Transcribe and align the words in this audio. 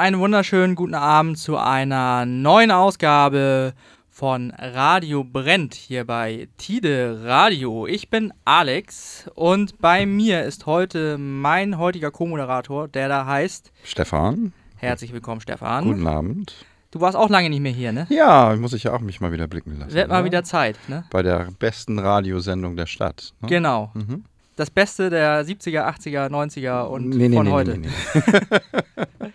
einen 0.00 0.18
wunderschönen 0.18 0.76
guten 0.76 0.94
Abend 0.94 1.36
zu 1.36 1.58
einer 1.58 2.24
neuen 2.24 2.70
Ausgabe 2.70 3.74
von 4.08 4.50
Radio 4.56 5.24
Brennt 5.24 5.74
hier 5.74 6.06
bei 6.06 6.48
Tide 6.56 7.20
Radio. 7.22 7.86
Ich 7.86 8.08
bin 8.08 8.32
Alex 8.46 9.28
und 9.34 9.78
bei 9.78 10.06
mir 10.06 10.44
ist 10.44 10.64
heute 10.64 11.18
mein 11.18 11.76
heutiger 11.76 12.10
Co-Moderator, 12.10 12.88
der 12.88 13.10
da 13.10 13.26
heißt 13.26 13.72
Stefan. 13.84 14.54
Herzlich 14.76 15.12
willkommen, 15.12 15.42
Stefan. 15.42 15.84
Guten 15.84 16.06
Abend. 16.06 16.54
Du 16.92 17.02
warst 17.02 17.14
auch 17.14 17.28
lange 17.28 17.50
nicht 17.50 17.60
mehr 17.60 17.70
hier, 17.70 17.92
ne? 17.92 18.06
Ja, 18.08 18.56
muss 18.56 18.72
ich 18.72 18.84
ja 18.84 18.94
auch 18.94 19.00
mich 19.00 19.20
mal 19.20 19.32
wieder 19.32 19.48
blicken 19.48 19.78
lassen. 19.78 19.92
Wird 19.92 20.08
mal 20.08 20.20
oder? 20.20 20.24
wieder 20.24 20.44
Zeit, 20.44 20.78
ne? 20.88 21.04
Bei 21.10 21.22
der 21.22 21.48
besten 21.58 21.98
Radiosendung 21.98 22.74
der 22.74 22.86
Stadt. 22.86 23.34
Ne? 23.42 23.48
Genau. 23.48 23.90
Mhm. 23.92 24.24
Das 24.60 24.68
Beste 24.68 25.08
der 25.08 25.42
70er, 25.46 25.88
80er, 25.88 26.28
90er 26.28 26.82
und 26.82 27.08
Nee, 27.08 27.30
nee, 27.30 27.36
von 27.36 27.46
nee, 27.46 27.50
heute. 27.50 27.78
nee, 27.78 27.88
nee. 27.88 28.58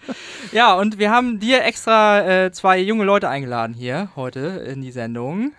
Ja, 0.51 0.75
und 0.75 0.99
wir 0.99 1.09
haben 1.09 1.39
dir 1.39 1.63
extra 1.63 2.43
äh, 2.45 2.51
zwei 2.51 2.77
junge 2.79 3.05
Leute 3.05 3.27
eingeladen 3.27 3.73
hier 3.73 4.09
heute 4.15 4.39
in 4.39 4.83
die 4.83 4.91
Sendung. 4.91 5.53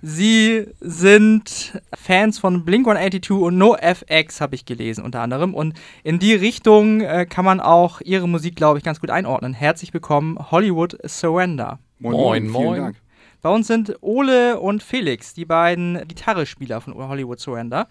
Sie 0.00 0.68
sind 0.80 1.78
Fans 1.94 2.38
von 2.38 2.64
Blink 2.64 2.88
182 2.88 3.30
und 3.32 3.58
NoFX, 3.58 4.40
habe 4.40 4.54
ich 4.54 4.64
gelesen 4.64 5.04
unter 5.04 5.20
anderem. 5.20 5.52
Und 5.52 5.74
in 6.02 6.18
die 6.18 6.32
Richtung 6.32 7.02
äh, 7.02 7.26
kann 7.28 7.44
man 7.44 7.60
auch 7.60 8.00
ihre 8.00 8.26
Musik, 8.26 8.56
glaube 8.56 8.78
ich, 8.78 8.84
ganz 8.84 9.02
gut 9.02 9.10
einordnen. 9.10 9.52
Herzlich 9.52 9.92
willkommen, 9.92 10.38
Hollywood 10.50 10.96
Surrender. 11.06 11.78
Moin, 11.98 12.44
vielen 12.44 12.52
moin. 12.52 12.80
Dank. 12.80 12.96
Bei 13.42 13.50
uns 13.50 13.66
sind 13.66 13.98
Ole 14.00 14.58
und 14.58 14.82
Felix, 14.82 15.34
die 15.34 15.44
beiden 15.44 16.08
Gitarrespieler 16.08 16.80
von 16.80 16.94
Hollywood 16.94 17.38
Surrender. 17.38 17.88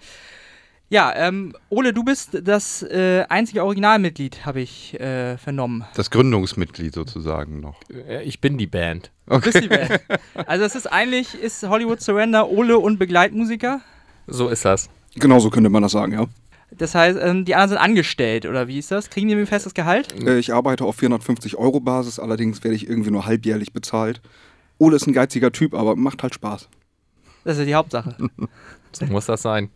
Ja, 0.94 1.12
ähm, 1.16 1.56
Ole, 1.70 1.92
du 1.92 2.04
bist 2.04 2.40
das 2.44 2.84
äh, 2.84 3.26
einzige 3.28 3.64
Originalmitglied, 3.64 4.46
habe 4.46 4.62
ich 4.62 4.94
äh, 5.00 5.40
vernommen. 5.40 5.86
Das 5.96 6.12
Gründungsmitglied 6.12 6.94
sozusagen 6.94 7.62
noch. 7.62 7.80
Äh, 7.90 8.22
Ich 8.26 8.40
bin 8.42 8.60
die 8.60 8.68
Band. 8.68 9.10
Du 9.26 9.40
bist 9.42 9.60
die 9.60 9.70
Band. 9.70 10.00
Also 10.46 10.64
es 10.66 10.76
ist 10.76 10.86
eigentlich, 10.86 11.34
ist 11.34 11.68
Hollywood 11.68 12.00
Surrender 12.00 12.48
Ole 12.48 12.78
und 12.78 13.00
Begleitmusiker. 13.00 13.82
So 14.28 14.50
ist 14.50 14.66
das. 14.66 14.88
Genau 15.16 15.40
so 15.40 15.50
könnte 15.50 15.72
man 15.72 15.82
das 15.82 15.94
sagen, 15.94 16.14
ja. 16.14 16.28
Das 16.70 16.94
heißt, 16.94 17.18
ähm, 17.20 17.44
die 17.44 17.56
anderen 17.56 17.70
sind 17.70 17.78
angestellt, 17.80 18.46
oder 18.46 18.68
wie 18.68 18.78
ist 18.78 18.92
das? 18.92 19.10
Kriegen 19.10 19.28
die 19.30 19.34
ein 19.34 19.48
festes 19.48 19.74
Gehalt? 19.74 20.14
Äh, 20.24 20.38
Ich 20.38 20.54
arbeite 20.54 20.86
auf 20.86 20.98
450 20.98 21.56
Euro 21.58 21.80
Basis, 21.80 22.20
allerdings 22.20 22.64
werde 22.64 22.76
ich 22.76 22.88
irgendwie 22.88 23.10
nur 23.10 23.26
halbjährlich 23.26 23.74
bezahlt. 23.74 24.22
Ole 24.78 24.98
ist 24.98 25.08
ein 25.08 25.14
geiziger 25.14 25.52
Typ, 25.52 25.74
aber 25.74 25.96
macht 25.96 26.22
halt 26.22 26.36
Spaß. 26.36 26.70
Das 27.46 27.54
ist 27.54 27.60
ja 27.62 27.66
die 27.66 27.74
Hauptsache. 27.76 28.16
So 28.92 29.06
muss 29.08 29.26
das 29.26 29.42
sein. 29.42 29.72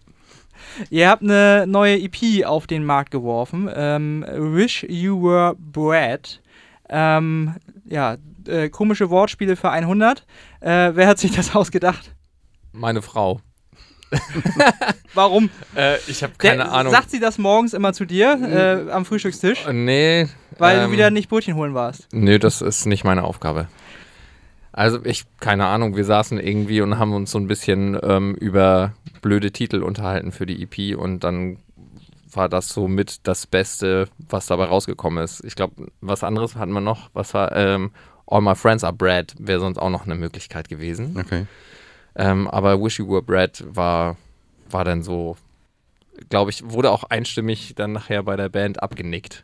Ihr 0.90 1.10
habt 1.10 1.24
eine 1.24 1.66
neue 1.68 1.98
EP 2.00 2.46
auf 2.46 2.68
den 2.68 2.84
Markt 2.86 3.12
geworfen. 3.12 3.70
Ähm, 3.74 4.26
Wish 4.30 4.84
You 4.90 5.22
Were 5.24 5.56
Bread. 5.58 6.42
Ähm, 6.90 7.56
ja, 7.86 8.18
äh, 8.48 8.70
komische 8.70 9.10
Wortspiele 9.10 9.56
für 9.56 9.70
100. 9.72 10.26
Äh, 10.62 10.92
wer 10.94 11.08
hat 11.08 11.20
sich 11.20 11.32
das 11.32 11.56
ausgedacht? 11.56 12.14
Meine 12.72 13.02
Frau. 13.02 13.42
Warum? 15.14 15.50
Äh, 15.76 15.98
ich 16.08 16.24
habe 16.24 16.34
keine 16.38 16.58
Der- 16.64 16.72
Ahnung. 16.72 16.94
Sagt 16.94 17.10
sie 17.12 17.20
das 17.20 17.38
morgens 17.38 17.74
immer 17.74 17.94
zu 17.94 18.06
dir 18.06 18.86
äh, 18.88 18.92
am 18.92 19.04
Frühstückstisch? 19.06 19.66
Äh, 19.66 19.74
nee. 19.74 20.28
Weil 20.58 20.78
ähm, 20.80 20.86
du 20.86 20.92
wieder 20.92 21.12
nicht 21.12 21.30
Brötchen 21.30 21.56
holen 21.56 21.74
warst. 21.74 22.08
Nee, 22.12 22.40
das 22.40 22.62
ist 22.62 22.86
nicht 22.86 23.04
meine 23.04 23.24
Aufgabe. 23.24 23.68
Also 24.78 25.04
ich, 25.04 25.26
keine 25.40 25.66
Ahnung, 25.66 25.96
wir 25.96 26.06
saßen 26.06 26.40
irgendwie 26.40 26.82
und 26.82 27.00
haben 27.00 27.12
uns 27.14 27.32
so 27.32 27.40
ein 27.40 27.48
bisschen 27.48 28.00
ähm, 28.04 28.36
über 28.36 28.94
blöde 29.24 29.52
Titel 29.52 29.82
unterhalten 29.82 30.32
für 30.32 30.46
die 30.46 30.62
EP 30.62 30.96
und 30.96 31.24
dann 31.24 31.58
war 32.32 32.48
das 32.48 32.70
so 32.70 32.88
mit 32.88 33.26
das 33.26 33.48
Beste, 33.48 34.08
was 34.30 34.46
dabei 34.46 34.66
rausgekommen 34.66 35.24
ist. 35.24 35.44
Ich 35.44 35.56
glaube, 35.56 35.88
was 36.02 36.24
anderes 36.24 36.56
hatten 36.56 36.74
wir 36.74 36.82
noch, 36.82 37.10
was 37.14 37.34
war 37.34 37.56
ähm, 37.56 37.90
All 38.28 38.42
My 38.42 38.54
Friends 38.54 38.84
Are 38.84 38.94
Bread, 38.94 39.34
wäre 39.40 39.60
sonst 39.60 39.80
auch 39.80 39.90
noch 39.90 40.06
eine 40.06 40.14
Möglichkeit 40.14 40.70
gewesen. 40.70 41.18
Okay. 41.20 41.48
Ähm, 42.16 42.48
aber 42.48 42.80
Wish 42.80 43.00
You 43.00 43.10
Were 43.10 43.24
Bread 43.24 43.66
war, 43.68 44.16
war 44.70 44.86
dann 44.86 45.02
so, 45.02 45.38
glaube 46.30 46.52
ich, 46.52 46.62
wurde 46.70 46.92
auch 46.92 47.04
einstimmig 47.04 47.74
dann 47.76 47.94
nachher 47.94 48.22
bei 48.22 48.36
der 48.36 48.50
Band 48.50 48.84
abgenickt. 48.84 49.44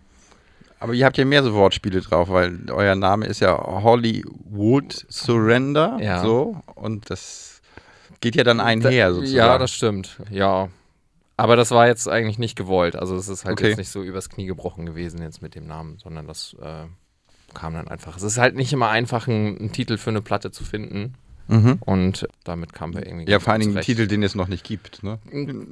Aber 0.83 0.93
ihr 0.93 1.05
habt 1.05 1.17
ja 1.17 1.23
mehr 1.23 1.43
so 1.43 1.53
Wortspiele 1.53 2.01
drauf, 2.01 2.27
weil 2.29 2.69
euer 2.69 2.95
Name 2.95 3.25
ist 3.25 3.39
ja 3.39 3.57
Hollywood 3.57 5.05
Surrender. 5.09 5.97
Ja. 6.01 6.21
So. 6.21 6.57
Und 6.75 7.09
das 7.09 7.61
geht 8.19 8.35
ja 8.35 8.43
dann 8.43 8.59
einher 8.59 9.07
Da- 9.07 9.13
sozusagen. 9.13 9.37
Ja, 9.37 9.57
das 9.57 9.71
stimmt. 9.71 10.17
Ja. 10.29 10.67
Aber 11.37 11.55
das 11.55 11.71
war 11.71 11.87
jetzt 11.87 12.07
eigentlich 12.07 12.37
nicht 12.37 12.55
gewollt. 12.57 12.95
Also 12.95 13.15
es 13.15 13.27
ist 13.29 13.45
halt 13.45 13.53
Okay. 13.59 13.69
jetzt 13.69 13.77
nicht 13.77 13.89
so 13.89 14.03
übers 14.03 14.29
Knie 14.29 14.45
gebrochen 14.45 14.85
gewesen 14.85 15.21
jetzt 15.21 15.41
mit 15.41 15.55
dem 15.55 15.65
Namen, 15.67 15.97
sondern 16.03 16.27
das 16.27 16.55
äh, 16.61 16.83
kam 17.53 17.73
dann 17.73 17.87
einfach. 17.87 18.17
Es 18.17 18.23
ist 18.23 18.37
halt 18.37 18.55
nicht 18.55 18.71
immer 18.73 18.89
einfach, 18.89 19.27
einen, 19.27 19.57
einen 19.57 19.71
Titel 19.71 19.97
für 19.97 20.09
eine 20.09 20.21
Platte 20.21 20.51
zu 20.51 20.63
finden. 20.63 21.13
Mhm. 21.47 21.77
Und 21.81 22.27
damit 22.43 22.73
kamen 22.73 22.93
wir 22.93 23.05
irgendwie. 23.05 23.29
Ja, 23.29 23.39
vor 23.39 23.53
allen 23.53 23.61
Dingen 23.61 23.75
einen. 23.75 23.83
Titel, 23.83 24.07
den 24.07 24.23
es 24.23 24.35
noch 24.35 24.47
nicht 24.47 24.63
gibt. 24.63 25.03
Ne? 25.03 25.19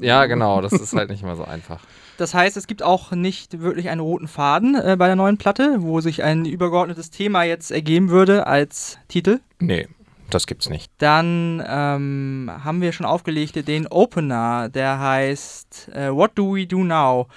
Ja, 0.02 0.26
genau. 0.26 0.62
Das 0.62 0.74
ist 0.74 0.94
halt 0.94 1.10
nicht 1.10 1.24
immer 1.24 1.36
so 1.36 1.46
einfach. 1.46 1.82
Das 2.18 2.36
heißt, 2.36 2.56
es 2.56 2.68
gibt 2.68 2.84
auch 2.84 3.12
nicht 3.14 3.62
wirklich 3.62 3.90
einen 3.90 4.02
roten 4.02 4.28
Faden 4.28 4.76
äh, 4.76 4.96
bei 4.96 5.08
der 5.08 5.16
neuen 5.16 5.40
Platte, 5.40 5.78
wo 5.80 6.02
sich 6.02 6.22
ein 6.22 6.46
übergeordnetes 6.46 7.10
Thema 7.10 7.42
jetzt 7.42 7.72
ergeben 7.72 8.10
würde 8.10 8.46
als 8.46 9.00
Titel. 9.08 9.40
Nee, 9.60 9.88
das 10.30 10.46
gibt's 10.46 10.70
nicht. 10.70 10.92
Dann 11.00 11.64
ähm, 11.68 12.52
haben 12.64 12.82
wir 12.82 12.92
schon 12.92 13.08
aufgelegt 13.08 13.68
den 13.68 13.88
Opener, 13.88 14.70
der 14.70 15.00
heißt 15.00 15.90
äh, 15.96 16.12
What 16.12 16.32
Do 16.36 16.56
We 16.56 16.68
Do 16.68 16.84
Now? 16.84 17.28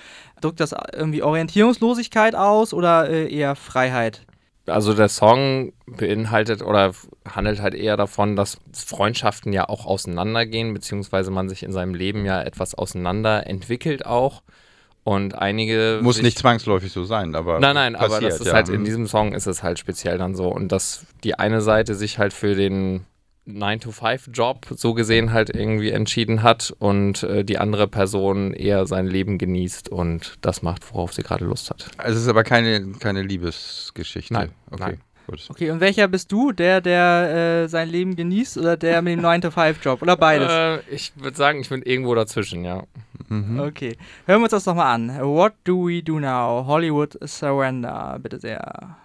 Drückt 0.43 0.61
das 0.61 0.75
irgendwie 0.93 1.23
Orientierungslosigkeit 1.23 2.35
aus 2.35 2.75
oder 2.75 3.09
äh, 3.09 3.35
eher 3.35 3.57
Freiheit? 3.57 4.27
Also 4.67 4.95
der 4.95 5.09
Song 5.09 5.73
beinhaltet 5.87 6.63
oder 6.63 6.93
handelt 7.29 7.61
halt 7.61 7.75
eher 7.75 7.97
davon, 7.97 8.35
dass 8.35 8.59
Freundschaften 8.73 9.53
ja 9.53 9.69
auch 9.69 9.85
auseinandergehen, 9.85 10.73
beziehungsweise 10.73 11.31
man 11.31 11.49
sich 11.49 11.63
in 11.63 11.73
seinem 11.73 11.95
Leben 11.95 12.25
ja 12.25 12.43
etwas 12.43 12.75
auseinander 12.75 13.47
entwickelt 13.47 14.07
auch. 14.07 14.43
Und 15.03 15.35
einige. 15.35 16.01
Muss 16.03 16.23
nicht 16.23 16.39
zwangsläufig 16.39 16.91
so 16.91 17.05
sein, 17.05 17.35
aber. 17.35 17.61
Nein, 17.61 17.75
nein, 17.75 17.95
aber 17.95 18.09
passiert, 18.09 18.33
das 18.33 18.41
ist 18.41 18.47
ja. 18.47 18.55
halt 18.55 18.71
in 18.71 18.81
Mhm. 18.81 18.85
diesem 18.87 19.07
Song 19.07 19.35
ist 19.35 19.47
es 19.47 19.63
halt 19.63 19.79
speziell 19.79 20.17
dann 20.17 20.35
so. 20.35 20.49
Und 20.49 20.73
dass 20.73 21.05
die 21.25 21.39
eine 21.39 21.61
Seite 21.61 21.95
sich 21.95 22.19
halt 22.19 22.33
für 22.33 22.55
den 22.55 23.05
9-to-5-Job 23.47 24.67
so 24.77 24.95
gesehen 24.95 25.33
halt 25.33 25.51
irgendwie 25.55 25.91
entschieden 25.91 26.43
hat 26.43 26.75
und 26.79 27.23
äh, 27.23 27.45
die 27.45 27.59
andere 27.59 27.89
Person 27.89 28.53
eher 28.53 28.87
sein 28.87 29.07
Leben 29.07 29.39
genießt 29.39 29.89
und 29.89 30.35
das 30.41 30.63
macht, 30.63 30.83
worauf 30.93 31.13
sie 31.13 31.23
gerade 31.23 31.45
Lust 31.45 31.71
hat. 31.71 31.89
Also 31.99 32.17
es 32.17 32.23
ist 32.23 32.29
aber 32.29 32.45
keine, 32.45 32.93
keine 33.01 33.23
Liebesgeschichte. 33.23 34.33
Nein, 34.33 34.51
Okay, 34.71 34.83
nein. 34.83 35.01
gut. 35.27 35.45
Okay, 35.49 35.71
und 35.71 35.81
welcher 35.81 36.09
bist 36.09 36.33
du? 36.33 36.53
Der, 36.53 36.81
der 36.81 37.63
äh, 37.65 37.69
sein 37.69 37.89
Leben 37.89 38.17
genießt 38.17 38.59
oder 38.59 38.77
der 38.77 39.03
mit 39.03 39.19
dem 39.19 39.25
9-to-5-Job? 39.25 40.01
Oder 40.03 40.17
beides? 40.17 40.51
Äh, 40.51 40.79
ich 40.95 41.13
würde 41.17 41.37
sagen, 41.37 41.61
ich 41.61 41.69
bin 41.69 41.83
irgendwo 41.83 42.15
dazwischen, 42.15 42.65
ja. 42.65 42.85
Mhm. 43.29 43.61
Okay, 43.61 43.97
hören 44.27 44.41
wir 44.41 44.45
uns 44.45 44.51
das 44.51 44.65
doch 44.65 44.75
mal 44.75 44.93
an. 44.93 45.19
What 45.21 45.53
do 45.65 45.87
we 45.87 46.03
do 46.03 46.19
now? 46.19 46.65
Hollywood 46.67 47.17
Surrender, 47.29 48.19
bitte 48.23 48.39
sehr. 48.41 48.97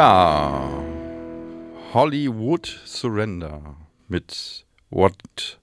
Ja, 0.00 0.68
Hollywood 1.94 2.66
Surrender 2.84 3.76
mit 4.08 4.66
What 4.90 5.58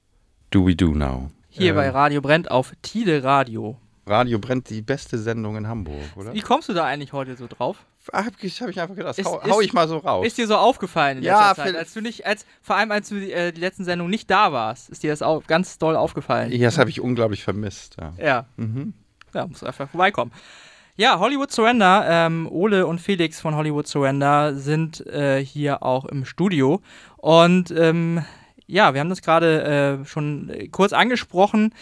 Do 0.50 0.66
We 0.66 0.76
Do 0.76 0.88
Now? 0.88 1.30
Hier 1.50 1.76
bei 1.76 1.88
Radio 1.92 2.20
Brennt 2.20 2.50
auf 2.50 2.74
Tide 2.82 3.24
Radio. 3.24 3.78
Radio 4.08 4.40
brennt 4.40 4.72
die 4.72 4.82
beste 4.82 5.20
Sendung 5.20 5.56
in 5.58 5.68
Hamburg, 5.68 6.02
oder? 6.16 6.34
Wie 6.34 6.40
kommst 6.42 6.68
du 6.68 6.74
da 6.74 6.84
eigentlich 6.86 7.14
heute 7.14 7.36
so 7.38 7.46
drauf? 7.46 7.86
Ach, 8.12 8.26
hab 8.26 8.34
ich, 8.44 8.60
hab 8.60 8.70
ich 8.70 8.82
einfach 8.82 8.96
gedacht, 8.96 9.20
Ist- 9.20 9.28
hau, 9.28 9.40
ist- 9.40 9.52
hau 9.52 9.62
ich 9.62 9.72
mal 9.72 9.88
so 9.88 9.98
raus. 9.98 10.26
Ist 10.26 10.40
dir 10.40 10.48
so 10.48 10.56
aufgefallen 10.58 11.20
in 11.20 11.24
Ja, 11.26 11.50
letzter 11.50 11.66
Zeit? 11.66 11.76
Als 11.76 11.94
du 11.94 12.02
nicht, 12.02 12.26
als, 12.26 12.48
vor 12.64 12.76
allem 12.76 12.90
als 12.90 13.10
du 13.10 13.20
die, 13.20 13.32
äh, 13.32 13.52
die 13.52 13.62
letzten 13.62 13.84
Sendung 13.84 14.10
nicht 14.10 14.32
da 14.32 14.52
warst, 14.52 14.90
ist 14.90 15.04
dir 15.04 15.12
das 15.12 15.22
auch 15.22 15.46
ganz 15.46 15.78
doll 15.78 15.96
aufgefallen. 15.96 16.52
Ja, 16.52 16.58
das 16.70 16.80
habe 16.80 16.90
ich 16.90 17.00
unglaublich 17.00 17.44
vermisst. 17.44 17.98
Ja. 18.02 18.14
Ja. 18.18 18.46
Mhm. 18.58 18.96
Ja, 19.36 19.46
muss 19.46 19.64
einfach 19.64 19.88
vorbeikommen. 19.88 20.32
Ja, 20.96 21.18
Hollywood 21.20 21.52
Surrender. 21.52 22.06
Ähm, 22.08 22.48
Ole 22.52 22.86
und 22.86 23.00
Felix 23.00 23.42
von 23.42 23.56
Hollywood 23.56 23.88
Surrender 23.88 24.56
sind 24.56 25.06
äh, 25.08 25.44
hier 25.44 25.82
auch 25.84 26.06
im 26.06 26.24
Studio. 26.26 26.82
Und 27.18 27.72
ähm, 27.72 28.24
ja, 28.68 28.94
wir 28.94 29.00
haben 29.02 29.10
das 29.10 29.22
gerade 29.22 30.00
äh, 30.04 30.06
schon 30.06 30.52
kurz 30.72 30.94
angesprochen. 30.94 31.74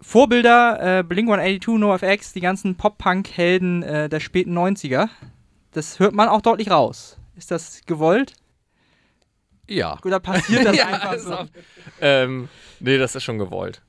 Vorbilder, 0.00 0.98
äh, 0.98 1.02
Blink-182, 1.02 1.78
NoFX, 1.78 2.32
die 2.34 2.40
ganzen 2.40 2.76
Pop-Punk-Helden 2.76 3.82
äh, 3.82 4.08
der 4.08 4.20
späten 4.20 4.56
90er. 4.56 5.08
Das 5.72 5.98
hört 5.98 6.14
man 6.14 6.28
auch 6.28 6.42
deutlich 6.42 6.70
raus. 6.70 7.16
Ist 7.36 7.50
das 7.50 7.80
gewollt? 7.86 8.34
Ja. 9.66 9.98
Oder 10.04 10.20
passiert 10.20 10.66
das 10.66 10.76
Ja, 10.76 10.86
einfach 10.88 11.18
so? 11.18 11.34
auch- 11.34 11.46
Ähm, 12.02 12.48
nee, 12.80 12.98
das 12.98 13.14
ist 13.14 13.24
schon 13.24 13.38
gewollt. 13.38 13.80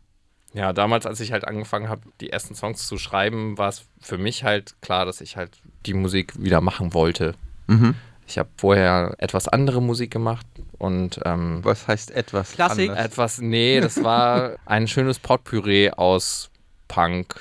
Ja, 0.55 0.71
damals, 0.71 1.05
als 1.05 1.19
ich 1.19 1.33
halt 1.33 1.45
angefangen 1.45 1.89
habe, 1.89 2.01
die 2.21 2.29
ersten 2.29 2.55
Songs 2.55 2.87
zu 2.87 2.97
schreiben, 2.97 3.57
war 3.57 3.67
es 3.67 3.83
für 3.99 4.17
mich 4.17 4.45
halt 4.45 4.81
klar, 4.81 5.05
dass 5.05 5.19
ich 5.19 5.35
halt 5.35 5.59
die 5.85 5.93
Musik 5.93 6.33
wieder 6.41 6.61
machen 6.61 6.93
wollte. 6.93 7.35
Mhm. 7.67 7.95
Ich 8.25 8.37
habe 8.37 8.47
vorher 8.55 9.15
etwas 9.17 9.49
andere 9.49 9.81
Musik 9.81 10.11
gemacht 10.11 10.47
und 10.77 11.19
ähm, 11.25 11.59
Was 11.63 11.89
heißt 11.89 12.11
etwas 12.11 12.53
Klassik. 12.53 12.89
anders? 12.89 13.05
etwas, 13.05 13.41
nee, 13.41 13.81
das 13.81 14.01
war 14.01 14.55
ein 14.65 14.87
schönes 14.87 15.19
Potpüree 15.19 15.91
aus 15.91 16.49
Punk, 16.87 17.35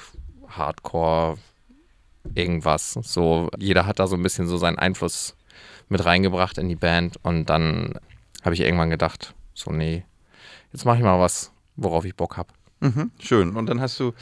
Hardcore, 0.48 1.38
irgendwas. 2.34 2.98
So, 3.02 3.48
jeder 3.58 3.86
hat 3.86 4.00
da 4.00 4.08
so 4.08 4.16
ein 4.16 4.22
bisschen 4.24 4.48
so 4.48 4.56
seinen 4.56 4.78
Einfluss 4.80 5.36
mit 5.88 6.04
reingebracht 6.04 6.58
in 6.58 6.68
die 6.68 6.74
Band 6.76 7.16
und 7.22 7.46
dann 7.46 7.94
habe 8.42 8.54
ich 8.56 8.60
irgendwann 8.60 8.90
gedacht, 8.90 9.34
so, 9.54 9.70
nee, 9.70 10.04
jetzt 10.72 10.84
mache 10.84 10.96
ich 10.96 11.04
mal 11.04 11.20
was, 11.20 11.52
worauf 11.76 12.04
ich 12.04 12.16
Bock 12.16 12.36
habe. 12.36 12.48
Mhm. 12.80 13.10
Schön. 13.18 13.56
Und 13.56 13.66
dann 13.66 13.80
hast 13.80 13.98
du 14.00 14.12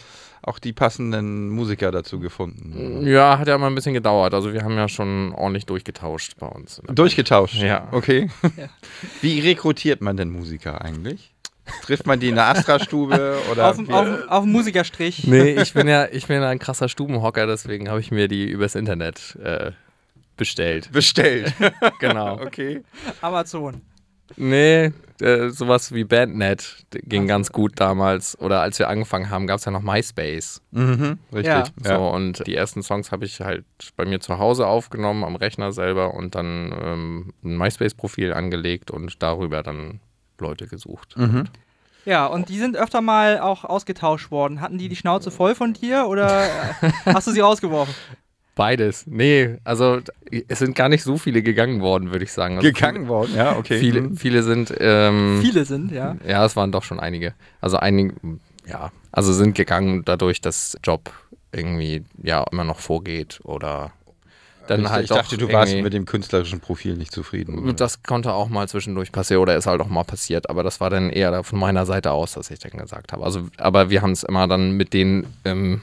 auch 0.43 0.59
die 0.59 0.73
passenden 0.73 1.51
Musiker 1.51 1.93
dazu 1.93 2.19
gefunden. 2.19 3.07
Ja, 3.07 3.39
hat 3.39 3.47
ja 3.49 3.57
mal 3.59 3.69
ein 3.69 3.75
bisschen 3.75 3.95
gedauert. 3.95 4.35
Also 4.35 4.53
wir 4.53 4.65
haben 4.65 4.77
ja 4.77 4.89
schon 4.89 5.33
ordentlich 5.35 5.67
durchgetauscht 5.67 6.35
bei 6.39 6.47
uns. 6.49 6.83
Durchgetauscht. 6.89 7.55
Ja. 7.57 7.89
Okay. 7.93 8.29
Ja. 8.57 8.69
Wie 9.21 9.41
rekrutiert 9.41 10.01
man 10.01 10.17
denn 10.17 10.31
Musiker 10.31 10.83
eigentlich? 10.83 11.33
Trifft 11.85 12.07
man 12.07 12.19
die 12.19 12.29
in 12.29 12.35
der 12.35 12.49
Astra-Stube 12.49 13.39
oder 13.53 13.71
Auf, 13.71 13.79
auf, 13.89 14.29
auf 14.29 14.43
dem 14.43 14.53
Musikerstrich. 14.53 15.27
Nee, 15.27 15.53
ich 15.63 15.73
bin 15.73 15.87
ja, 15.87 16.07
ich 16.11 16.27
bin 16.27 16.43
ja 16.43 16.49
ein 16.49 16.59
krasser 16.59 16.89
Stubenhocker, 16.89 17.47
deswegen 17.47 17.89
habe 17.89 18.01
ich 18.01 18.11
mir 18.11 18.27
die 18.27 18.51
übers 18.51 18.75
Internet 18.75 19.37
äh, 19.43 19.71
bestellt. 20.37 20.91
bestellt? 20.93 21.55
Genau. 22.01 22.41
okay. 22.41 22.83
Amazon. 23.21 23.81
Nee, 24.37 24.93
äh, 25.23 25.51
sowas 25.51 25.93
wie 25.93 26.05
Bandnet 26.05 26.85
ging 26.91 27.27
ganz 27.27 27.53
gut 27.53 27.81
damals. 27.81 28.39
Oder 28.41 28.61
als 28.61 28.79
wir 28.79 28.89
angefangen 28.89 29.31
haben, 29.31 29.47
gab 29.47 29.59
es 29.59 29.65
ja 29.65 29.73
noch 29.73 29.83
MySpace. 29.83 30.61
Mhm. 30.73 31.19
Richtig. 31.33 31.45
Ja. 31.45 31.65
So, 31.83 32.09
und 32.09 32.47
die 32.47 32.55
ersten 32.55 32.83
Songs 32.83 33.13
habe 33.13 33.25
ich 33.25 33.41
halt 33.41 33.65
bei 33.97 34.05
mir 34.05 34.21
zu 34.21 34.39
Hause 34.39 34.67
aufgenommen, 34.67 35.25
am 35.25 35.37
Rechner 35.37 35.73
selber 35.73 36.15
und 36.15 36.35
dann 36.35 36.75
ähm, 36.83 37.33
ein 37.45 37.57
MySpace-Profil 37.57 38.33
angelegt 38.33 38.91
und 38.91 39.23
darüber 39.23 39.63
dann 39.63 40.01
Leute 40.39 40.67
gesucht. 40.67 41.17
Mhm. 41.17 41.45
Ja, 42.05 42.27
und 42.27 42.49
die 42.49 42.59
sind 42.59 42.77
öfter 42.77 43.01
mal 43.01 43.39
auch 43.39 43.65
ausgetauscht 43.65 44.31
worden. 44.31 44.61
Hatten 44.61 44.77
die 44.77 44.89
die 44.89 44.97
Schnauze 44.97 45.31
voll 45.31 45.55
von 45.55 45.73
dir 45.73 46.07
oder 46.09 46.45
äh, 46.45 46.93
hast 47.07 47.29
du 47.29 47.31
sie 47.31 47.41
rausgeworfen? 47.41 47.95
Beides. 48.55 49.05
Nee, 49.07 49.57
also 49.65 50.01
es 50.49 50.59
sind 50.59 50.75
gar 50.77 50.89
nicht 50.91 51.03
so 51.05 51.17
viele 51.17 51.43
gegangen 51.43 51.81
worden, 51.81 52.11
würde 52.13 52.25
ich 52.25 52.33
sagen. 52.33 52.57
Also 52.59 52.69
Gegangen 52.71 53.09
worden, 53.09 53.35
ja, 53.35 53.57
okay. 53.57 53.79
Viele, 53.79 54.03
Mhm. 54.03 54.17
viele 54.17 54.43
sind. 54.43 54.75
Ähm, 54.79 55.39
Viele 55.41 55.65
sind, 55.65 55.91
ja. 55.91 56.17
Ja, 56.27 56.45
es 56.45 56.55
waren 56.55 56.71
doch 56.71 56.83
schon 56.83 57.01
einige. 57.01 57.33
Also 57.63 57.79
einige, 57.79 58.15
ja, 58.67 58.93
also 59.11 59.33
sind 59.33 59.55
gegangen 59.55 60.03
dadurch, 60.05 60.41
dass 60.43 60.77
Job 60.85 61.11
irgendwie 61.51 62.05
ja 62.23 62.45
immer 62.53 62.65
noch 62.65 62.79
vorgeht 62.79 63.41
oder 63.45 63.93
dann 64.69 64.83
ich, 64.83 64.89
halt 64.91 65.05
ich 65.05 65.11
dachte, 65.11 65.37
du 65.37 65.53
warst 65.53 65.75
mit 65.75 65.93
dem 65.93 66.05
künstlerischen 66.07 66.61
Profil 66.61 66.97
nicht 66.97 67.11
zufrieden. 67.13 67.75
Das 67.77 68.03
konnte 68.05 68.33
auch 68.33 68.49
mal 68.49 68.69
zwischendurch 68.69 69.11
passieren 69.13 69.43
oder 69.43 69.57
ist 69.57 69.67
halt 69.67 69.81
auch 69.81 69.89
mal 69.89 70.05
passiert, 70.05 70.49
aber 70.49 70.63
das 70.63 70.81
war 70.81 70.89
dann 70.89 71.11
eher 71.11 71.43
von 71.43 71.59
meiner 71.59 71.85
Seite 71.85 72.13
aus, 72.13 72.35
dass 72.35 72.51
ich 72.51 72.61
dann 72.61 72.71
gesagt 72.81 73.13
habe. 73.13 73.25
Also, 73.25 73.49
aber 73.59 73.91
wir 73.91 74.03
haben 74.03 74.13
es 74.13 74.23
immer 74.23 74.47
dann 74.47 74.73
mit 74.73 74.93
den 74.93 75.27
ähm, 75.45 75.81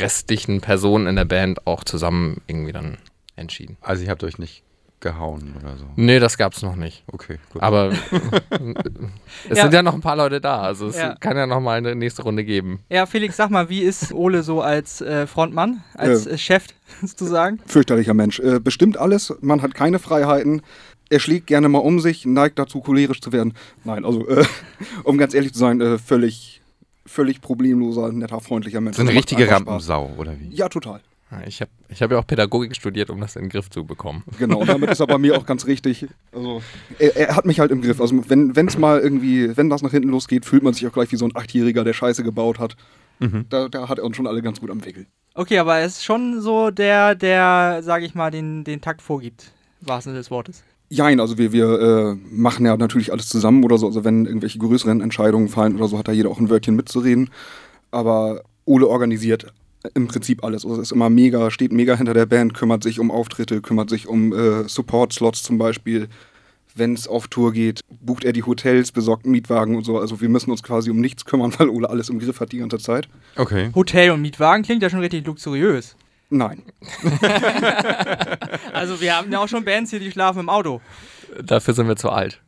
restlichen 0.00 0.60
Personen 0.60 1.06
in 1.06 1.16
der 1.16 1.24
Band 1.24 1.66
auch 1.66 1.84
zusammen 1.84 2.40
irgendwie 2.46 2.72
dann 2.72 2.98
entschieden. 3.36 3.76
Also, 3.80 4.04
ihr 4.04 4.10
habt 4.10 4.24
euch 4.24 4.38
nicht 4.38 4.62
gehauen 5.00 5.54
oder 5.60 5.76
so. 5.78 5.84
Nee, 5.96 6.20
das 6.20 6.38
gab's 6.38 6.62
noch 6.62 6.76
nicht. 6.76 7.02
Okay, 7.08 7.38
gut. 7.52 7.60
Aber 7.60 7.90
es 9.50 9.58
Ja. 9.58 9.62
sind 9.64 9.74
ja 9.74 9.82
noch 9.82 9.94
ein 9.94 10.00
paar 10.00 10.16
Leute 10.16 10.40
da, 10.40 10.60
also 10.62 10.88
es 10.88 10.96
Ja. 10.96 11.16
kann 11.16 11.36
ja 11.36 11.46
noch 11.46 11.60
mal 11.60 11.76
eine 11.78 11.94
nächste 11.96 12.22
Runde 12.22 12.44
geben. 12.44 12.80
Ja, 12.88 13.06
Felix, 13.06 13.36
sag 13.36 13.50
mal, 13.50 13.68
wie 13.68 13.80
ist 13.80 14.12
Ole 14.12 14.42
so 14.44 14.60
als 14.62 15.00
äh, 15.00 15.26
Frontmann, 15.26 15.82
als 15.94 16.26
Ja. 16.26 16.32
äh, 16.32 16.38
Chef 16.38 16.66
sozusagen? 17.02 17.58
Fürchterlicher 17.66 18.14
Mensch. 18.14 18.38
Äh, 18.38 18.60
bestimmt 18.60 18.96
alles. 18.96 19.34
Man 19.40 19.62
hat 19.62 19.74
keine 19.74 19.98
Freiheiten. 19.98 20.62
Er 21.10 21.18
schlägt 21.20 21.46
gerne 21.48 21.68
mal 21.68 21.78
um 21.80 22.00
sich, 22.00 22.24
neigt 22.24 22.58
dazu, 22.58 22.80
cholerisch 22.80 23.20
zu 23.20 23.32
werden. 23.32 23.54
Nein, 23.84 24.04
also, 24.04 24.26
äh, 24.28 24.44
um 25.04 25.18
ganz 25.18 25.34
ehrlich 25.34 25.52
zu 25.52 25.58
sein, 25.58 25.80
äh, 25.80 25.98
völlig, 25.98 26.61
völlig 27.06 27.40
problemloser, 27.40 28.12
netter, 28.12 28.40
freundlicher 28.40 28.80
Mensch. 28.80 28.96
so 28.96 29.02
eine 29.02 29.10
Also 29.10 29.18
richtige 29.18 29.44
Spaß. 29.44 29.54
Rampensau, 29.56 30.10
oder 30.16 30.38
wie? 30.38 30.48
Ja, 30.54 30.68
total. 30.68 31.00
Ich 31.46 31.62
habe 31.62 31.70
ich 31.88 32.02
hab 32.02 32.10
ja 32.10 32.18
auch 32.18 32.26
Pädagogik 32.26 32.76
studiert, 32.76 33.08
um 33.08 33.18
das 33.18 33.36
in 33.36 33.44
den 33.44 33.48
Griff 33.48 33.70
zu 33.70 33.86
bekommen. 33.86 34.22
Genau, 34.38 34.66
damit 34.66 34.90
ist 34.90 35.00
er 35.00 35.06
bei 35.06 35.16
mir 35.16 35.34
auch 35.38 35.46
ganz 35.46 35.66
richtig. 35.66 36.06
Also, 36.30 36.60
er, 36.98 37.16
er 37.16 37.36
hat 37.36 37.46
mich 37.46 37.58
halt 37.58 37.70
im 37.70 37.80
Griff. 37.80 38.02
Also, 38.02 38.22
wenn 38.28 38.54
es 38.68 38.76
mal 38.76 39.00
irgendwie, 39.00 39.56
wenn 39.56 39.70
das 39.70 39.80
nach 39.80 39.92
hinten 39.92 40.10
losgeht, 40.10 40.44
fühlt 40.44 40.62
man 40.62 40.74
sich 40.74 40.86
auch 40.86 40.92
gleich 40.92 41.10
wie 41.10 41.16
so 41.16 41.24
ein 41.24 41.34
Achtjähriger, 41.34 41.84
der 41.84 41.94
Scheiße 41.94 42.22
gebaut 42.22 42.58
hat. 42.58 42.76
Da, 43.48 43.68
da 43.68 43.88
hat 43.88 43.98
er 43.98 44.04
uns 44.04 44.16
schon 44.16 44.26
alle 44.26 44.42
ganz 44.42 44.60
gut 44.60 44.68
am 44.70 44.84
Wickel. 44.84 45.06
Okay, 45.34 45.58
aber 45.58 45.78
er 45.78 45.86
ist 45.86 46.04
schon 46.04 46.40
so 46.42 46.70
der, 46.70 47.14
der, 47.14 47.78
sag 47.82 48.02
ich 48.02 48.14
mal, 48.16 48.30
den, 48.30 48.64
den 48.64 48.80
Takt 48.80 49.00
vorgibt. 49.00 49.52
Im 49.80 49.88
wahrsten 49.88 50.10
Sinne 50.12 50.20
des 50.20 50.30
Wortes. 50.30 50.64
Jein, 50.92 51.20
also 51.20 51.38
wir, 51.38 51.52
wir 51.52 51.80
äh, 51.80 52.16
machen 52.30 52.66
ja 52.66 52.76
natürlich 52.76 53.12
alles 53.12 53.26
zusammen 53.26 53.64
oder 53.64 53.78
so. 53.78 53.86
Also 53.86 54.04
wenn 54.04 54.26
irgendwelche 54.26 54.58
größeren 54.58 55.00
Entscheidungen 55.00 55.48
fallen 55.48 55.76
oder 55.76 55.88
so, 55.88 55.96
hat 55.96 56.06
da 56.06 56.12
jeder 56.12 56.28
auch 56.28 56.38
ein 56.38 56.50
Wörtchen 56.50 56.76
mitzureden. 56.76 57.30
Aber 57.90 58.42
Ole 58.66 58.86
organisiert 58.86 59.46
im 59.94 60.06
Prinzip 60.06 60.44
alles. 60.44 60.66
Also 60.66 60.82
ist 60.82 60.92
immer 60.92 61.08
mega, 61.08 61.50
steht 61.50 61.72
mega 61.72 61.96
hinter 61.96 62.12
der 62.12 62.26
Band, 62.26 62.52
kümmert 62.52 62.82
sich 62.82 63.00
um 63.00 63.10
Auftritte, 63.10 63.62
kümmert 63.62 63.88
sich 63.88 64.06
um 64.06 64.34
äh, 64.34 64.68
Support-Slots 64.68 65.42
zum 65.42 65.56
Beispiel. 65.56 66.08
Wenn 66.74 66.92
es 66.92 67.08
auf 67.08 67.26
Tour 67.26 67.52
geht, 67.52 67.80
bucht 67.88 68.24
er 68.24 68.34
die 68.34 68.42
Hotels, 68.42 68.92
besorgt 68.92 69.24
einen 69.24 69.32
Mietwagen 69.32 69.76
und 69.76 69.84
so. 69.84 69.98
Also 69.98 70.20
wir 70.20 70.28
müssen 70.28 70.50
uns 70.50 70.62
quasi 70.62 70.90
um 70.90 71.00
nichts 71.00 71.24
kümmern, 71.24 71.54
weil 71.58 71.70
Ole 71.70 71.88
alles 71.88 72.10
im 72.10 72.18
Griff 72.18 72.38
hat 72.38 72.52
die 72.52 72.58
ganze 72.58 72.78
Zeit. 72.78 73.08
Okay. 73.36 73.70
Hotel 73.74 74.10
und 74.10 74.20
Mietwagen 74.20 74.62
klingt 74.62 74.82
ja 74.82 74.90
schon 74.90 75.00
richtig 75.00 75.26
luxuriös. 75.26 75.96
Nein. 76.32 76.62
Also 78.72 79.00
wir 79.00 79.16
haben 79.16 79.30
ja 79.30 79.38
auch 79.38 79.48
schon 79.48 79.64
Bands 79.64 79.90
hier, 79.90 80.00
die 80.00 80.10
schlafen 80.10 80.40
im 80.40 80.48
Auto. 80.48 80.80
Dafür 81.42 81.74
sind 81.74 81.88
wir 81.88 81.96
zu 81.96 82.10
alt. 82.10 82.40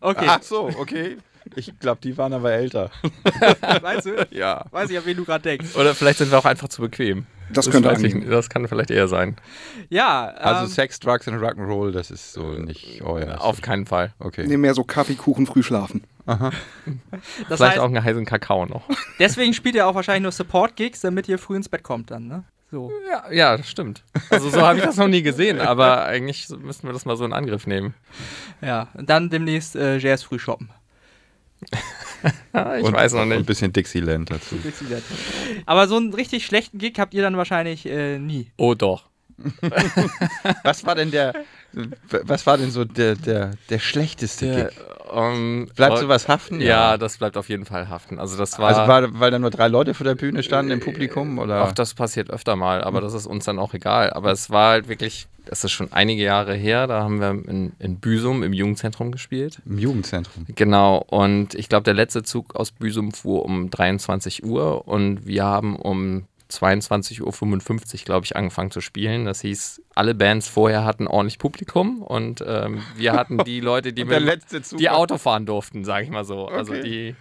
Okay, 0.00 0.26
Ach 0.28 0.42
so, 0.42 0.70
okay. 0.78 1.16
Ich 1.56 1.78
glaube, 1.80 2.00
die 2.02 2.16
waren 2.18 2.32
aber 2.32 2.52
älter. 2.52 2.90
weißt 3.80 4.06
du? 4.06 4.28
Ja. 4.30 4.66
Weiß 4.70 4.90
ich, 4.90 4.98
an 4.98 5.04
wen 5.06 5.16
du 5.16 5.24
gerade 5.24 5.42
denkst. 5.42 5.74
Oder 5.76 5.94
vielleicht 5.94 6.18
sind 6.18 6.30
wir 6.30 6.38
auch 6.38 6.44
einfach 6.44 6.68
zu 6.68 6.82
bequem. 6.82 7.26
Das 7.50 7.68
könnte 7.70 7.88
weiß 7.90 8.02
ich, 8.02 8.28
das 8.28 8.48
kann 8.48 8.66
vielleicht 8.68 8.90
eher 8.90 9.08
sein. 9.08 9.36
Ja, 9.88 10.28
Also 10.28 10.64
ähm, 10.64 10.70
Sex, 10.70 11.00
Drugs 11.00 11.26
und 11.26 11.34
Rock'n'Roll, 11.34 11.90
das 11.90 12.10
ist 12.10 12.32
so 12.32 12.52
nicht 12.52 13.02
euer. 13.02 13.40
Auf 13.40 13.60
keinen 13.60 13.86
Fall. 13.86 14.14
Okay. 14.18 14.44
Nee, 14.46 14.56
mehr 14.56 14.74
so 14.74 14.84
Kaffee, 14.84 15.14
Kuchen, 15.14 15.46
früh 15.46 15.62
schlafen. 15.62 16.04
das 16.26 16.52
vielleicht 17.46 17.60
heißt, 17.60 17.78
auch 17.78 17.86
einen 17.86 18.02
heißen 18.02 18.24
Kakao 18.24 18.66
noch. 18.66 18.88
deswegen 19.18 19.52
spielt 19.52 19.74
ihr 19.74 19.86
auch 19.86 19.94
wahrscheinlich 19.94 20.22
nur 20.22 20.32
Support-Gigs, 20.32 21.00
damit 21.00 21.28
ihr 21.28 21.38
früh 21.38 21.56
ins 21.56 21.68
Bett 21.68 21.82
kommt 21.82 22.10
dann, 22.10 22.28
ne? 22.28 22.44
So. 22.72 22.90
Ja, 23.06 23.30
ja, 23.30 23.56
das 23.58 23.68
stimmt. 23.68 24.02
Also 24.30 24.48
so 24.48 24.62
habe 24.62 24.78
ich 24.78 24.84
das 24.84 24.96
noch 24.96 25.06
nie 25.06 25.20
gesehen, 25.20 25.60
aber 25.60 26.06
eigentlich 26.06 26.48
müssten 26.48 26.88
wir 26.88 26.94
das 26.94 27.04
mal 27.04 27.16
so 27.18 27.24
in 27.26 27.34
Angriff 27.34 27.66
nehmen. 27.66 27.92
Ja, 28.62 28.88
und 28.94 29.10
dann 29.10 29.28
demnächst 29.28 29.76
äh, 29.76 29.98
Jazz 29.98 30.22
früh 30.22 30.38
shoppen. 30.38 30.70
Ich 32.24 32.84
und, 32.84 32.92
weiß 32.92 33.14
noch 33.14 33.22
Und 33.22 33.32
ein 33.32 33.38
nicht. 33.38 33.46
bisschen 33.46 33.72
Dixieland 33.72 34.30
dazu. 34.30 34.54
Aber 35.66 35.88
so 35.88 35.96
einen 35.96 36.14
richtig 36.14 36.46
schlechten 36.46 36.78
Gig 36.78 36.94
habt 36.98 37.14
ihr 37.14 37.22
dann 37.22 37.36
wahrscheinlich 37.36 37.84
äh, 37.84 38.18
nie. 38.20 38.52
Oh 38.56 38.74
doch. 38.74 39.08
Was 40.62 40.84
war 40.86 40.94
denn 40.94 41.10
der. 41.10 41.32
Was 42.26 42.46
war 42.46 42.58
denn 42.58 42.70
so 42.70 42.84
der, 42.84 43.14
der, 43.14 43.52
der 43.70 43.78
schlechteste 43.78 44.46
Der, 44.46 44.64
Gig? 44.66 44.76
ähm, 45.10 45.68
Bleibt 45.74 45.96
äh, 45.96 46.00
sowas 46.00 46.28
haften? 46.28 46.60
Ja, 46.60 46.98
das 46.98 47.16
bleibt 47.16 47.38
auf 47.38 47.48
jeden 47.48 47.64
Fall 47.64 47.88
haften. 47.88 48.18
Also 48.18 48.36
das 48.36 48.58
war, 48.58 48.68
Also 48.68 48.80
war, 48.82 49.18
weil 49.20 49.30
da 49.30 49.38
nur 49.38 49.48
drei 49.50 49.68
Leute 49.68 49.94
vor 49.94 50.04
der 50.04 50.14
Bühne 50.14 50.42
standen 50.42 50.70
im 50.70 50.80
Publikum? 50.80 51.38
Oder? 51.38 51.64
auch 51.64 51.72
das 51.72 51.94
passiert 51.94 52.28
öfter 52.30 52.56
mal, 52.56 52.84
aber 52.84 53.00
das 53.00 53.14
ist 53.14 53.26
uns 53.26 53.46
dann 53.46 53.58
auch 53.58 53.72
egal. 53.72 54.10
Aber 54.12 54.30
es 54.32 54.50
war 54.50 54.72
halt 54.72 54.88
wirklich, 54.88 55.28
das 55.46 55.64
ist 55.64 55.72
schon 55.72 55.90
einige 55.92 56.22
Jahre 56.22 56.54
her, 56.54 56.86
da 56.86 57.02
haben 57.02 57.20
wir 57.20 57.30
in, 57.30 57.72
in 57.78 58.00
Büsum 58.00 58.42
im 58.42 58.52
Jugendzentrum 58.52 59.10
gespielt. 59.10 59.62
Im 59.64 59.78
Jugendzentrum. 59.78 60.44
Genau, 60.54 60.98
und 60.98 61.54
ich 61.54 61.70
glaube, 61.70 61.84
der 61.84 61.94
letzte 61.94 62.22
Zug 62.22 62.54
aus 62.54 62.70
Büsum 62.70 63.12
fuhr 63.12 63.46
um 63.46 63.70
23 63.70 64.44
Uhr 64.44 64.86
und 64.86 65.26
wir 65.26 65.44
haben 65.44 65.74
um 65.76 66.26
22.55 66.60 67.22
Uhr, 68.00 68.04
glaube 68.04 68.24
ich, 68.24 68.36
angefangen 68.36 68.70
zu 68.70 68.80
spielen. 68.80 69.24
Das 69.24 69.40
hieß, 69.40 69.82
alle 69.94 70.14
Bands 70.14 70.48
vorher 70.48 70.84
hatten 70.84 71.06
ordentlich 71.06 71.38
Publikum 71.38 72.02
und 72.02 72.42
ähm, 72.46 72.82
wir 72.96 73.12
hatten 73.12 73.38
die 73.44 73.60
Leute, 73.60 73.92
die, 73.92 74.04
mit, 74.06 74.22
die 74.78 74.86
war- 74.86 74.94
Auto 74.96 75.18
fahren 75.18 75.46
durften, 75.46 75.84
sage 75.84 76.04
ich 76.04 76.10
mal 76.10 76.24
so. 76.24 76.46
Also 76.48 76.72
Okay. 76.72 76.82
die, 76.82 77.16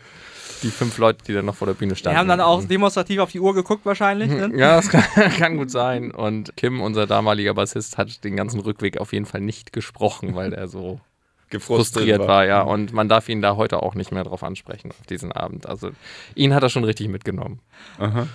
die 0.63 0.69
fünf 0.71 0.97
Leute, 0.97 1.23
die 1.25 1.33
dann 1.33 1.45
noch 1.45 1.55
vor 1.55 1.65
der 1.67 1.73
Bühne 1.73 1.93
Die 1.93 1.99
standen. 1.99 2.19
haben 2.19 2.27
dann 2.27 2.41
auch 2.41 2.63
demonstrativ 2.63 3.19
auf 3.19 3.31
die 3.31 3.39
Uhr 3.39 3.53
geguckt 3.55 3.85
wahrscheinlich. 3.85 4.29
Ne? 4.29 4.51
Ja, 4.55 4.75
das 4.75 4.89
kann, 4.89 5.03
kann 5.37 5.57
gut 5.57 5.71
sein. 5.71 6.11
Und 6.11 6.55
Kim, 6.55 6.81
unser 6.81 7.07
damaliger 7.07 7.53
Bassist, 7.53 7.97
hat 7.97 8.23
den 8.23 8.35
ganzen 8.35 8.59
Rückweg 8.59 8.97
auf 8.99 9.11
jeden 9.13 9.25
Fall 9.25 9.41
nicht 9.41 9.73
gesprochen, 9.73 10.35
weil 10.35 10.53
er 10.53 10.67
so 10.67 10.99
frustriert 11.59 12.19
war. 12.25 12.45
ja. 12.45 12.61
Und 12.61 12.93
man 12.93 13.09
darf 13.09 13.27
ihn 13.27 13.41
da 13.41 13.57
heute 13.57 13.83
auch 13.83 13.93
nicht 13.95 14.11
mehr 14.13 14.23
drauf 14.23 14.41
ansprechen, 14.43 14.91
auf 14.91 15.05
diesen 15.07 15.31
Abend. 15.33 15.65
Also 15.65 15.89
ihn 16.35 16.53
hat 16.53 16.63
er 16.63 16.69
schon 16.69 16.85
richtig 16.85 17.09
mitgenommen. 17.09 17.59
Aha. 17.99 18.27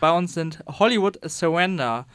Bei 0.00 0.16
uns 0.16 0.34
sind 0.34 0.62
Hollywood 0.66 1.18
Surrender 1.28 2.06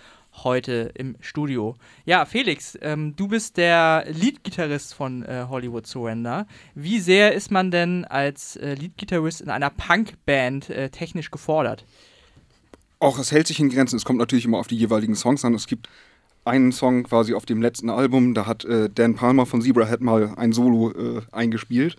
heute 0.44 0.92
im 0.96 1.16
Studio. 1.20 1.76
Ja, 2.06 2.26
Felix, 2.26 2.78
ähm, 2.82 3.16
du 3.16 3.28
bist 3.28 3.58
der 3.58 4.06
Lead-Gitarrist 4.08 4.94
von 4.94 5.24
äh, 5.24 5.46
Hollywood 5.50 5.88
Surrender. 5.88 6.48
Wie 6.76 7.00
sehr 7.00 7.34
ist 7.34 7.52
man 7.52 7.72
denn 7.72 8.06
als 8.06 8.56
äh, 8.56 8.76
Lead-Gitarrist 8.76 9.42
in 9.42 9.50
einer 9.50 9.70
Punk-Band 9.70 10.70
äh, 10.70 10.90
technisch 10.90 11.32
gefordert? 11.32 11.86
Auch 13.00 13.18
es 13.20 13.32
hält 13.32 13.48
sich 13.48 13.60
in 13.60 13.70
Grenzen. 13.70 13.96
Es 13.96 14.06
kommt 14.06 14.20
natürlich 14.20 14.46
immer 14.46 14.60
auf 14.60 14.68
die 14.68 14.78
jeweiligen 14.78 15.16
Songs 15.16 15.46
an. 15.46 15.54
Es 15.54 15.68
gibt 15.68 15.90
einen 16.46 16.72
Song 16.72 17.04
quasi 17.04 17.34
auf 17.34 17.46
dem 17.46 17.62
letzten 17.62 17.90
Album, 17.90 18.34
da 18.34 18.46
hat 18.46 18.66
äh, 18.66 18.90
Dan 18.90 19.16
Palmer 19.16 19.46
von 19.46 19.62
Zebrahead 19.62 20.02
mal 20.02 20.34
ein 20.36 20.52
Solo 20.52 20.92
äh, 20.92 21.22
eingespielt. 21.32 21.96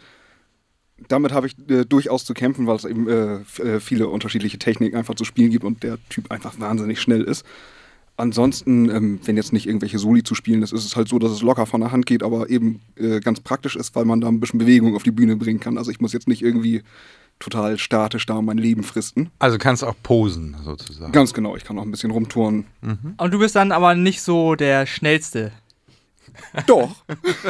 Damit 1.09 1.33
habe 1.33 1.47
ich 1.47 1.57
äh, 1.69 1.85
durchaus 1.85 2.25
zu 2.25 2.35
kämpfen, 2.35 2.67
weil 2.67 2.77
es 2.77 2.85
eben 2.85 3.09
äh, 3.09 3.41
äh, 3.63 3.81
viele 3.81 4.09
unterschiedliche 4.09 4.59
Techniken 4.59 4.97
einfach 4.97 5.15
zu 5.15 5.25
spielen 5.25 5.51
gibt 5.51 5.65
und 5.65 5.83
der 5.83 5.99
Typ 6.09 6.31
einfach 6.31 6.59
wahnsinnig 6.59 7.01
schnell 7.01 7.23
ist. 7.23 7.45
Ansonsten, 8.17 8.91
ähm, 8.91 9.21
wenn 9.25 9.37
jetzt 9.37 9.55
nicht 9.55 9.67
irgendwelche 9.67 9.99
Soli 9.99 10.23
zu 10.23 10.35
spielen 10.35 10.63
ist, 10.63 10.73
ist 10.73 10.85
es 10.85 10.95
halt 10.95 11.09
so, 11.09 11.19
dass 11.19 11.33
es 11.33 11.41
locker 11.41 11.65
von 11.65 11.81
der 11.81 11.91
Hand 11.91 12.05
geht, 12.05 12.23
aber 12.23 12.51
eben 12.51 12.81
äh, 12.97 13.19
ganz 13.21 13.41
praktisch 13.41 13.77
ist, 13.77 13.95
weil 13.97 14.05
man 14.05 14.21
da 14.21 14.29
ein 14.29 14.41
bisschen 14.41 14.59
Bewegung 14.59 14.95
auf 14.95 15.03
die 15.03 15.11
Bühne 15.11 15.37
bringen 15.37 15.59
kann. 15.59 15.79
Also 15.79 15.91
ich 15.91 16.01
muss 16.01 16.13
jetzt 16.13 16.29
nicht 16.29 16.43
irgendwie 16.43 16.83
total 17.39 17.79
statisch 17.79 18.27
da 18.27 18.43
mein 18.43 18.59
Leben 18.59 18.83
fristen. 18.83 19.31
Also 19.39 19.57
kannst 19.57 19.83
auch 19.83 19.95
posen, 20.03 20.55
sozusagen. 20.63 21.13
Ganz 21.13 21.33
genau, 21.33 21.57
ich 21.57 21.65
kann 21.65 21.79
auch 21.79 21.83
ein 21.83 21.91
bisschen 21.91 22.11
rumtouren. 22.11 22.67
Und 23.17 23.33
du 23.33 23.39
bist 23.39 23.57
dann 23.57 23.73
aber 23.73 23.95
nicht 23.95 24.21
so 24.21 24.55
der 24.55 24.85
Schnellste. 24.85 25.53
Doch. 26.67 27.05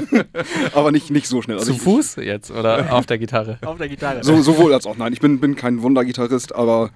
Aber 0.74 0.92
nicht, 0.92 1.10
nicht 1.10 1.26
so 1.26 1.42
schnell. 1.42 1.58
Also 1.58 1.72
Zu 1.72 1.76
ich, 1.76 1.82
Fuß 1.82 2.16
jetzt 2.16 2.50
oder 2.50 2.92
auf 2.92 3.06
der 3.06 3.18
Gitarre? 3.18 3.58
Auf 3.64 3.78
der 3.78 3.88
Gitarre. 3.88 4.22
so, 4.22 4.40
sowohl 4.42 4.74
als 4.74 4.86
auch. 4.86 4.96
Nein, 4.96 5.12
ich 5.12 5.20
bin, 5.20 5.40
bin 5.40 5.56
kein 5.56 5.82
Wundergitarrist, 5.82 6.54
aber 6.54 6.90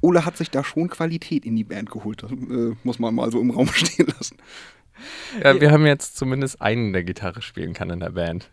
Ole 0.00 0.24
hat 0.24 0.36
sich 0.36 0.50
da 0.50 0.62
schon 0.62 0.88
Qualität 0.88 1.44
in 1.44 1.56
die 1.56 1.64
Band 1.64 1.90
geholt. 1.90 2.22
Das 2.22 2.30
äh, 2.30 2.74
muss 2.84 2.98
man 2.98 3.14
mal 3.14 3.30
so 3.30 3.40
im 3.40 3.50
Raum 3.50 3.68
stehen 3.72 4.06
lassen. 4.06 4.36
Ja, 5.42 5.60
wir 5.60 5.70
haben 5.70 5.86
jetzt 5.86 6.16
zumindest 6.16 6.60
einen, 6.62 6.92
der 6.92 7.04
Gitarre 7.04 7.42
spielen 7.42 7.74
kann 7.74 7.90
in 7.90 8.00
der 8.00 8.10
Band. 8.10 8.50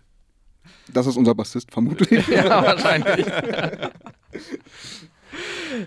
Das 0.93 1.07
ist 1.07 1.15
unser 1.15 1.35
Bassist, 1.35 1.71
vermutlich. 1.71 2.27
Ja, 2.27 2.63
wahrscheinlich. 2.63 3.25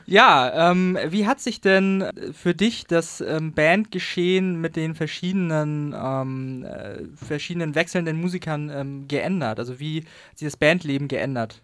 Ja, 0.06 0.70
ähm, 0.70 0.98
wie 1.08 1.26
hat 1.26 1.40
sich 1.40 1.60
denn 1.60 2.04
für 2.32 2.54
dich 2.54 2.86
das 2.86 3.20
ähm, 3.20 3.52
Bandgeschehen 3.52 4.60
mit 4.60 4.76
den 4.76 4.94
verschiedenen, 4.94 5.94
ähm, 5.96 6.64
äh, 6.64 7.04
verschiedenen 7.14 7.74
wechselnden 7.74 8.20
Musikern 8.20 8.70
ähm, 8.70 9.08
geändert? 9.08 9.58
Also 9.58 9.78
wie 9.78 10.00
hat 10.30 10.38
sich 10.38 10.46
das 10.46 10.56
Bandleben 10.56 11.08
geändert 11.08 11.62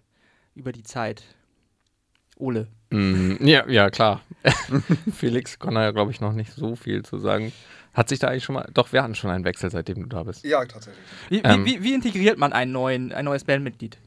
über 0.54 0.72
die 0.72 0.82
Zeit? 0.82 1.24
Ole. 2.36 2.68
Mm, 2.90 3.46
ja, 3.46 3.68
ja, 3.68 3.90
klar. 3.90 4.20
Felix 5.12 5.58
kann 5.58 5.74
da 5.74 5.82
ja, 5.82 5.90
glaube 5.92 6.10
ich, 6.10 6.20
noch 6.20 6.32
nicht 6.32 6.52
so 6.52 6.76
viel 6.76 7.04
zu 7.04 7.18
sagen. 7.18 7.52
Hat 7.94 8.08
sich 8.08 8.18
da 8.18 8.28
eigentlich 8.28 8.44
schon 8.44 8.54
mal. 8.54 8.68
Doch, 8.72 8.92
wir 8.92 9.02
hatten 9.02 9.14
schon 9.14 9.30
einen 9.30 9.44
Wechsel, 9.44 9.70
seitdem 9.70 10.02
du 10.02 10.06
da 10.08 10.22
bist. 10.22 10.44
Ja, 10.44 10.64
tatsächlich. 10.64 11.04
Wie, 11.28 11.40
Ähm. 11.44 11.64
wie, 11.64 11.80
wie, 11.80 11.82
wie 11.84 11.94
integriert 11.94 12.38
man 12.38 12.52
einen 12.52 12.72
neuen, 12.72 13.12
ein 13.12 13.24
neues 13.26 13.44
Bandmitglied? 13.44 13.98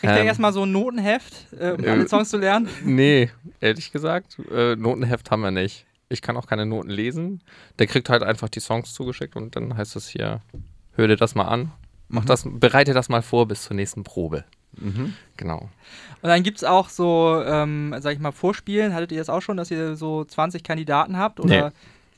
Kriegt 0.00 0.12
er 0.14 0.20
Ähm. 0.20 0.26
erstmal 0.26 0.52
so 0.52 0.62
ein 0.64 0.72
Notenheft, 0.72 1.46
äh, 1.58 1.70
um 1.72 1.84
Äh. 1.84 1.90
alle 1.90 2.08
Songs 2.08 2.30
zu 2.30 2.38
lernen? 2.38 2.68
Nee, 2.84 3.30
ehrlich 3.60 3.92
gesagt, 3.92 4.38
äh, 4.50 4.74
Notenheft 4.76 5.30
haben 5.30 5.42
wir 5.42 5.50
nicht. 5.50 5.86
Ich 6.08 6.22
kann 6.22 6.36
auch 6.36 6.46
keine 6.46 6.66
Noten 6.66 6.90
lesen. 6.90 7.40
Der 7.78 7.86
kriegt 7.86 8.08
halt 8.08 8.22
einfach 8.22 8.48
die 8.48 8.60
Songs 8.60 8.92
zugeschickt 8.94 9.36
und 9.36 9.54
dann 9.56 9.76
heißt 9.76 9.94
es 9.96 10.08
hier, 10.08 10.40
hör 10.94 11.06
dir 11.06 11.16
das 11.16 11.34
mal 11.34 11.44
an. 11.44 11.70
Mach 12.08 12.24
das, 12.24 12.44
bereite 12.44 12.92
das 12.94 13.08
mal 13.08 13.22
vor 13.22 13.46
bis 13.46 13.62
zur 13.64 13.76
nächsten 13.76 14.02
Probe. 14.02 14.44
Genau. 15.36 15.68
Und 16.22 16.28
dann 16.28 16.42
gibt 16.42 16.56
es 16.58 16.64
auch 16.64 16.88
so, 16.88 17.40
ähm, 17.46 17.94
sag 18.00 18.14
ich 18.14 18.18
mal, 18.18 18.32
Vorspielen. 18.32 18.94
Hattet 18.94 19.12
ihr 19.12 19.18
das 19.18 19.28
auch 19.28 19.42
schon, 19.42 19.56
dass 19.56 19.70
ihr 19.70 19.94
so 19.96 20.24
20 20.24 20.64
Kandidaten 20.64 21.16
habt? 21.18 21.38
Oder 21.40 21.72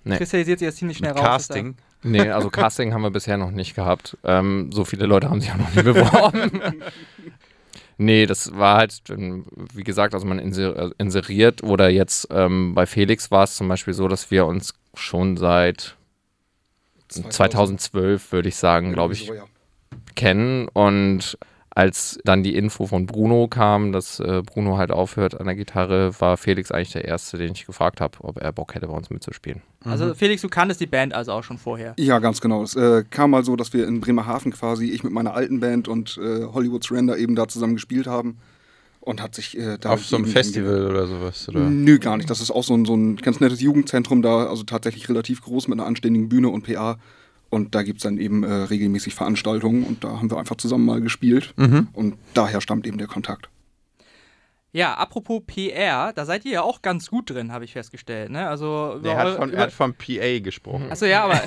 Nee. 0.04 0.16
kristallisiert 0.16 0.58
sich 0.60 0.68
das 0.68 0.76
ziemlich 0.76 0.96
schnell 0.98 1.12
Mit 1.12 1.18
raus? 1.22 1.26
Casting. 1.48 1.76
Nee, 2.02 2.30
also 2.30 2.50
Casting 2.50 2.92
haben 2.94 3.02
wir 3.02 3.10
bisher 3.10 3.36
noch 3.36 3.50
nicht 3.50 3.74
gehabt. 3.74 4.16
Ähm, 4.24 4.70
so 4.72 4.84
viele 4.84 5.06
Leute 5.06 5.28
haben 5.30 5.40
sich 5.40 5.50
auch 5.52 5.56
noch 5.56 5.74
nie 5.74 5.82
beworben. 5.82 6.50
nee, 7.98 8.26
das 8.26 8.56
war 8.56 8.76
halt, 8.78 9.02
wie 9.08 9.84
gesagt, 9.84 10.14
also 10.14 10.26
man 10.26 10.38
äh, 10.38 10.90
inseriert 10.98 11.62
oder 11.62 11.88
jetzt 11.88 12.28
ähm, 12.30 12.74
bei 12.74 12.86
Felix 12.86 13.30
war 13.30 13.44
es 13.44 13.56
zum 13.56 13.68
Beispiel 13.68 13.94
so, 13.94 14.08
dass 14.08 14.30
wir 14.30 14.46
uns 14.46 14.74
schon 14.94 15.36
seit 15.36 15.96
2012, 17.08 18.32
würde 18.32 18.48
ich 18.48 18.56
sagen, 18.56 18.92
glaube 18.92 19.14
ich, 19.14 19.26
So, 19.26 19.34
ja. 19.34 19.44
kennen 20.14 20.68
und 20.68 21.38
als 21.74 22.18
dann 22.24 22.42
die 22.42 22.54
Info 22.54 22.86
von 22.86 23.06
Bruno 23.06 23.48
kam, 23.48 23.92
dass 23.92 24.20
äh, 24.20 24.42
Bruno 24.44 24.76
halt 24.76 24.90
aufhört 24.90 25.38
an 25.40 25.46
der 25.46 25.54
Gitarre, 25.54 26.12
war 26.20 26.36
Felix 26.36 26.70
eigentlich 26.70 26.92
der 26.92 27.06
Erste, 27.06 27.38
den 27.38 27.52
ich 27.52 27.66
gefragt 27.66 28.00
habe, 28.00 28.18
ob 28.20 28.38
er 28.38 28.52
Bock 28.52 28.74
hätte, 28.74 28.86
bei 28.88 28.92
uns 28.92 29.08
mitzuspielen. 29.08 29.62
Also 29.84 30.14
Felix, 30.14 30.42
du 30.42 30.48
kanntest 30.48 30.80
die 30.80 30.86
Band 30.86 31.14
also 31.14 31.32
auch 31.32 31.44
schon 31.44 31.58
vorher. 31.58 31.94
Ja, 31.98 32.18
ganz 32.18 32.40
genau. 32.40 32.62
Es 32.62 32.76
äh, 32.76 33.04
kam 33.08 33.30
mal 33.30 33.44
so, 33.44 33.56
dass 33.56 33.72
wir 33.72 33.88
in 33.88 34.00
Bremerhaven 34.00 34.52
quasi, 34.52 34.90
ich 34.90 35.02
mit 35.02 35.12
meiner 35.12 35.34
alten 35.34 35.60
Band 35.60 35.88
und 35.88 36.18
äh, 36.22 36.44
Hollywood 36.44 36.84
Surrender 36.84 37.16
eben 37.16 37.34
da 37.34 37.48
zusammen 37.48 37.74
gespielt 37.74 38.06
haben. 38.06 38.38
Und 39.00 39.20
hat 39.20 39.34
sich 39.34 39.58
äh, 39.58 39.78
da. 39.80 39.90
Auf 39.90 40.06
so 40.06 40.14
einem 40.14 40.26
Festival 40.26 40.86
oder 40.86 41.08
sowas, 41.08 41.48
oder? 41.48 41.68
Nö, 41.68 41.98
gar 41.98 42.16
nicht. 42.16 42.30
Das 42.30 42.40
ist 42.40 42.52
auch 42.52 42.62
so 42.62 42.74
ein, 42.74 42.84
so 42.84 42.94
ein 42.94 43.16
ganz 43.16 43.40
nettes 43.40 43.60
Jugendzentrum 43.60 44.22
da, 44.22 44.46
also 44.46 44.62
tatsächlich 44.62 45.08
relativ 45.08 45.42
groß 45.42 45.66
mit 45.66 45.80
einer 45.80 45.88
anständigen 45.88 46.28
Bühne 46.28 46.50
und 46.50 46.62
PA. 46.62 46.98
Und 47.52 47.74
da 47.74 47.82
gibt 47.82 47.98
es 47.98 48.04
dann 48.04 48.16
eben 48.16 48.44
äh, 48.44 48.50
regelmäßig 48.50 49.14
Veranstaltungen 49.14 49.84
und 49.84 50.02
da 50.04 50.08
haben 50.16 50.30
wir 50.30 50.38
einfach 50.38 50.56
zusammen 50.56 50.86
mal 50.86 51.02
gespielt. 51.02 51.52
Mhm. 51.58 51.88
Und 51.92 52.14
daher 52.32 52.62
stammt 52.62 52.86
eben 52.86 52.96
der 52.96 53.08
Kontakt. 53.08 53.50
Ja, 54.74 54.94
apropos 54.94 55.42
PR, 55.46 56.14
da 56.14 56.24
seid 56.24 56.46
ihr 56.46 56.52
ja 56.52 56.62
auch 56.62 56.80
ganz 56.80 57.10
gut 57.10 57.28
drin, 57.28 57.52
habe 57.52 57.66
ich 57.66 57.74
festgestellt. 57.74 58.30
Ne? 58.30 58.48
Also 58.48 58.94
über 58.96 59.02
Der 59.02 59.18
hat 59.18 59.36
von, 59.36 59.52
er 59.52 59.62
hat 59.64 59.72
vom 59.72 59.92
PA 59.92 60.38
gesprochen. 60.38 60.90
Achso, 60.90 61.04
ja, 61.04 61.24
aber. 61.24 61.42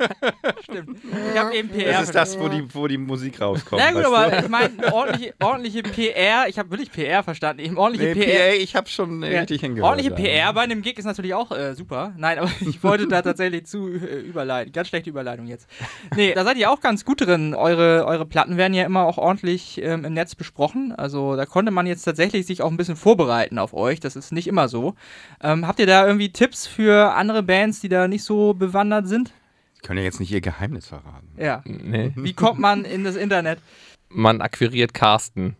stimmt. 0.62 0.98
Ich 1.32 1.38
habe 1.40 1.56
eben 1.56 1.70
PR. 1.70 1.92
Das 1.92 2.02
ist 2.02 2.14
das, 2.14 2.38
wo 2.38 2.48
die, 2.48 2.62
wo 2.74 2.86
die 2.86 2.98
Musik 2.98 3.40
rauskommt. 3.40 3.82
Na 3.82 3.90
gut, 3.92 4.04
aber 4.04 4.30
du? 4.30 4.44
ich 4.44 4.48
meine, 4.50 4.92
ordentliche, 4.92 5.34
ordentliche 5.42 5.82
PR, 5.82 6.46
ich 6.48 6.58
habe 6.58 6.70
wirklich 6.70 6.92
PR 6.92 7.22
verstanden, 7.22 7.62
eben 7.62 7.78
ordentliche 7.78 8.14
Nee, 8.14 8.24
PR. 8.26 8.50
PA, 8.50 8.62
ich 8.62 8.76
habe 8.76 8.88
schon 8.90 9.22
Ja, 9.22 9.40
richtig 9.40 9.62
hingehört. 9.62 9.88
Ordentliche. 9.88 10.14
PR 10.14 10.52
bei 10.52 10.60
einem 10.60 10.82
Gig 10.82 10.98
ist 10.98 11.06
natürlich 11.06 11.32
auch 11.32 11.50
äh, 11.52 11.74
super. 11.74 12.12
Nein, 12.18 12.38
aber 12.38 12.50
ich 12.60 12.84
wollte 12.84 13.08
da 13.08 13.22
tatsächlich 13.22 13.64
zu 13.64 13.88
äh, 13.88 14.20
überleiten. 14.20 14.72
Ganz 14.74 14.88
schlechte 14.88 15.08
Überleitung 15.08 15.46
jetzt. 15.46 15.68
Nee, 16.14 16.34
da 16.34 16.44
seid 16.44 16.58
ihr 16.58 16.70
auch 16.70 16.80
ganz 16.80 17.06
gut 17.06 17.22
drin. 17.22 17.54
Eure, 17.54 18.04
eure 18.04 18.26
Platten 18.26 18.58
werden 18.58 18.74
ja 18.74 18.84
immer 18.84 19.04
auch 19.04 19.16
ordentlich 19.16 19.80
ähm, 19.82 20.04
im 20.04 20.12
Netz 20.12 20.34
besprochen. 20.34 20.92
Also 20.94 21.34
da 21.34 21.46
konnte 21.46 21.70
man 21.72 21.86
jetzt 21.86 22.02
tatsächlich 22.02 22.44
sich 22.44 22.57
auch 22.60 22.70
ein 22.70 22.76
bisschen 22.76 22.96
vorbereiten 22.96 23.58
auf 23.58 23.74
euch. 23.74 24.00
Das 24.00 24.16
ist 24.16 24.32
nicht 24.32 24.46
immer 24.46 24.68
so. 24.68 24.94
Ähm, 25.42 25.66
habt 25.66 25.78
ihr 25.80 25.86
da 25.86 26.06
irgendwie 26.06 26.32
Tipps 26.32 26.66
für 26.66 27.14
andere 27.14 27.42
Bands, 27.42 27.80
die 27.80 27.88
da 27.88 28.08
nicht 28.08 28.24
so 28.24 28.54
bewandert 28.54 29.08
sind? 29.08 29.32
Die 29.76 29.86
können 29.86 29.98
ja 29.98 30.04
jetzt 30.04 30.20
nicht 30.20 30.30
ihr 30.32 30.40
Geheimnis 30.40 30.86
verraten. 30.88 31.28
Ja. 31.36 31.62
Nee. 31.64 32.12
Wie 32.16 32.32
kommt 32.32 32.58
man 32.58 32.84
in 32.84 33.04
das 33.04 33.16
Internet? 33.16 33.60
Man 34.08 34.40
akquiriert 34.40 34.94
Carsten. 34.94 35.56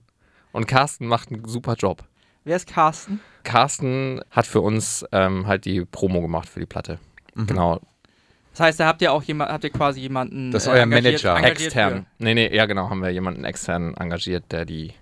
Und 0.53 0.67
Carsten 0.67 1.07
macht 1.07 1.31
einen 1.31 1.45
super 1.47 1.75
Job. 1.75 2.05
Wer 2.45 2.57
ist 2.57 2.67
Carsten? 2.67 3.21
Carsten 3.45 4.21
hat 4.31 4.47
für 4.47 4.61
uns 4.61 5.05
ähm, 5.13 5.47
halt 5.47 5.65
die 5.67 5.85
Promo 5.85 6.21
gemacht 6.23 6.49
für 6.49 6.61
die 6.61 6.67
Platte. 6.67 6.99
Mhm. 7.35 7.47
Genau. 7.47 7.81
Das 8.53 8.61
heißt, 8.61 8.81
da 8.81 8.87
habt 8.87 9.03
ihr 9.03 9.13
auch 9.13 9.23
jemand, 9.23 9.53
habt 9.53 9.63
ihr 9.63 9.71
quasi 9.71 10.01
jemanden. 10.01 10.51
Das 10.51 10.65
ist 10.65 10.69
euer 10.69 10.83
engagiert- 10.83 11.23
Manager. 11.23 11.37
engagiert 11.37 11.61
Extern. 11.67 12.07
Nee, 12.19 12.35
nee, 12.35 12.53
ja 12.57 12.67
genau, 12.67 12.91
haben 12.91 13.01
wir 13.03 13.11
jemanden 13.11 13.45
extern 13.45 13.95
engagiert, 13.95 14.51
der 14.51 14.65
die 14.65 14.95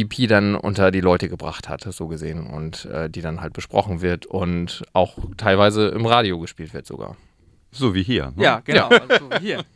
EP 0.00 0.28
dann 0.28 0.54
unter 0.54 0.90
die 0.90 1.00
Leute 1.00 1.28
gebracht 1.28 1.68
hat, 1.68 1.82
so 1.82 2.06
gesehen. 2.06 2.46
Und 2.46 2.84
äh, 2.86 3.08
die 3.10 3.22
dann 3.22 3.40
halt 3.40 3.52
besprochen 3.52 4.00
wird 4.00 4.26
und 4.26 4.84
auch 4.92 5.16
teilweise 5.36 5.88
im 5.88 6.06
Radio 6.06 6.38
gespielt 6.38 6.74
wird 6.74 6.86
sogar. 6.86 7.16
So 7.72 7.94
wie 7.94 8.02
hier. 8.02 8.32
Ne? 8.36 8.44
Ja, 8.44 8.60
genau. 8.64 8.88
Also 8.88 9.24
so 9.26 9.30
wie 9.30 9.46
hier. 9.46 9.64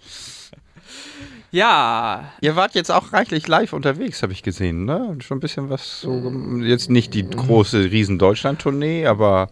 Ja, 1.52 2.32
Ihr 2.40 2.54
wart 2.54 2.76
jetzt 2.76 2.92
auch 2.92 3.12
reichlich 3.12 3.48
live 3.48 3.72
unterwegs, 3.72 4.22
habe 4.22 4.32
ich 4.32 4.44
gesehen, 4.44 4.84
ne? 4.84 5.16
Schon 5.20 5.38
ein 5.38 5.40
bisschen 5.40 5.68
was 5.68 6.00
so. 6.00 6.32
Jetzt 6.62 6.90
nicht 6.90 7.12
die 7.12 7.28
große 7.28 7.90
Riesen-Deutschland-Tournee, 7.90 9.06
aber 9.06 9.48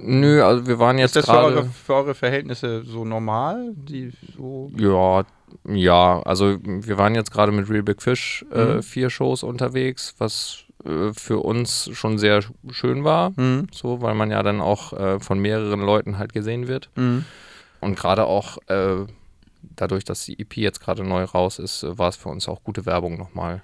Nö, 0.00 0.42
also 0.42 0.66
wir 0.66 0.78
waren 0.78 0.96
jetzt 0.98 1.16
ist 1.16 1.28
das 1.28 1.34
für 1.34 1.42
eure, 1.42 1.52
gerade. 1.54 1.68
für 1.68 1.94
eure 1.94 2.14
Verhältnisse 2.14 2.84
so 2.84 3.04
normal? 3.04 3.72
Die 3.74 4.12
so 4.36 4.70
Ja, 4.76 5.24
ja, 5.68 6.20
also 6.22 6.58
wir 6.62 6.98
waren 6.98 7.14
jetzt 7.14 7.30
gerade 7.32 7.52
mit 7.52 7.68
Real 7.70 7.82
Big 7.82 8.02
Fish 8.02 8.44
äh, 8.52 8.76
Mhm. 8.76 8.82
vier 8.82 9.10
Shows 9.10 9.42
unterwegs, 9.42 10.14
was 10.18 10.64
äh, 10.84 11.12
für 11.12 11.38
uns 11.38 11.90
schon 11.92 12.18
sehr 12.18 12.40
sch- 12.42 12.50
schön 12.72 13.04
war, 13.04 13.32
Mhm. 13.36 13.68
so, 13.72 14.00
weil 14.02 14.14
man 14.14 14.30
ja 14.30 14.42
dann 14.42 14.60
auch 14.60 14.92
äh, 14.92 15.20
von 15.20 15.38
mehreren 15.38 15.80
Leuten 15.80 16.18
halt 16.18 16.32
gesehen 16.32 16.66
wird. 16.68 16.90
Mhm. 16.96 17.24
Und 17.80 17.96
gerade 17.98 18.24
auch 18.26 18.58
äh, 18.68 19.06
dadurch, 19.76 20.04
dass 20.04 20.24
die 20.24 20.38
EP 20.40 20.56
jetzt 20.56 20.80
gerade 20.80 21.04
neu 21.04 21.24
raus 21.24 21.58
ist, 21.58 21.82
äh, 21.82 21.98
war 21.98 22.08
es 22.08 22.16
für 22.16 22.28
uns 22.28 22.48
auch 22.48 22.62
gute 22.64 22.84
Werbung 22.86 23.16
nochmal. 23.18 23.62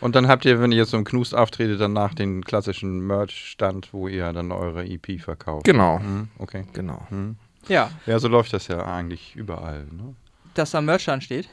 Und 0.00 0.14
dann 0.14 0.28
habt 0.28 0.44
ihr, 0.44 0.60
wenn 0.60 0.70
ihr 0.70 0.78
jetzt 0.78 0.90
so 0.90 0.96
im 0.96 1.02
Knust 1.04 1.34
auftretet, 1.34 1.80
danach 1.80 2.14
den 2.14 2.44
klassischen 2.44 3.00
Merch-Stand, 3.04 3.92
wo 3.92 4.06
ihr 4.06 4.32
dann 4.32 4.52
eure 4.52 4.84
EP 4.86 5.18
verkauft. 5.20 5.64
Genau, 5.64 5.98
Mhm. 5.98 6.28
Okay. 6.38 6.64
genau. 6.72 7.04
Mhm. 7.10 7.34
ja, 7.66 7.90
Ja, 8.06 8.18
so 8.20 8.28
läuft 8.28 8.52
das 8.52 8.68
ja 8.68 8.84
eigentlich 8.84 9.34
überall. 9.34 9.86
Ne? 9.90 10.14
Dass 10.58 10.72
da 10.72 10.80
Merch 10.80 11.04
dran 11.04 11.20
steht. 11.20 11.48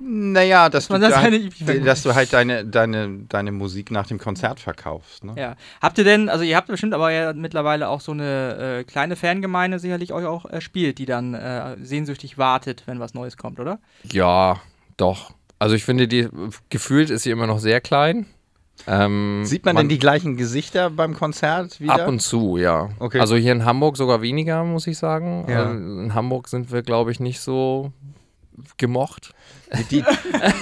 Naja, 0.00 0.68
dass, 0.68 0.88
man 0.88 1.00
du, 1.00 1.08
das 1.08 1.20
verkauft. 1.20 1.86
dass 1.86 2.02
du 2.02 2.14
halt 2.14 2.32
deine, 2.32 2.64
deine, 2.64 3.20
deine 3.28 3.52
Musik 3.52 3.92
nach 3.92 4.06
dem 4.06 4.18
Konzert 4.18 4.58
verkaufst. 4.58 5.22
Ne? 5.22 5.34
Ja. 5.36 5.56
Habt 5.80 5.98
ihr 5.98 6.04
denn, 6.04 6.28
also 6.28 6.42
ihr 6.42 6.56
habt 6.56 6.66
bestimmt 6.66 6.94
aber 6.94 7.12
ja 7.12 7.32
mittlerweile 7.32 7.88
auch 7.88 8.00
so 8.00 8.10
eine 8.10 8.80
äh, 8.80 8.84
kleine 8.84 9.14
Fangemeinde 9.14 9.78
sicherlich 9.78 10.12
euch 10.12 10.26
auch 10.26 10.46
erspielt, 10.46 10.98
die 10.98 11.06
dann 11.06 11.34
äh, 11.34 11.76
sehnsüchtig 11.80 12.38
wartet, 12.38 12.82
wenn 12.86 12.98
was 12.98 13.14
Neues 13.14 13.36
kommt, 13.36 13.60
oder? 13.60 13.78
Ja, 14.10 14.60
doch. 14.96 15.32
Also 15.60 15.76
ich 15.76 15.84
finde, 15.84 16.08
die 16.08 16.28
gefühlt 16.70 17.10
ist 17.10 17.22
sie 17.22 17.30
immer 17.30 17.46
noch 17.46 17.60
sehr 17.60 17.80
klein. 17.80 18.26
Ähm, 18.88 19.42
Sieht 19.44 19.64
man, 19.64 19.76
denn 19.76 19.88
die 19.88 20.00
gleichen 20.00 20.36
Gesichter 20.36 20.90
beim 20.90 21.14
Konzert 21.14 21.80
wieder? 21.80 21.94
Ab 21.94 22.08
und 22.08 22.20
zu, 22.20 22.56
ja. 22.56 22.90
Okay. 22.98 23.20
Also 23.20 23.36
hier 23.36 23.52
in 23.52 23.64
Hamburg 23.64 23.96
sogar 23.96 24.20
weniger, 24.20 24.64
muss 24.64 24.88
ich 24.88 24.98
sagen. 24.98 25.46
Ja. 25.48 25.66
Also 25.66 25.78
in 25.78 26.14
Hamburg 26.14 26.48
sind 26.48 26.72
wir, 26.72 26.82
glaube 26.82 27.12
ich, 27.12 27.20
nicht 27.20 27.40
so 27.40 27.92
gemocht. 28.76 29.32
Die, 29.90 30.04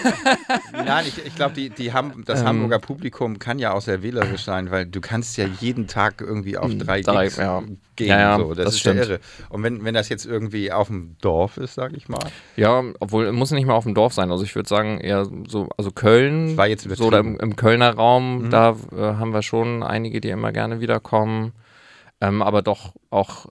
nein, 0.72 1.04
ich, 1.06 1.24
ich 1.24 1.34
glaube, 1.34 1.54
die, 1.54 1.70
die 1.70 1.92
Ham, 1.92 2.24
das 2.24 2.40
Ähm. 2.40 2.46
Hamburger 2.46 2.78
Publikum 2.78 3.38
kann 3.38 3.58
ja 3.58 3.72
auch 3.72 3.80
sehr 3.82 4.02
wählerisch 4.02 4.42
sein, 4.44 4.70
weil 4.70 4.86
du 4.86 5.00
kannst 5.00 5.36
ja 5.36 5.46
jeden 5.60 5.86
Tag 5.86 6.20
irgendwie 6.20 6.56
auf 6.56 6.70
drei, 6.78 7.02
Drei, 7.02 7.24
Gigs 7.24 7.36
ja. 7.36 7.62
gehen. 7.96 8.08
Ja, 8.08 8.20
ja, 8.20 8.38
so. 8.38 8.54
Das, 8.54 8.64
das 8.64 8.74
ist 8.74 8.80
stimmt. 8.80 8.96
ja 9.00 9.02
irre. 9.04 9.20
Und 9.50 9.62
wenn, 9.62 9.84
wenn 9.84 9.94
das 9.94 10.08
jetzt 10.08 10.24
irgendwie 10.24 10.72
auf 10.72 10.86
dem 10.88 11.16
Dorf 11.20 11.56
ist, 11.58 11.74
sag 11.74 11.92
ich 11.94 12.08
mal, 12.08 12.24
Ja, 12.56 12.82
obwohl 13.00 13.26
es 13.26 13.32
muss 13.32 13.50
nicht 13.50 13.66
mal 13.66 13.74
auf 13.74 13.84
dem 13.84 13.94
Dorf 13.94 14.12
sein. 14.14 14.30
Also 14.30 14.44
ich 14.44 14.54
würde 14.54 14.68
sagen 14.68 14.98
eher 14.98 15.26
so, 15.46 15.68
also 15.76 15.90
Köln, 15.90 16.56
war 16.56 16.66
jetzt 16.68 16.88
so 16.88 17.04
oder 17.06 17.18
im, 17.18 17.38
im 17.38 17.56
Kölner 17.56 17.94
Raum, 17.94 18.44
Mhm. 18.46 18.50
da 18.50 18.76
äh, 18.96 18.96
haben 18.96 19.32
wir 19.34 19.42
schon 19.42 19.82
einige, 19.82 20.20
die 20.20 20.30
immer 20.30 20.52
gerne 20.52 20.80
wiederkommen. 20.80 21.52
Ähm, 22.20 22.40
aber 22.40 22.62
doch 22.62 22.94
auch 23.10 23.46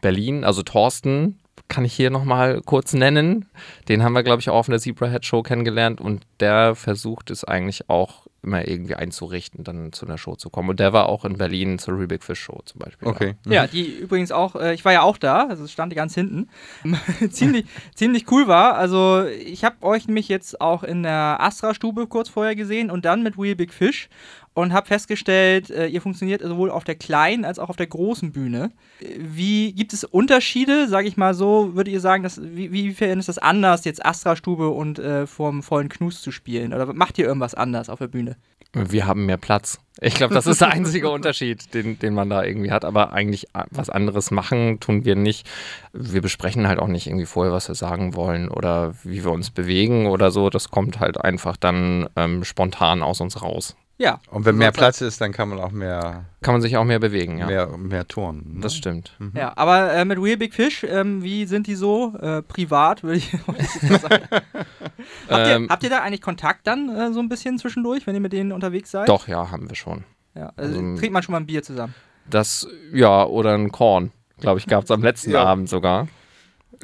Berlin, 0.00 0.44
also 0.44 0.62
Thorsten 0.62 1.38
kann 1.72 1.86
ich 1.86 1.94
hier 1.94 2.10
nochmal 2.10 2.60
kurz 2.60 2.92
nennen. 2.92 3.46
Den 3.88 4.02
haben 4.02 4.12
wir, 4.12 4.22
glaube 4.22 4.40
ich, 4.40 4.50
auch 4.50 4.56
auf 4.56 4.68
einer 4.68 4.78
Zebrahead 4.78 5.24
Show 5.24 5.42
kennengelernt 5.42 6.02
und 6.02 6.26
der 6.38 6.74
versucht 6.74 7.30
es 7.30 7.44
eigentlich 7.44 7.88
auch 7.88 8.26
immer 8.42 8.68
irgendwie 8.68 8.94
einzurichten, 8.94 9.64
dann 9.64 9.92
zu 9.92 10.04
einer 10.04 10.18
Show 10.18 10.34
zu 10.34 10.50
kommen. 10.50 10.68
Und 10.68 10.80
der 10.80 10.92
war 10.92 11.08
auch 11.08 11.24
in 11.24 11.38
Berlin 11.38 11.78
zur 11.78 11.94
Rubik 11.94 12.24
Fish 12.24 12.40
Show 12.40 12.60
zum 12.66 12.80
Beispiel. 12.80 13.08
okay. 13.08 13.36
Ja, 13.46 13.66
die 13.66 13.86
übrigens 13.86 14.32
auch, 14.32 14.56
äh, 14.56 14.74
ich 14.74 14.84
war 14.84 14.92
ja 14.92 15.02
auch 15.02 15.16
da, 15.16 15.46
also 15.46 15.64
es 15.64 15.72
stand 15.72 15.94
ganz 15.94 16.14
hinten. 16.14 16.50
ziemlich, 17.30 17.64
ziemlich 17.94 18.30
cool 18.30 18.48
war. 18.48 18.74
Also 18.74 19.24
ich 19.24 19.64
habe 19.64 19.76
euch 19.82 20.08
nämlich 20.08 20.28
jetzt 20.28 20.60
auch 20.60 20.82
in 20.82 21.04
der 21.04 21.38
Astra-Stube 21.40 22.06
kurz 22.06 22.28
vorher 22.28 22.54
gesehen 22.54 22.90
und 22.90 23.04
dann 23.04 23.22
mit 23.22 23.38
Real 23.38 23.54
Big 23.54 23.72
Fish 23.72 24.08
und 24.54 24.72
habe 24.72 24.86
festgestellt, 24.86 25.70
äh, 25.70 25.86
ihr 25.86 26.00
funktioniert 26.02 26.42
sowohl 26.42 26.70
auf 26.70 26.84
der 26.84 26.94
kleinen 26.94 27.44
als 27.44 27.58
auch 27.58 27.70
auf 27.70 27.76
der 27.76 27.86
großen 27.86 28.32
Bühne. 28.32 28.70
Äh, 29.00 29.06
Wie 29.18 29.72
gibt 29.72 29.92
es 29.92 30.04
Unterschiede, 30.04 30.88
sage 30.88 31.08
ich 31.08 31.16
mal 31.16 31.34
so, 31.34 31.74
würdet 31.74 31.92
ihr 31.92 32.00
sagen, 32.00 32.22
dass, 32.22 32.40
wie, 32.42 32.70
wiefern 32.72 33.18
ist 33.18 33.28
das 33.28 33.38
anders, 33.38 33.84
jetzt 33.84 34.04
Astra-Stube 34.04 34.68
und 34.68 34.98
äh, 34.98 35.26
vorm 35.26 35.62
vollen 35.62 35.88
Knus 35.88 36.20
zu 36.20 36.30
spielen? 36.32 36.72
Oder 36.74 36.92
macht 36.92 37.18
ihr 37.18 37.26
irgendwas 37.26 37.54
anders 37.54 37.88
auf 37.88 37.98
der 37.98 38.08
Bühne? 38.08 38.36
Wir 38.74 39.06
haben 39.06 39.26
mehr 39.26 39.36
Platz. 39.36 39.80
Ich 40.00 40.14
glaube, 40.14 40.32
das 40.32 40.46
ist 40.46 40.62
der 40.62 40.70
einzige 40.70 41.10
Unterschied, 41.12 41.74
den, 41.74 41.98
den 41.98 42.14
man 42.14 42.30
da 42.30 42.42
irgendwie 42.42 42.70
hat. 42.70 42.86
Aber 42.86 43.12
eigentlich 43.12 43.54
a- 43.54 43.66
was 43.70 43.90
anderes 43.90 44.30
machen 44.30 44.80
tun 44.80 45.04
wir 45.04 45.14
nicht. 45.14 45.46
Wir 45.92 46.22
besprechen 46.22 46.66
halt 46.66 46.78
auch 46.78 46.86
nicht 46.88 47.06
irgendwie 47.06 47.26
vorher, 47.26 47.52
was 47.52 47.68
wir 47.68 47.74
sagen 47.74 48.14
wollen 48.14 48.48
oder 48.48 48.94
wie 49.04 49.24
wir 49.24 49.30
uns 49.30 49.50
bewegen 49.50 50.06
oder 50.06 50.30
so. 50.30 50.48
Das 50.48 50.70
kommt 50.70 51.00
halt 51.00 51.20
einfach 51.22 51.58
dann 51.58 52.08
ähm, 52.16 52.44
spontan 52.44 53.02
aus 53.02 53.20
uns 53.20 53.42
raus. 53.42 53.76
Ja. 54.02 54.18
Und 54.30 54.44
wenn 54.44 54.56
mehr 54.56 54.72
Platz 54.72 55.00
ist, 55.00 55.20
dann 55.20 55.30
kann 55.30 55.48
man 55.48 55.60
auch 55.60 55.70
mehr, 55.70 56.24
Kann 56.42 56.54
man 56.54 56.60
sich 56.60 56.76
auch 56.76 56.82
mehr 56.82 56.98
bewegen, 56.98 57.38
ja. 57.38 57.46
mehr, 57.46 57.66
mehr 57.76 58.08
turnen. 58.08 58.54
Ne? 58.54 58.60
Das 58.62 58.74
stimmt. 58.74 59.16
Ja, 59.32 59.52
aber 59.56 59.92
äh, 59.92 60.04
mit 60.04 60.18
Real 60.20 60.36
Big 60.36 60.54
Fish, 60.54 60.82
ähm, 60.82 61.22
wie 61.22 61.46
sind 61.46 61.68
die 61.68 61.76
so? 61.76 62.12
Äh, 62.20 62.42
privat, 62.42 63.04
würde 63.04 63.18
ich, 63.18 63.32
mal 63.46 64.00
sagen. 64.00 64.24
habt, 65.28 65.46
ihr, 65.46 65.54
Ähm, 65.54 65.68
habt 65.70 65.84
ihr 65.84 65.90
da 65.90 66.00
eigentlich 66.00 66.20
Kontakt 66.20 66.66
dann 66.66 66.88
äh, 66.88 67.12
so 67.12 67.20
ein 67.20 67.28
bisschen 67.28 67.58
zwischendurch, 67.58 68.04
wenn 68.08 68.14
ihr 68.16 68.20
mit 68.20 68.32
denen 68.32 68.50
unterwegs 68.50 68.90
seid? 68.90 69.08
Doch, 69.08 69.28
ja, 69.28 69.52
haben 69.52 69.68
wir 69.68 69.76
schon. 69.76 70.02
Ja, 70.34 70.52
also, 70.56 70.78
Also- 70.80 70.96
trinkt 70.96 71.12
man 71.12 71.22
schon 71.22 71.32
mal 71.32 71.38
ein 71.40 71.46
Bier 71.46 71.62
zusammen. 71.62 71.94
Das, 72.28 72.66
ja, 72.92 73.24
oder 73.24 73.54
ein 73.54 73.70
Korn, 73.70 74.10
glaube 74.40 74.58
ich, 74.58 74.66
gab 74.66 74.82
es 74.82 74.90
am 74.90 75.02
letzten 75.02 75.30
Ja. 75.30 75.44
Abend 75.44 75.68
sogar. 75.68 76.08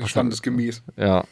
Standesgemäß. 0.04 0.84
Ja. 0.96 1.24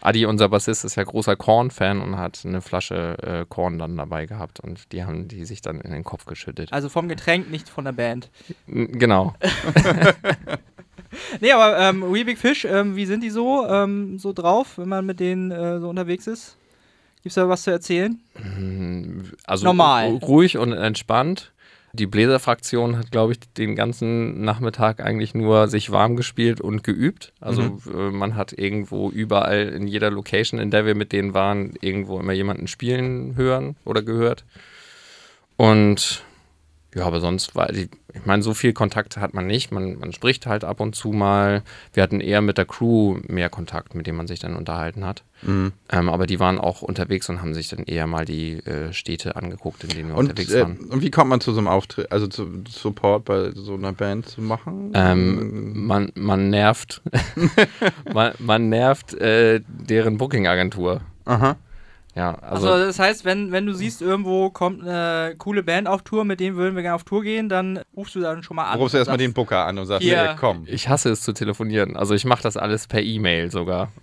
Adi, 0.00 0.26
unser 0.26 0.48
Bassist, 0.48 0.84
ist 0.84 0.96
ja 0.96 1.04
großer 1.04 1.36
Korn-Fan 1.36 2.00
und 2.00 2.16
hat 2.16 2.40
eine 2.44 2.60
Flasche 2.60 3.16
äh, 3.22 3.46
Korn 3.48 3.78
dann 3.78 3.96
dabei 3.96 4.26
gehabt 4.26 4.60
und 4.60 4.92
die 4.92 5.04
haben 5.04 5.28
die 5.28 5.44
sich 5.44 5.60
dann 5.62 5.80
in 5.80 5.90
den 5.92 6.04
Kopf 6.04 6.24
geschüttet. 6.24 6.72
Also 6.72 6.88
vom 6.88 7.08
Getränk, 7.08 7.50
nicht 7.50 7.68
von 7.68 7.84
der 7.84 7.92
Band. 7.92 8.30
N- 8.66 8.98
Genau. 8.98 9.34
Nee, 11.40 11.52
aber 11.52 11.78
ähm, 11.78 12.02
Real 12.04 12.24
Big 12.24 12.38
Fish, 12.38 12.64
ähm, 12.64 12.96
wie 12.96 13.04
sind 13.04 13.22
die 13.22 13.28
so, 13.28 13.66
ähm, 13.68 14.18
so 14.18 14.32
drauf, 14.32 14.78
wenn 14.78 14.88
man 14.88 15.04
mit 15.04 15.20
denen 15.20 15.50
äh, 15.50 15.78
so 15.78 15.90
unterwegs 15.90 16.26
ist? 16.26 16.56
Gibt's 17.22 17.34
da 17.34 17.46
was 17.48 17.62
zu 17.62 17.70
erzählen? 17.70 18.18
Also 19.44 19.66
Normal. 19.66 20.08
ru- 20.08 20.24
ruhig 20.24 20.56
und 20.56 20.72
entspannt. 20.72 21.51
Die 21.94 22.06
Bläserfraktion 22.06 22.96
hat, 22.96 23.10
glaube 23.10 23.32
ich, 23.32 23.40
den 23.52 23.76
ganzen 23.76 24.42
Nachmittag 24.42 25.00
eigentlich 25.00 25.34
nur 25.34 25.68
sich 25.68 25.92
warm 25.92 26.16
gespielt 26.16 26.60
und 26.60 26.82
geübt. 26.82 27.34
Also 27.38 27.80
äh, 27.92 28.10
man 28.10 28.34
hat 28.34 28.52
irgendwo 28.52 29.10
überall 29.10 29.68
in 29.68 29.86
jeder 29.86 30.10
Location, 30.10 30.58
in 30.58 30.70
der 30.70 30.86
wir 30.86 30.94
mit 30.94 31.12
denen 31.12 31.34
waren, 31.34 31.74
irgendwo 31.82 32.18
immer 32.18 32.32
jemanden 32.32 32.66
spielen 32.66 33.36
hören 33.36 33.76
oder 33.84 34.00
gehört. 34.02 34.44
Und 35.58 36.24
ja, 36.94 37.06
aber 37.06 37.20
sonst 37.20 37.54
war 37.54 37.68
die, 37.72 37.88
ich 38.12 38.26
meine, 38.26 38.42
so 38.42 38.52
viel 38.52 38.74
Kontakt 38.74 39.16
hat 39.16 39.32
man 39.32 39.46
nicht. 39.46 39.72
Man, 39.72 39.98
man 39.98 40.12
spricht 40.12 40.46
halt 40.46 40.62
ab 40.62 40.80
und 40.80 40.94
zu 40.94 41.12
mal. 41.12 41.62
Wir 41.94 42.02
hatten 42.02 42.20
eher 42.20 42.42
mit 42.42 42.58
der 42.58 42.66
Crew 42.66 43.18
mehr 43.26 43.48
Kontakt, 43.48 43.94
mit 43.94 44.06
dem 44.06 44.16
man 44.16 44.26
sich 44.26 44.40
dann 44.40 44.56
unterhalten 44.56 45.04
hat. 45.06 45.24
Mhm. 45.40 45.72
Ähm, 45.90 46.08
aber 46.10 46.26
die 46.26 46.38
waren 46.38 46.58
auch 46.58 46.82
unterwegs 46.82 47.30
und 47.30 47.40
haben 47.40 47.54
sich 47.54 47.68
dann 47.68 47.84
eher 47.84 48.06
mal 48.06 48.26
die 48.26 48.58
äh, 48.58 48.92
Städte 48.92 49.36
angeguckt, 49.36 49.84
in 49.84 49.90
denen 49.90 50.08
wir 50.10 50.16
Und, 50.16 50.28
unterwegs 50.28 50.52
äh, 50.52 50.62
waren. 50.62 50.76
und 50.76 51.02
wie 51.02 51.10
kommt 51.10 51.30
man 51.30 51.40
zu 51.40 51.52
so 51.52 51.58
einem 51.58 51.68
Auftritt, 51.68 52.12
also 52.12 52.26
zu 52.26 52.46
Support 52.68 53.24
bei 53.24 53.50
so 53.54 53.74
einer 53.74 53.92
Band 53.92 54.28
zu 54.28 54.42
machen? 54.42 54.92
Ähm, 54.94 55.86
man, 55.86 56.12
man 56.14 56.50
nervt, 56.50 57.00
man, 58.12 58.32
man 58.38 58.68
nervt 58.68 59.14
äh, 59.14 59.60
deren 59.66 60.18
Booking-Agentur. 60.18 61.00
Aha. 61.24 61.56
Ja, 62.14 62.34
also, 62.34 62.68
Also, 62.68 62.86
das 62.86 62.98
heißt, 62.98 63.24
wenn, 63.24 63.52
wenn 63.52 63.64
du 63.64 63.72
siehst, 63.72 64.02
irgendwo 64.02 64.50
kommt 64.50 64.82
eine 64.82 65.34
coole 65.38 65.62
Band 65.62 65.88
auf 65.88 66.02
Tour, 66.02 66.24
mit 66.24 66.40
denen 66.40 66.56
würden 66.56 66.74
wir 66.76 66.82
gerne 66.82 66.94
auf 66.94 67.04
Tour 67.04 67.22
gehen, 67.22 67.48
dann 67.48 67.80
rufst 67.96 68.14
du 68.14 68.20
dann 68.20 68.42
schon 68.42 68.56
mal 68.56 68.64
an. 68.64 68.78
Rufst 68.78 68.94
du 68.94 68.98
erstmal 68.98 69.16
den 69.16 69.32
Booker 69.32 69.64
an 69.64 69.78
und 69.78 69.86
sagst, 69.86 70.02
Hier. 70.02 70.22
nee, 70.22 70.36
komm. 70.38 70.64
ich 70.66 70.88
hasse 70.88 71.10
es 71.10 71.22
zu 71.22 71.32
telefonieren. 71.32 71.96
Also 71.96 72.14
ich 72.14 72.24
mache 72.24 72.42
das 72.42 72.56
alles 72.58 72.86
per 72.86 73.02
E-Mail 73.02 73.50
sogar. 73.50 73.92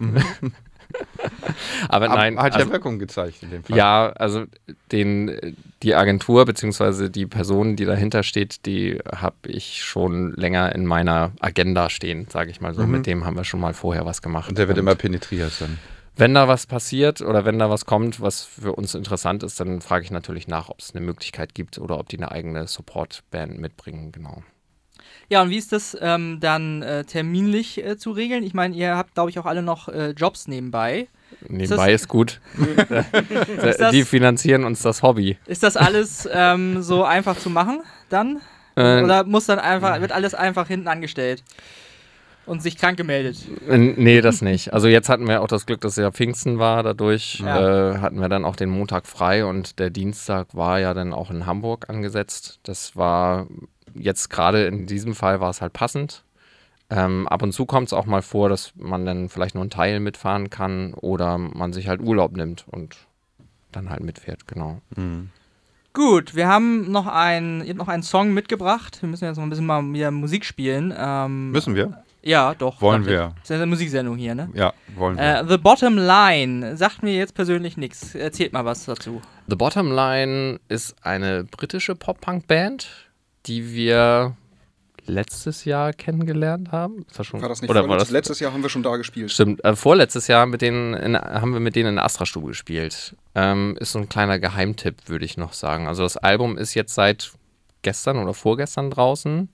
Aber 1.87 2.07
Aber 2.07 2.15
nein, 2.15 2.39
hat 2.39 2.53
also, 2.53 2.65
ja 2.67 2.73
Wirkung 2.73 2.97
gezeigt 2.97 3.43
in 3.43 3.51
dem 3.51 3.63
Fall. 3.63 3.77
ja, 3.77 4.11
also 4.15 4.45
den, 4.91 5.55
die 5.83 5.93
Agentur 5.93 6.45
beziehungsweise 6.45 7.11
die 7.11 7.27
Person, 7.27 7.75
die 7.75 7.85
dahinter 7.85 8.23
steht, 8.23 8.65
die 8.65 8.99
habe 9.15 9.35
ich 9.45 9.83
schon 9.83 10.33
länger 10.33 10.73
in 10.73 10.85
meiner 10.87 11.31
Agenda 11.39 11.89
stehen, 11.91 12.27
sage 12.29 12.49
ich 12.49 12.59
mal 12.59 12.73
so. 12.73 12.87
Mit 12.87 13.05
dem 13.05 13.25
haben 13.25 13.35
wir 13.35 13.43
schon 13.43 13.59
mal 13.59 13.75
vorher 13.75 14.05
was 14.05 14.23
gemacht. 14.23 14.49
Und 14.49 14.57
der 14.57 14.67
wird 14.67 14.79
immer 14.79 14.95
penetriert 14.95 15.53
dann. 15.59 15.77
Wenn 16.19 16.33
da 16.33 16.49
was 16.49 16.67
passiert 16.67 17.21
oder 17.21 17.45
wenn 17.45 17.59
da 17.59 17.69
was 17.69 17.85
kommt, 17.85 18.19
was 18.19 18.43
für 18.43 18.73
uns 18.73 18.93
interessant 18.93 19.41
ist, 19.41 19.57
dann 19.61 19.79
frage 19.79 20.03
ich 20.03 20.11
natürlich 20.11 20.49
nach, 20.49 20.67
ob 20.67 20.79
es 20.79 20.93
eine 20.93 21.05
Möglichkeit 21.05 21.55
gibt 21.55 21.77
oder 21.77 21.97
ob 21.97 22.09
die 22.09 22.17
eine 22.17 22.29
eigene 22.31 22.67
Support-Band 22.67 23.57
mitbringen, 23.57 24.11
genau. 24.11 24.43
Ja, 25.29 25.41
und 25.43 25.49
wie 25.49 25.57
ist 25.57 25.71
das 25.71 25.95
ähm, 26.01 26.39
dann 26.41 26.81
äh, 26.81 27.05
terminlich 27.05 27.83
äh, 27.85 27.97
zu 27.97 28.11
regeln? 28.11 28.43
Ich 28.43 28.53
meine, 28.53 28.75
ihr 28.75 28.97
habt, 28.97 29.13
glaube 29.13 29.29
ich, 29.29 29.39
auch 29.39 29.45
alle 29.45 29.61
noch 29.61 29.87
äh, 29.87 30.09
Jobs 30.09 30.47
nebenbei. 30.47 31.07
Nebenbei 31.47 31.93
ist, 31.93 32.09
gut. 32.09 32.41
das- 33.61 33.91
die 33.91 34.03
finanzieren 34.03 34.65
uns 34.65 34.81
das 34.81 35.03
Hobby. 35.03 35.37
Ist 35.45 35.63
das 35.63 35.77
alles 35.77 36.27
ähm, 36.33 36.81
so 36.81 37.05
einfach 37.05 37.37
zu 37.37 37.49
machen 37.49 37.81
dann? 38.09 38.41
Äh, 38.75 39.03
Oder 39.03 39.23
muss 39.23 39.45
dann 39.45 39.59
einfach, 39.59 40.01
wird 40.01 40.11
alles 40.11 40.33
einfach 40.33 40.67
hinten 40.67 40.89
angestellt 40.89 41.43
und 42.49 42.61
sich 42.61 42.77
krank 42.77 42.97
gemeldet? 42.97 43.37
Nee, 43.67 44.21
das 44.21 44.41
nicht. 44.41 44.73
Also 44.73 44.87
jetzt 44.87 45.07
hatten 45.09 45.27
wir 45.27 45.41
auch 45.41 45.47
das 45.47 45.65
Glück, 45.65 45.81
dass 45.81 45.95
ja 45.95 46.11
Pfingsten 46.11 46.59
war. 46.59 46.83
Dadurch 46.83 47.39
Ja. 47.39 47.91
äh, 47.93 47.97
hatten 47.99 48.19
wir 48.19 48.29
dann 48.29 48.43
auch 48.45 48.55
den 48.55 48.69
Montag 48.69 49.07
frei 49.07 49.45
und 49.45 49.79
der 49.79 49.89
Dienstag 49.89 50.55
war 50.55 50.79
ja 50.79 50.93
dann 50.93 51.13
auch 51.13 51.31
in 51.31 51.45
Hamburg 51.45 51.89
angesetzt. 51.89 52.59
Das 52.63 52.95
war 52.95 53.47
jetzt 53.93 54.29
gerade 54.29 54.65
in 54.65 54.85
diesem 54.87 55.15
Fall 55.15 55.39
war 55.39 55.49
es 55.49 55.61
halt 55.61 55.73
passend. 55.73 56.23
Ähm, 56.91 57.27
ab 57.27 57.43
und 57.43 57.51
zu 57.51 57.65
kommt 57.67 57.87
es 57.87 57.93
auch 57.93 58.05
mal 58.07 58.21
vor, 58.23 58.49
dass 58.49 58.73
man 58.75 59.05
dann 59.05 59.29
vielleicht 59.29 59.53
nur 59.53 59.61
einen 59.63 59.69
Teil 59.69 59.99
mitfahren 59.99 60.49
kann 60.49 60.93
oder 60.95 61.37
man 61.37 61.71
sich 61.71 61.87
halt 61.87 62.01
Urlaub 62.01 62.35
nimmt 62.35 62.65
und 62.67 62.97
dann 63.71 63.91
halt 63.91 64.01
mitfährt, 64.01 64.47
genau. 64.47 64.81
Gut, 65.93 66.35
wir 66.35 66.47
haben 66.47 66.91
noch, 66.91 67.05
ein, 67.07 67.61
ihr 67.61 67.69
habt 67.69 67.77
noch 67.77 67.87
einen 67.87 68.01
Song 68.03 68.33
mitgebracht. 68.33 69.01
Wir 69.01 69.09
müssen 69.09 69.25
jetzt 69.25 69.37
noch 69.37 69.43
ein 69.43 69.49
bisschen 69.49 69.65
mal 69.65 69.83
wieder 69.93 70.11
Musik 70.11 70.45
spielen. 70.45 70.93
Ähm, 70.97 71.51
Müssen 71.51 71.75
wir? 71.75 72.03
Ja, 72.29 72.53
doch. 72.53 72.79
Wollen 72.79 73.07
wir. 73.07 73.33
Das 73.39 73.49
ist 73.49 73.55
eine 73.55 73.65
Musiksendung 73.65 74.15
hier, 74.15 74.35
ne? 74.35 74.51
Ja, 74.53 74.71
wollen 74.95 75.17
wir. 75.17 75.39
Äh, 75.39 75.45
The 75.47 75.57
Bottom 75.57 75.97
Line 75.97 76.77
sagt 76.77 77.01
mir 77.01 77.15
jetzt 77.15 77.33
persönlich 77.33 77.75
nichts. 77.75 78.13
Erzählt 78.13 78.53
mal 78.53 78.65
was 78.65 78.85
dazu. 78.85 79.19
The 79.47 79.55
Bottom 79.55 79.91
Line 79.91 80.59
ist 80.67 80.95
eine 81.01 81.45
britische 81.45 81.95
Pop-Punk-Band, 81.95 82.87
die 83.47 83.73
wir 83.73 84.35
letztes 85.07 85.65
Jahr 85.65 85.91
kennengelernt 85.91 86.71
haben. 86.71 87.03
Ist 87.09 87.17
das 87.17 87.25
schon? 87.25 87.41
War 87.41 87.49
das 87.49 87.63
nicht 87.63 87.71
Oder 87.71 87.89
war 87.89 87.97
das 87.97 88.11
Letztes 88.11 88.39
Jahr 88.39 88.53
haben 88.53 88.61
wir 88.61 88.69
schon 88.69 88.83
da 88.83 88.95
gespielt. 88.97 89.31
Stimmt, 89.31 89.65
äh, 89.65 89.75
vorletztes 89.75 90.27
Jahr 90.27 90.45
mit 90.45 90.61
denen 90.61 90.93
in, 90.93 91.17
haben 91.17 91.53
wir 91.53 91.59
mit 91.59 91.75
denen 91.75 91.89
in 91.89 91.95
der 91.95 92.05
Astra-Stube 92.05 92.49
gespielt. 92.49 93.15
Ähm, 93.33 93.75
ist 93.79 93.93
so 93.93 93.97
ein 93.97 94.07
kleiner 94.07 94.37
Geheimtipp, 94.37 95.09
würde 95.09 95.25
ich 95.25 95.37
noch 95.37 95.53
sagen. 95.53 95.87
Also 95.87 96.03
das 96.03 96.15
Album 96.15 96.59
ist 96.59 96.75
jetzt 96.75 96.93
seit 96.93 97.31
gestern 97.81 98.19
oder 98.19 98.35
vorgestern 98.35 98.91
draußen. 98.91 99.49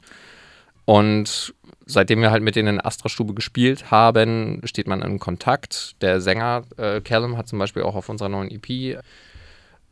Und 0.83 1.53
seitdem 1.85 2.21
wir 2.21 2.31
halt 2.31 2.43
mit 2.43 2.55
denen 2.55 2.75
in 2.75 2.81
Astra-Stube 2.81 3.33
gespielt 3.33 3.91
haben, 3.91 4.61
steht 4.63 4.87
man 4.87 5.01
in 5.01 5.19
Kontakt. 5.19 6.01
Der 6.01 6.21
Sänger 6.21 6.63
äh, 6.77 7.01
Callum 7.01 7.37
hat 7.37 7.47
zum 7.47 7.59
Beispiel 7.59 7.83
auch 7.83 7.95
auf 7.95 8.09
unserer 8.09 8.29
neuen 8.29 8.49
EP 8.51 8.99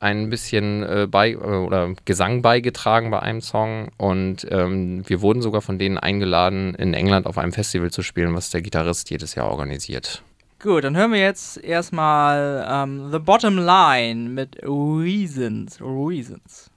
ein 0.04 0.30
bisschen 0.30 0.84
äh, 0.84 1.08
bei 1.10 1.32
äh, 1.32 1.36
oder 1.36 1.94
Gesang 2.04 2.42
beigetragen 2.42 3.10
bei 3.10 3.20
einem 3.22 3.42
Song 3.42 3.90
und 3.98 4.46
ähm, 4.52 5.08
wir 5.08 5.22
wurden 5.22 5.42
sogar 5.42 5.62
von 5.62 5.80
denen 5.80 5.98
eingeladen, 5.98 6.76
in 6.76 6.94
England 6.94 7.26
auf 7.26 7.38
einem 7.38 7.54
Festival 7.54 7.90
zu 7.90 8.04
spielen, 8.04 8.36
was 8.36 8.50
der 8.50 8.62
Gitarrist 8.62 9.10
jedes 9.10 9.36
Jahr 9.36 9.50
organisiert. 9.50 10.22
Gut, 10.60 10.84
dann 10.84 10.98
hören 10.98 11.14
wir 11.14 11.20
jetzt 11.20 11.58
erstmal 11.58 12.66
ähm, 12.70 13.12
The 13.12 13.20
Bottom 13.20 13.58
Line 13.58 14.30
mit 14.30 14.58
Reasons. 14.64 15.80
Reasons. 15.82 16.73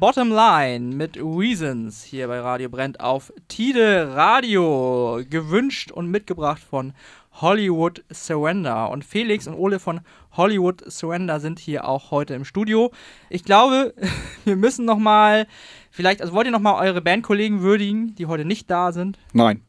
Bottom 0.00 0.30
Line 0.30 0.96
mit 0.96 1.18
Reasons 1.18 2.02
hier 2.02 2.26
bei 2.26 2.40
Radio 2.40 2.70
Brennt 2.70 3.00
auf 3.00 3.34
Tide 3.48 4.14
Radio. 4.14 5.20
Gewünscht 5.28 5.90
und 5.90 6.10
mitgebracht 6.10 6.62
von 6.62 6.94
Hollywood 7.34 8.02
Surrender. 8.10 8.88
Und 8.88 9.04
Felix 9.04 9.46
und 9.46 9.52
Ole 9.52 9.78
von 9.78 10.00
Hollywood 10.32 10.90
Surrender 10.90 11.38
sind 11.38 11.58
hier 11.58 11.86
auch 11.86 12.12
heute 12.12 12.32
im 12.32 12.46
Studio. 12.46 12.90
Ich 13.28 13.44
glaube, 13.44 13.92
wir 14.46 14.56
müssen 14.56 14.86
nochmal, 14.86 15.46
vielleicht, 15.90 16.22
also 16.22 16.32
wollt 16.32 16.46
ihr 16.46 16.52
nochmal 16.52 16.82
eure 16.82 17.02
Bandkollegen 17.02 17.60
würdigen, 17.60 18.14
die 18.14 18.24
heute 18.24 18.46
nicht 18.46 18.70
da 18.70 18.92
sind? 18.92 19.18
Nein. 19.34 19.60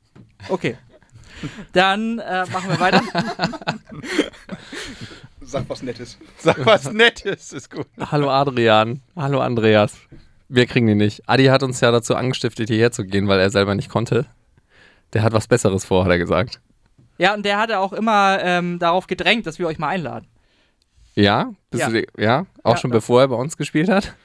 Okay. 0.47 0.77
Dann 1.73 2.19
äh, 2.19 2.45
machen 2.53 2.69
wir 2.69 2.79
weiter. 2.79 3.03
Sag 5.51 5.65
was 5.67 5.83
Nettes. 5.83 6.17
Sag 6.37 6.65
was 6.65 6.93
Nettes, 6.93 7.51
ist 7.51 7.69
gut. 7.69 7.85
Hallo 7.99 8.29
Adrian. 8.29 9.01
Hallo 9.17 9.41
Andreas. 9.41 9.97
Wir 10.47 10.65
kriegen 10.65 10.87
die 10.87 10.95
nicht. 10.95 11.27
Adi 11.27 11.47
hat 11.47 11.61
uns 11.61 11.81
ja 11.81 11.91
dazu 11.91 12.15
angestiftet, 12.15 12.69
hierher 12.69 12.93
zu 12.93 13.03
gehen, 13.03 13.27
weil 13.27 13.37
er 13.41 13.49
selber 13.49 13.75
nicht 13.75 13.89
konnte. 13.89 14.27
Der 15.11 15.23
hat 15.23 15.33
was 15.33 15.49
Besseres 15.49 15.83
vor, 15.83 16.05
hat 16.05 16.11
er 16.11 16.17
gesagt. 16.19 16.61
Ja, 17.17 17.33
und 17.33 17.43
der 17.45 17.57
hatte 17.59 17.79
auch 17.79 17.91
immer 17.91 18.39
ähm, 18.41 18.79
darauf 18.79 19.07
gedrängt, 19.07 19.45
dass 19.45 19.59
wir 19.59 19.67
euch 19.67 19.77
mal 19.77 19.89
einladen. 19.89 20.25
Ja? 21.15 21.51
Bist 21.69 21.83
Ja. 21.83 21.89
Du, 21.89 22.03
ja? 22.17 22.45
Auch 22.63 22.75
Ja, 22.75 22.77
schon 22.77 22.91
das- 22.91 22.99
bevor 23.01 23.19
er 23.19 23.27
bei 23.27 23.35
uns 23.35 23.57
gespielt 23.57 23.89
hat? 23.89 24.15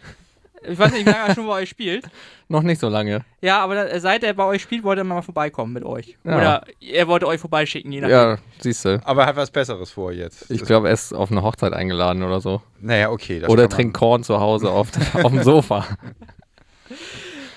Ich 0.69 0.79
weiß 0.79 0.93
nicht, 0.93 1.07
wie 1.07 1.11
lange 1.11 1.29
er 1.29 1.35
schon 1.35 1.47
bei 1.47 1.53
euch 1.53 1.69
spielt. 1.69 2.07
Noch 2.49 2.63
nicht 2.63 2.81
so 2.81 2.89
lange. 2.89 3.25
Ja, 3.41 3.61
aber 3.61 3.75
da, 3.75 4.01
seit 4.01 4.23
er 4.23 4.35
bei 4.35 4.45
euch 4.45 4.63
spielt, 4.63 4.85
wollte 4.85 5.01
er 5.01 5.05
mal 5.05 5.23
vorbeikommen 5.23 5.73
mit 5.73 5.85
euch. 5.85 6.17
Ja. 6.25 6.37
Oder 6.37 6.65
er 6.81 7.09
wollte 7.09 7.27
euch 7.27 7.41
vorbeischicken, 7.41 7.91
je 7.91 8.01
nachdem. 8.01 8.17
Ja, 8.17 8.39
siehst 8.61 8.85
du. 8.85 9.01
Aber 9.05 9.23
er 9.23 9.29
hat 9.29 9.37
was 9.37 9.51
Besseres 9.51 9.91
vor 9.91 10.13
jetzt. 10.13 10.51
Ich 10.51 10.63
glaube, 10.63 10.89
er 10.89 10.95
ist 10.95 11.13
auf 11.13 11.31
eine 11.31 11.43
Hochzeit 11.43 11.73
eingeladen 11.73 12.23
oder 12.23 12.41
so. 12.41 12.63
Naja, 12.81 13.11
okay. 13.11 13.41
das 13.41 13.51
Oder 13.51 13.69
trinkt 13.69 13.97
Korn 13.97 14.23
zu 14.23 14.41
Hause 14.41 14.71
auf, 14.71 14.89
auf 15.15 15.33
dem 15.33 15.43
Sofa. 15.43 15.87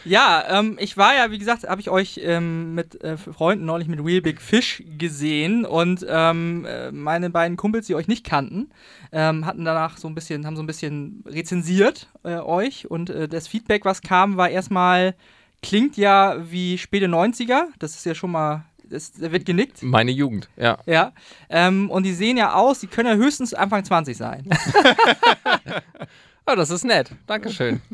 Ja, 0.10 0.44
ähm, 0.50 0.76
ich 0.80 0.98
war 0.98 1.16
ja, 1.16 1.30
wie 1.30 1.38
gesagt, 1.38 1.70
habe 1.70 1.80
ich 1.80 1.92
euch 1.92 2.20
ähm, 2.24 2.74
mit 2.74 3.00
äh, 3.04 3.16
Freunden 3.16 3.66
neulich 3.66 3.88
mit 3.88 4.04
Real 4.04 4.22
Big 4.22 4.42
Fish 4.42 4.82
gesehen 4.98 5.66
und 5.66 6.04
ähm, 6.10 6.66
äh, 6.66 6.92
meine 6.92 7.30
beiden 7.30 7.58
Kumpels, 7.58 7.86
die 7.86 7.94
euch 7.94 8.08
nicht 8.08 8.26
kannten, 8.26 8.72
ähm, 9.12 9.46
hatten 9.46 9.66
danach 9.66 9.98
so 9.98 10.08
ein 10.08 10.16
bisschen, 10.16 10.48
haben 10.48 10.56
so 10.56 10.64
ein 10.64 10.68
bisschen 10.68 11.24
rezensiert 11.28 12.08
äh, 12.24 12.38
euch 12.38 12.90
und 12.90 13.12
äh, 13.12 13.28
das 13.28 13.48
Feedback, 13.48 13.86
was 13.86 14.02
kam, 14.02 14.36
war 14.36 14.50
erstmal, 14.50 15.14
klingt 15.62 15.96
ja 15.96 16.38
wie 16.50 16.80
späte 16.80 17.06
90er, 17.06 17.66
das 17.78 17.96
ist 17.96 18.08
ja 18.08 18.16
schon 18.16 18.32
mal, 18.32 18.66
das, 18.84 19.12
da 19.12 19.32
wird 19.32 19.46
genickt. 19.46 19.84
Meine 19.84 20.10
Jugend, 20.10 20.50
ja. 20.58 20.80
Ja, 20.88 21.14
ähm, 21.52 21.92
und 21.92 22.02
die 22.02 22.14
sehen 22.14 22.36
ja 22.36 22.56
aus, 22.56 22.80
die 22.80 22.88
können 22.88 23.10
ja 23.10 23.16
höchstens 23.16 23.54
Anfang 23.54 23.86
20 23.86 24.18
sein. 24.18 24.50
Oh, 26.50 26.56
das 26.56 26.70
ist 26.70 26.84
nett. 26.84 27.12
Dankeschön. 27.28 27.82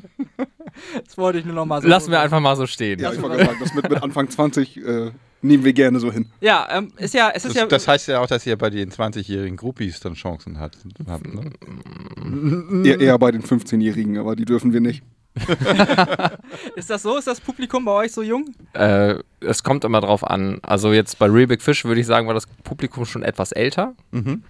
Das 1.06 1.18
wollte 1.18 1.40
ich 1.40 1.46
nur 1.46 1.56
noch 1.56 1.66
mal 1.66 1.82
so. 1.82 1.88
Lassen 1.88 2.12
wir 2.12 2.20
einfach 2.20 2.42
mal 2.42 2.54
so 2.58 2.68
stehen. 2.68 3.00
Ja, 3.00 3.14
ich 3.14 3.22
wollte 3.22 3.38
gerade 3.38 3.50
sagen, 3.50 3.60
das 3.62 3.74
mit, 3.74 3.90
mit 3.90 4.04
Anfang 4.04 4.30
20 4.30 4.76
äh, 4.76 5.12
nehmen 5.42 5.64
wir 5.64 5.72
gerne 5.72 6.02
so 6.02 6.12
hin. 6.12 6.26
Ja, 6.42 6.68
ähm, 6.70 6.92
ist 6.98 7.14
ja, 7.14 7.32
es 7.34 7.46
ist 7.46 7.56
Das, 7.56 7.62
ja. 7.62 7.68
das 7.68 7.88
heißt 7.88 8.08
ja 8.10 8.20
auch, 8.20 8.28
dass 8.28 8.46
ihr 8.46 8.58
bei 8.58 8.70
den 8.70 8.92
20-jährigen 8.92 9.56
Groupies 9.56 10.02
dann 10.02 10.16
Chancen 10.16 10.60
hat, 10.60 10.78
habt. 11.08 11.34
Ne? 11.34 12.84
Eher, 12.86 13.00
eher 13.00 13.18
bei 13.18 13.32
den 13.32 13.42
15-Jährigen, 13.42 14.18
aber 14.18 14.36
die 14.36 14.44
dürfen 14.44 14.74
wir 14.74 14.82
nicht. 14.82 15.02
ist 16.76 16.90
das 16.90 17.04
so? 17.04 17.18
Ist 17.18 17.28
das 17.28 17.40
Publikum 17.40 17.86
bei 17.86 17.94
euch 17.94 18.12
so 18.12 18.22
jung? 18.22 18.54
Äh, 18.74 19.16
es 19.40 19.64
kommt 19.64 19.86
immer 19.86 20.02
drauf 20.02 20.30
an. 20.30 20.60
Also 20.62 20.92
jetzt 20.92 21.20
bei 21.20 21.28
Real 21.28 21.48
Big 21.48 21.62
Fish 21.62 21.86
würde 21.86 22.02
ich 22.02 22.08
sagen, 22.08 22.28
war 22.28 22.34
das 22.34 22.48
Publikum 22.66 23.06
schon 23.06 23.24
etwas 23.24 23.54
älter. 23.54 23.96
Mhm. 24.12 24.44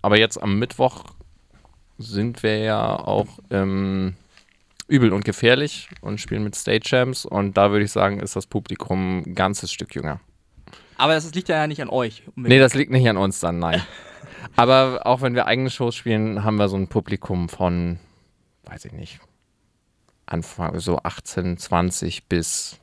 Aber 0.00 0.16
jetzt 0.16 0.40
am 0.40 0.60
Mittwoch 0.60 1.06
sind 1.98 2.42
wir 2.42 2.58
ja 2.58 2.96
auch 2.96 3.26
ähm, 3.50 4.14
übel 4.88 5.12
und 5.12 5.24
gefährlich 5.24 5.88
und 6.00 6.20
spielen 6.20 6.44
mit 6.44 6.54
State 6.54 6.88
Champs. 6.88 7.24
Und 7.24 7.56
da 7.56 7.70
würde 7.70 7.84
ich 7.84 7.92
sagen, 7.92 8.20
ist 8.20 8.36
das 8.36 8.46
Publikum 8.46 9.18
ein 9.18 9.34
ganzes 9.34 9.72
Stück 9.72 9.94
jünger. 9.94 10.20
Aber 10.98 11.14
das 11.14 11.34
liegt 11.34 11.48
ja 11.48 11.66
nicht 11.66 11.82
an 11.82 11.88
euch. 11.88 12.22
Nee, 12.36 12.58
das 12.58 12.74
liegt 12.74 12.90
nicht 12.90 13.08
an 13.08 13.16
uns 13.16 13.40
dann, 13.40 13.58
nein. 13.58 13.82
Aber 14.56 15.06
auch 15.06 15.22
wenn 15.22 15.34
wir 15.34 15.46
eigene 15.46 15.70
Shows 15.70 15.94
spielen, 15.94 16.44
haben 16.44 16.56
wir 16.56 16.68
so 16.68 16.76
ein 16.76 16.88
Publikum 16.88 17.48
von, 17.48 17.98
weiß 18.64 18.84
ich 18.84 18.92
nicht, 18.92 19.20
Anfang 20.26 20.78
so 20.78 20.98
18, 20.98 21.58
20 21.58 22.26
bis, 22.26 22.78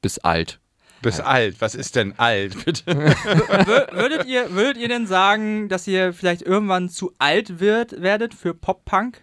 bis 0.00 0.18
alt. 0.18 0.60
Bis 1.02 1.20
alt. 1.20 1.56
Was 1.60 1.74
ist 1.74 1.96
denn 1.96 2.18
alt, 2.18 2.64
bitte? 2.64 2.84
Wür- 2.86 3.92
würdet, 3.92 4.26
ihr, 4.26 4.52
würdet 4.52 4.76
ihr 4.76 4.88
denn 4.88 5.06
sagen, 5.06 5.68
dass 5.68 5.86
ihr 5.86 6.12
vielleicht 6.12 6.42
irgendwann 6.42 6.88
zu 6.88 7.12
alt 7.18 7.60
wird, 7.60 8.00
werdet 8.00 8.34
für 8.34 8.54
Pop-Punk? 8.54 9.20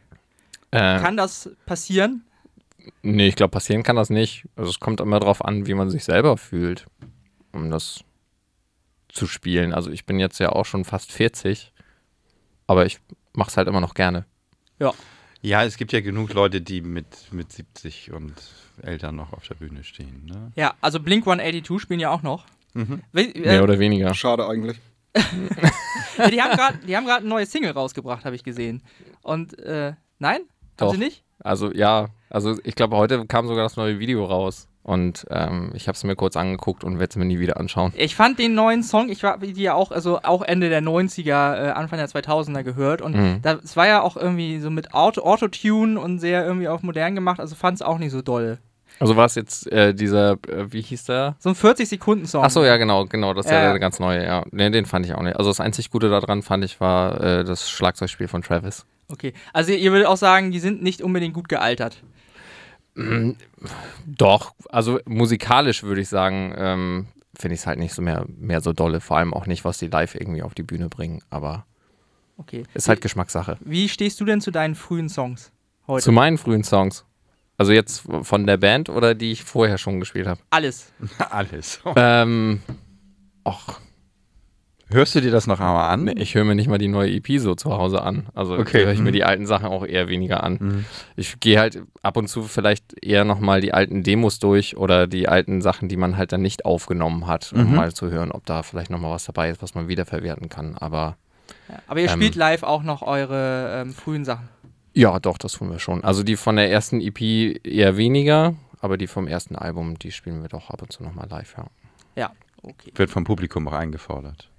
Äh, 0.71 0.99
Kann 0.99 1.17
das 1.17 1.49
passieren? 1.65 2.23
nee, 3.01 3.27
ich 3.27 3.35
glaube, 3.35 3.51
passieren 3.51 3.83
kann 3.83 3.95
das 3.95 4.09
nicht. 4.09 4.45
Also 4.55 4.69
es 4.69 4.79
kommt 4.79 4.99
immer 4.99 5.19
darauf 5.19 5.43
an, 5.45 5.67
wie 5.67 5.73
man 5.73 5.89
sich 5.89 6.03
selber 6.03 6.37
fühlt, 6.37 6.85
um 7.53 7.69
das 7.71 8.01
zu 9.09 9.25
spielen. 9.27 9.73
Also 9.73 9.89
ich 9.91 10.05
bin 10.05 10.19
jetzt 10.19 10.39
ja 10.39 10.49
auch 10.49 10.65
schon 10.65 10.85
fast 10.85 11.11
40, 11.11 11.71
aber 12.67 12.85
ich 12.85 12.99
mache 13.33 13.49
es 13.49 13.57
halt 13.57 13.67
immer 13.67 13.81
noch 13.81 13.93
gerne. 13.93 14.25
Ja, 14.79 14.93
es 15.41 15.77
gibt 15.77 15.91
ja 15.93 16.01
genug 16.01 16.33
Leute, 16.33 16.61
die 16.61 16.81
mit, 16.81 17.31
mit 17.31 17.51
70 17.51 18.11
und 18.11 18.33
älter 18.81 19.11
noch 19.11 19.33
auf 19.33 19.47
der 19.47 19.55
Bühne 19.55 19.83
stehen. 19.83 20.25
Ne? 20.25 20.51
Ja, 20.55 20.73
also 20.81 20.99
Blink 20.99 21.23
182 21.27 21.81
spielen 21.81 21.99
ja 21.99 22.11
auch 22.11 22.21
noch. 22.23 22.45
Mhm. 22.73 23.01
We- 23.11 23.31
Mehr 23.35 23.59
Äh, 23.59 23.63
oder 23.63 23.79
weniger. 23.79 24.13
Schade 24.13 24.47
eigentlich. 24.47 24.77
ja, 26.17 26.73
die 26.87 26.95
haben 26.95 27.05
gerade 27.05 27.25
ein 27.25 27.27
neues 27.27 27.51
Single 27.51 27.71
rausgebracht, 27.71 28.25
habe 28.25 28.35
ich 28.35 28.43
gesehen. 28.43 28.83
Und, 29.21 29.57
äh, 29.59 29.93
nein? 30.19 30.41
Haben 30.41 30.47
Doch. 30.77 30.91
sie 30.93 30.97
nicht? 30.99 31.23
Also 31.43 31.71
ja, 31.73 32.07
also 32.29 32.57
ich 32.63 32.75
glaube, 32.75 32.97
heute 32.97 33.25
kam 33.25 33.47
sogar 33.47 33.63
das 33.63 33.75
neue 33.77 33.99
Video 33.99 34.25
raus. 34.25 34.67
Und 34.81 35.27
ähm, 35.29 35.71
ich 35.75 35.87
habe 35.87 35.95
es 35.95 36.03
mir 36.03 36.15
kurz 36.15 36.35
angeguckt 36.35 36.83
und 36.83 36.99
werde 36.99 37.11
es 37.11 37.15
mir 37.15 37.25
nie 37.25 37.37
wieder 37.37 37.57
anschauen. 37.59 37.93
Ich 37.95 38.15
fand 38.15 38.39
den 38.39 38.55
neuen 38.55 38.81
Song, 38.81 39.09
ich 39.09 39.21
war 39.21 39.37
die 39.37 39.51
ja 39.61 39.75
auch, 39.75 39.91
also 39.91 40.21
auch 40.23 40.41
Ende 40.41 40.69
der 40.69 40.81
90er, 40.81 41.67
äh, 41.67 41.69
Anfang 41.71 41.99
der 41.99 42.07
2000er 42.07 42.63
gehört 42.63 43.01
und 43.01 43.15
Mhm. 43.15 43.41
das 43.43 43.75
war 43.77 43.85
ja 43.85 44.01
auch 44.01 44.17
irgendwie 44.17 44.59
so 44.59 44.71
mit 44.71 44.93
Auto, 44.95 45.21
Autotune 45.21 45.99
und 45.99 46.17
sehr 46.17 46.43
irgendwie 46.43 46.69
auf 46.69 46.81
modern 46.81 47.13
gemacht, 47.13 47.39
also 47.39 47.55
fand 47.55 47.75
es 47.75 47.81
auch 47.83 47.99
nicht 47.99 48.11
so 48.11 48.23
doll. 48.23 48.57
Also 48.99 49.15
war 49.15 49.25
es 49.25 49.35
jetzt 49.35 49.71
äh, 49.71 49.93
dieser, 49.93 50.31
äh, 50.47 50.71
wie 50.71 50.81
hieß 50.81 51.03
der? 51.03 51.35
So 51.39 51.49
ein 51.49 51.55
40-Sekunden-Song. 51.55 52.43
Ach 52.43 52.49
so, 52.49 52.65
ja, 52.65 52.77
genau, 52.77 53.05
genau, 53.05 53.33
das 53.33 53.45
ist 53.45 53.51
ja. 53.51 53.69
der 53.69 53.79
ganz 53.79 53.99
neue, 53.99 54.25
ja. 54.25 54.43
Nee, 54.51 54.71
den 54.71 54.85
fand 54.85 55.05
ich 55.05 55.13
auch 55.13 55.21
nicht. 55.21 55.37
Also 55.37 55.49
das 55.51 55.59
einzig 55.59 55.91
Gute 55.91 56.09
daran 56.09 56.41
fand 56.41 56.65
ich 56.65 56.81
war 56.81 57.21
äh, 57.21 57.43
das 57.43 57.69
Schlagzeugspiel 57.69 58.27
von 58.27 58.41
Travis. 58.41 58.85
Okay, 59.11 59.33
also 59.53 59.71
ihr 59.71 59.91
würdet 59.91 60.07
auch 60.07 60.17
sagen, 60.17 60.51
die 60.51 60.59
sind 60.59 60.81
nicht 60.83 61.01
unbedingt 61.01 61.33
gut 61.33 61.49
gealtert. 61.49 62.01
Doch, 64.05 64.53
also 64.69 64.99
musikalisch 65.05 65.83
würde 65.83 66.01
ich 66.01 66.09
sagen, 66.09 66.53
ähm, 66.57 67.07
finde 67.37 67.55
ich 67.55 67.61
es 67.61 67.67
halt 67.67 67.79
nicht 67.79 67.93
so 67.93 68.01
mehr, 68.01 68.25
mehr 68.27 68.61
so 68.61 68.73
dolle. 68.73 68.99
Vor 68.99 69.17
allem 69.17 69.33
auch 69.33 69.45
nicht, 69.45 69.63
was 69.63 69.77
die 69.77 69.87
live 69.87 70.15
irgendwie 70.15 70.43
auf 70.43 70.53
die 70.53 70.63
Bühne 70.63 70.89
bringen. 70.89 71.21
Aber 71.29 71.65
Okay. 72.37 72.63
ist 72.73 72.87
halt 72.89 73.01
Geschmackssache. 73.01 73.57
Wie 73.61 73.89
stehst 73.89 74.19
du 74.19 74.25
denn 74.25 74.41
zu 74.41 74.51
deinen 74.51 74.75
frühen 74.75 75.09
Songs 75.09 75.51
heute? 75.87 76.03
Zu 76.03 76.11
meinen 76.11 76.37
frühen 76.37 76.63
Songs. 76.63 77.05
Also 77.57 77.73
jetzt 77.73 78.03
von 78.21 78.47
der 78.47 78.57
Band 78.57 78.89
oder 78.89 79.15
die 79.15 79.31
ich 79.31 79.43
vorher 79.43 79.77
schon 79.77 79.99
gespielt 79.99 80.27
habe? 80.27 80.39
Alles. 80.49 80.91
Alles. 81.29 81.81
Ähm, 81.95 82.61
och, 83.45 83.79
Hörst 84.91 85.13
du 85.13 85.21
dir 85.21 85.29
das 85.31 85.45
noch 85.47 85.59
einmal 85.59 85.89
an? 85.91 86.05
nee, 86.05 86.13
ich 86.17 86.33
höre 86.35 86.43
mir 86.43 86.55
nicht 86.55 86.67
mal 86.67 86.77
die 86.79 86.87
neue 86.87 87.11
EP 87.11 87.39
so 87.39 87.53
zu 87.55 87.71
Hause 87.71 88.01
an. 88.01 88.27
Also 88.33 88.57
Okay, 88.57 88.85
höre 88.85 88.91
ich 88.93 88.99
mir 88.99 89.09
mhm. 89.09 89.13
die 89.13 89.23
alten 89.23 89.45
Sachen 89.45 89.67
auch 89.67 89.85
eher 89.85 90.07
weniger 90.09 90.43
an. 90.43 90.57
Mhm. 90.59 90.85
Ich 91.15 91.39
gehe 91.39 91.59
halt 91.59 91.83
ab 92.01 92.17
und 92.17 92.27
zu 92.27 92.43
vielleicht 92.43 92.95
eher 93.05 93.23
nochmal 93.23 93.61
die 93.61 93.73
alten 93.73 94.01
Demos 94.03 94.39
durch 94.39 94.77
oder 94.77 95.05
die 95.05 95.27
alten 95.29 95.61
Sachen, 95.61 95.89
die 95.89 95.97
man 95.97 96.17
halt 96.17 96.31
dann 96.31 96.41
nicht 96.41 96.65
aufgenommen 96.65 97.27
hat, 97.27 97.53
um 97.53 97.69
Mhm. 97.69 97.75
mal 97.75 97.93
zu 97.93 98.09
hören, 98.09 98.31
ob 98.31 98.45
da 98.45 98.63
vielleicht 98.63 98.89
nochmal 98.89 99.11
was 99.11 99.25
dabei 99.25 99.49
ist, 99.51 99.61
was 99.61 99.75
man 99.75 99.87
wiederverwerten 99.87 100.49
kann. 100.49 100.75
Aber 100.77 101.17
Ja. 101.67 101.75
Aber 101.87 101.99
ihr 101.99 102.09
Ähm. 102.09 102.15
spielt 102.19 102.35
live 102.35 102.63
auch 102.63 102.83
noch 102.83 103.01
eure 103.01 103.81
ähm, 103.81 103.93
frühen 103.93 104.25
Sachen. 104.25 104.49
ja, 104.93 105.19
doch, 105.19 105.37
das 105.37 105.53
tun 105.53 105.69
wir 105.71 105.79
schon. 105.79 106.03
Also 106.03 106.23
die 106.23 106.35
von 106.35 106.55
der 106.55 106.71
ersten 106.71 106.99
EP 106.99 107.59
eher 107.63 107.95
weniger, 107.95 108.55
aber 108.81 108.97
die 108.97 109.07
vom 109.07 109.27
ersten 109.27 109.55
Album, 109.55 109.97
die 109.99 110.11
spielen 110.11 110.41
wir 110.41 110.49
doch 110.49 110.69
ab 110.71 110.81
und 110.81 110.91
zu 110.91 111.03
nochmal 111.03 111.27
live, 111.29 111.55
ja. 111.57 111.65
Okay. 112.61 112.91
Wird 112.95 113.09
vom 113.09 113.23
Publikum 113.23 113.67
auch 113.67 113.73
eingefordert. 113.73 114.49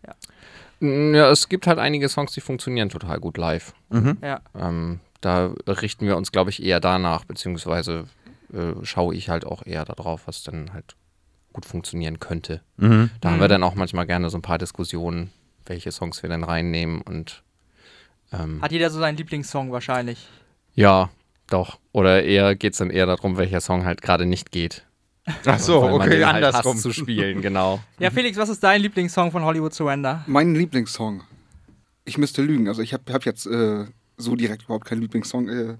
Mm, 0.80 1.14
Ja, 1.14 1.30
es 1.30 1.48
gibt 1.48 1.66
halt 1.66 1.78
einige 1.78 2.08
Songs, 2.08 2.32
die 2.32 2.40
funktionieren 2.40 2.88
total 2.88 3.20
gut 3.20 3.36
live. 3.36 3.74
Ja. 4.22 4.40
Ähm, 4.58 5.00
da 5.20 5.52
richten 5.66 6.06
wir 6.06 6.16
uns, 6.16 6.32
glaube 6.32 6.50
ich, 6.50 6.62
eher 6.62 6.80
danach, 6.80 7.24
beziehungsweise 7.24 8.06
äh, 8.52 8.72
schaue 8.84 9.14
ich 9.14 9.28
halt 9.28 9.44
auch 9.44 9.64
eher 9.66 9.84
darauf, 9.84 10.26
was 10.26 10.42
dann 10.42 10.72
halt 10.72 10.96
gut 11.52 11.66
funktionieren 11.66 12.20
könnte. 12.20 12.62
Mhm. 12.78 13.10
Da 13.20 13.30
haben 13.30 13.40
wir 13.40 13.48
dann 13.48 13.62
auch 13.62 13.74
manchmal 13.74 14.06
gerne 14.06 14.30
so 14.30 14.38
ein 14.38 14.42
paar 14.42 14.56
Diskussionen, 14.58 15.30
welche 15.66 15.92
Songs 15.92 16.22
wir 16.22 16.30
dann 16.30 16.44
reinnehmen 16.44 17.02
und 17.02 17.42
ähm, 18.32 18.62
Hat 18.62 18.72
jeder 18.72 18.88
so 18.90 18.98
seinen 19.00 19.16
Lieblingssong 19.18 19.72
wahrscheinlich. 19.72 20.26
ja, 20.74 21.10
doch. 21.48 21.78
Oder 21.92 22.22
eher 22.22 22.54
geht 22.54 22.74
es 22.74 22.78
dann 22.78 22.90
eher 22.90 23.06
darum, 23.06 23.36
welcher 23.36 23.60
Song 23.60 23.84
halt 23.84 24.00
gerade 24.02 24.24
nicht 24.24 24.52
geht. 24.52 24.86
Ach 25.46 25.58
so, 25.58 25.82
okay, 25.82 26.24
halt 26.24 26.36
andersrum. 26.36 26.76
zu 26.76 26.92
spielen, 26.92 27.42
genau. 27.42 27.80
Ja, 27.98 28.10
Felix, 28.10 28.36
was 28.36 28.48
ist 28.48 28.62
dein 28.62 28.80
Lieblingssong 28.82 29.30
von 29.30 29.44
Hollywood 29.44 29.74
Surrender? 29.74 30.24
Mein 30.26 30.54
Lieblingssong. 30.54 31.22
Ich 32.04 32.18
müsste 32.18 32.42
lügen. 32.42 32.68
Also 32.68 32.82
ich 32.82 32.92
habe 32.92 33.12
hab 33.12 33.24
jetzt 33.24 33.46
äh, 33.46 33.84
so 34.16 34.36
direkt 34.36 34.64
überhaupt 34.64 34.84
keinen 34.84 35.00
Lieblingssong. 35.02 35.48
Äh, 35.48 35.76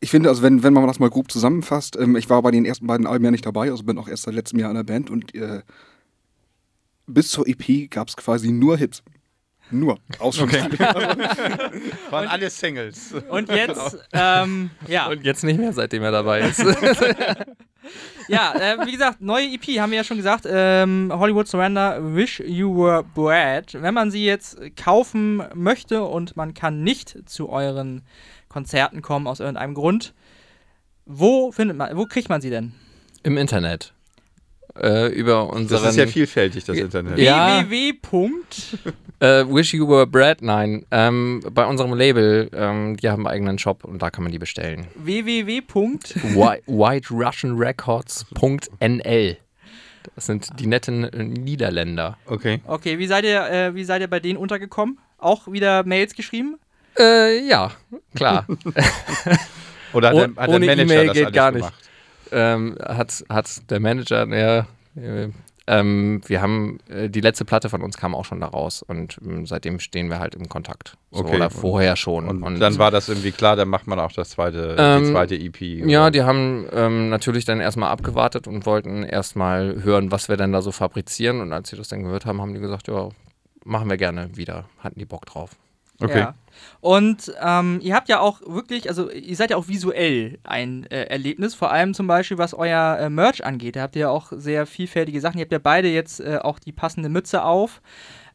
ich 0.00 0.10
finde, 0.10 0.28
also 0.28 0.42
wenn, 0.42 0.62
wenn 0.62 0.72
man 0.72 0.86
das 0.86 0.98
mal 0.98 1.10
grob 1.10 1.30
zusammenfasst, 1.30 1.96
ähm, 1.96 2.16
ich 2.16 2.30
war 2.30 2.42
bei 2.42 2.50
den 2.50 2.64
ersten 2.64 2.86
beiden 2.86 3.06
Alben 3.06 3.24
ja 3.24 3.30
nicht 3.30 3.46
dabei, 3.46 3.70
also 3.70 3.82
bin 3.82 3.98
auch 3.98 4.08
erst 4.08 4.24
seit 4.24 4.34
letztem 4.34 4.58
Jahr 4.58 4.70
in 4.70 4.76
der 4.76 4.84
Band 4.84 5.10
und 5.10 5.34
äh, 5.34 5.62
bis 7.06 7.30
zur 7.30 7.48
EP 7.48 7.90
gab 7.90 8.08
es 8.08 8.16
quasi 8.16 8.52
nur 8.52 8.76
Hits. 8.76 9.02
Nur. 9.70 9.98
Ausschließlich. 10.18 10.80
Waren 10.80 12.28
alle 12.28 12.50
Singles. 12.50 13.14
Und 13.28 13.48
jetzt, 13.50 13.98
ähm, 14.12 14.70
ja, 14.86 15.08
Und 15.08 15.24
jetzt 15.24 15.44
nicht 15.44 15.58
mehr, 15.58 15.72
seitdem 15.72 16.02
er 16.02 16.10
dabei 16.10 16.40
ist. 16.40 16.58
ja 18.28 18.54
äh, 18.54 18.86
wie 18.86 18.92
gesagt, 18.92 19.20
neue 19.20 19.46
EP 19.46 19.78
haben 19.78 19.90
wir 19.90 19.98
ja 19.98 20.04
schon 20.04 20.16
gesagt. 20.16 20.46
Ähm, 20.48 21.12
Hollywood 21.12 21.48
Surrender, 21.48 21.98
Wish 22.14 22.40
You 22.40 22.74
Were 22.76 23.04
Brad. 23.04 23.74
Wenn 23.74 23.94
man 23.94 24.10
sie 24.10 24.24
jetzt 24.24 24.58
kaufen 24.76 25.42
möchte 25.54 26.04
und 26.04 26.36
man 26.36 26.54
kann 26.54 26.82
nicht 26.82 27.16
zu 27.26 27.50
euren 27.50 28.02
Konzerten 28.48 29.02
kommen 29.02 29.26
aus 29.26 29.40
irgendeinem 29.40 29.74
Grund, 29.74 30.14
wo 31.04 31.52
findet 31.52 31.76
man, 31.76 31.96
wo 31.96 32.06
kriegt 32.06 32.28
man 32.28 32.40
sie 32.40 32.50
denn? 32.50 32.72
Im 33.22 33.36
Internet. 33.36 33.92
Äh, 34.80 35.08
über 35.08 35.48
unseren 35.50 35.82
Das 35.82 35.90
ist 35.90 35.96
ja 35.96 36.06
vielfältig, 36.06 36.64
das 36.64 36.76
Internet. 36.76 37.18
Ja. 37.18 37.64
www. 37.68 37.94
Äh, 39.20 39.44
Wish 39.48 39.74
You 39.74 39.88
Were 39.88 40.06
Bread, 40.06 40.42
nein. 40.42 40.86
Ähm, 40.92 41.42
bei 41.50 41.66
unserem 41.66 41.92
Label, 41.92 42.48
ähm, 42.54 42.96
die 42.98 43.08
haben 43.08 43.26
einen 43.26 43.34
eigenen 43.34 43.58
Shop 43.58 43.82
und 43.82 44.00
da 44.00 44.10
kann 44.10 44.22
man 44.22 44.30
die 44.30 44.38
bestellen. 44.38 44.86
www. 44.94 45.60
Punkt. 45.62 46.14
Whi- 46.22 46.62
WhiteRussianRecords.nl 47.88 49.36
Das 50.14 50.26
sind 50.26 50.48
die 50.60 50.66
netten 50.66 51.04
äh, 51.04 51.24
Niederländer. 51.24 52.16
Okay. 52.26 52.60
Okay, 52.66 52.98
wie 53.00 53.06
seid 53.06 53.24
ihr, 53.24 53.44
äh, 53.50 53.74
wie 53.74 53.82
seid 53.84 54.00
ihr 54.02 54.08
bei 54.08 54.20
denen 54.20 54.36
untergekommen? 54.36 54.98
Auch 55.18 55.50
wieder 55.50 55.82
Mails 55.84 56.14
geschrieben? 56.14 56.56
Äh, 56.98 57.44
ja, 57.48 57.72
klar. 58.14 58.46
Oder 59.92 60.08
hat 60.10 60.14
Oh- 60.14 60.18
der, 60.18 60.28
hat 60.28 60.36
der 60.36 60.48
ohne 60.48 60.66
Manager 60.66 60.82
E-Mail 60.82 61.06
das 61.06 61.14
geht 61.16 61.24
alles 61.24 61.34
gar 61.34 61.50
nicht. 61.50 61.60
gemacht? 61.60 61.87
Ähm, 62.32 62.76
hat, 62.80 63.24
hat 63.28 63.70
der 63.70 63.80
Manager, 63.80 64.26
ja, 64.28 64.66
äh, 64.96 65.28
ähm, 65.68 66.22
wir 66.26 66.40
haben, 66.40 66.78
äh, 66.88 67.10
die 67.10 67.20
letzte 67.20 67.44
Platte 67.44 67.68
von 67.68 67.82
uns 67.82 67.98
kam 67.98 68.14
auch 68.14 68.24
schon 68.24 68.40
da 68.40 68.46
raus 68.46 68.82
und 68.82 69.18
ähm, 69.22 69.44
seitdem 69.44 69.80
stehen 69.80 70.08
wir 70.08 70.18
halt 70.18 70.34
im 70.34 70.48
Kontakt. 70.48 70.96
So, 71.10 71.20
Okay. 71.20 71.36
Oder 71.36 71.50
vorher 71.50 71.94
schon. 71.96 72.42
Und, 72.42 72.58
dann 72.58 72.78
war 72.78 72.90
das 72.90 73.10
irgendwie 73.10 73.32
klar, 73.32 73.54
dann 73.54 73.68
macht 73.68 73.86
man 73.86 74.00
auch 74.00 74.12
das 74.12 74.30
zweite, 74.30 74.76
die 74.76 74.82
Ähm, 74.82 75.12
zweite 75.12 75.34
EP. 75.34 75.60
Ja, 75.60 76.02
oder? 76.04 76.10
die 76.10 76.22
haben 76.22 76.66
ähm, 76.72 77.10
natürlich 77.10 77.44
dann 77.44 77.60
erstmal 77.60 77.90
abgewartet 77.90 78.46
und 78.46 78.64
wollten 78.64 79.02
erstmal 79.02 79.82
hören, 79.82 80.10
was 80.10 80.30
wir 80.30 80.38
denn 80.38 80.52
da 80.52 80.62
so 80.62 80.72
fabrizieren. 80.72 81.42
Und 81.42 81.52
als 81.52 81.68
sie 81.68 81.76
das 81.76 81.88
dann 81.88 82.02
gehört 82.02 82.24
haben, 82.24 82.40
haben 82.40 82.54
die 82.54 82.60
gesagt, 82.60 82.88
ja, 82.88 83.10
machen 83.64 83.90
wir 83.90 83.98
gerne 83.98 84.30
wieder. 84.36 84.64
Hatten 84.78 84.98
die 84.98 85.04
Bock 85.06 85.26
drauf. 85.26 85.50
Okay. 86.00 86.20
Ja. 86.20 86.34
Und 86.80 87.32
ähm, 87.40 87.80
ihr 87.82 87.94
habt 87.94 88.08
ja 88.08 88.20
auch 88.20 88.40
wirklich, 88.46 88.88
also 88.88 89.10
ihr 89.10 89.36
seid 89.36 89.50
ja 89.50 89.56
auch 89.56 89.68
visuell 89.68 90.38
ein 90.44 90.86
äh, 90.90 91.04
Erlebnis, 91.04 91.54
vor 91.54 91.72
allem 91.72 91.94
zum 91.94 92.06
Beispiel 92.06 92.38
was 92.38 92.54
euer 92.54 92.98
äh, 92.98 93.10
Merch 93.10 93.44
angeht. 93.44 93.76
Da 93.76 93.82
habt 93.82 93.96
ihr 93.96 94.02
ja 94.02 94.10
auch 94.10 94.32
sehr 94.32 94.66
vielfältige 94.66 95.20
Sachen. 95.20 95.38
Ihr 95.38 95.44
habt 95.44 95.52
ja 95.52 95.58
beide 95.58 95.88
jetzt 95.88 96.20
äh, 96.20 96.38
auch 96.40 96.58
die 96.58 96.72
passende 96.72 97.08
Mütze 97.08 97.42
auf. 97.42 97.80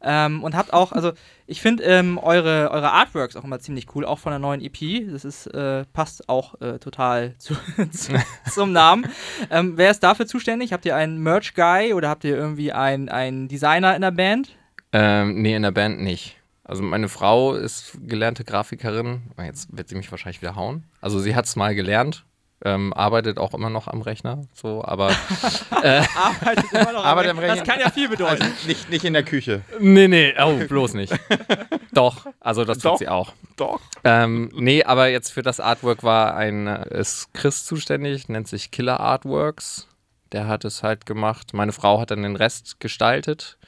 Ähm, 0.06 0.44
und 0.44 0.54
habt 0.54 0.74
auch, 0.74 0.92
also 0.92 1.12
ich 1.46 1.62
finde 1.62 1.82
ähm, 1.84 2.18
eure, 2.18 2.70
eure 2.70 2.92
Artworks 2.92 3.36
auch 3.36 3.44
immer 3.44 3.58
ziemlich 3.58 3.86
cool, 3.94 4.04
auch 4.04 4.18
von 4.18 4.32
der 4.32 4.38
neuen 4.38 4.60
EP. 4.60 5.10
Das 5.10 5.24
ist, 5.24 5.46
äh, 5.46 5.86
passt 5.94 6.28
auch 6.28 6.60
äh, 6.60 6.78
total 6.78 7.34
zu, 7.38 7.54
zu, 7.90 8.12
zum 8.52 8.72
Namen. 8.72 9.06
Ähm, 9.50 9.78
wer 9.78 9.90
ist 9.90 10.00
dafür 10.00 10.26
zuständig? 10.26 10.74
Habt 10.74 10.84
ihr 10.84 10.94
einen 10.94 11.22
Merch-Guy 11.22 11.94
oder 11.94 12.10
habt 12.10 12.24
ihr 12.24 12.36
irgendwie 12.36 12.72
einen, 12.72 13.08
einen 13.08 13.48
Designer 13.48 13.96
in 13.96 14.02
der 14.02 14.10
Band? 14.10 14.50
Ähm, 14.92 15.40
nee, 15.40 15.56
in 15.56 15.62
der 15.62 15.72
Band 15.72 16.02
nicht. 16.02 16.36
Also 16.64 16.82
meine 16.82 17.08
Frau 17.10 17.54
ist 17.54 17.98
gelernte 18.06 18.42
Grafikerin. 18.44 19.22
Jetzt 19.42 19.76
wird 19.76 19.88
sie 19.88 19.94
mich 19.96 20.10
wahrscheinlich 20.10 20.40
wieder 20.40 20.56
hauen. 20.56 20.84
Also 21.00 21.18
sie 21.20 21.34
hat 21.36 21.44
es 21.44 21.56
mal 21.56 21.74
gelernt, 21.74 22.24
ähm, 22.64 22.94
arbeitet 22.94 23.36
auch 23.38 23.52
immer 23.52 23.68
noch 23.68 23.86
am 23.86 24.00
Rechner, 24.00 24.46
so, 24.54 24.82
aber 24.82 25.08
Arbeitet 25.70 26.72
immer 26.72 26.92
noch 26.92 27.04
am 27.04 27.18
der 27.18 27.26
Rechner. 27.36 27.42
Das 27.48 27.58
Rechner- 27.58 27.64
kann 27.64 27.80
ja 27.80 27.90
viel 27.90 28.08
bedeuten. 28.08 28.42
Also 28.42 28.54
nicht, 28.66 28.88
nicht 28.90 29.04
in 29.04 29.12
der 29.12 29.24
Küche. 29.24 29.62
nee, 29.78 30.08
nee, 30.08 30.32
oh, 30.40 30.54
bloß 30.66 30.94
nicht. 30.94 31.12
Doch, 31.92 32.26
also 32.40 32.64
das 32.64 32.78
Doch. 32.78 32.92
tut 32.92 32.98
sie 33.00 33.08
auch. 33.08 33.32
Doch. 33.56 33.80
Ähm, 34.02 34.50
nee, 34.54 34.82
aber 34.84 35.08
jetzt 35.08 35.30
für 35.32 35.42
das 35.42 35.60
Artwork 35.60 36.02
war 36.02 36.34
ein, 36.34 36.66
äh, 36.66 36.98
ist 36.98 37.32
Chris 37.34 37.64
zuständig, 37.64 38.28
nennt 38.28 38.48
sich 38.48 38.70
Killer 38.70 39.00
Artworks. 39.00 39.86
Der 40.32 40.48
hat 40.48 40.64
es 40.64 40.82
halt 40.82 41.06
gemacht. 41.06 41.52
Meine 41.54 41.72
Frau 41.72 42.00
hat 42.00 42.10
dann 42.10 42.22
den 42.22 42.34
Rest 42.34 42.80
gestaltet. 42.80 43.58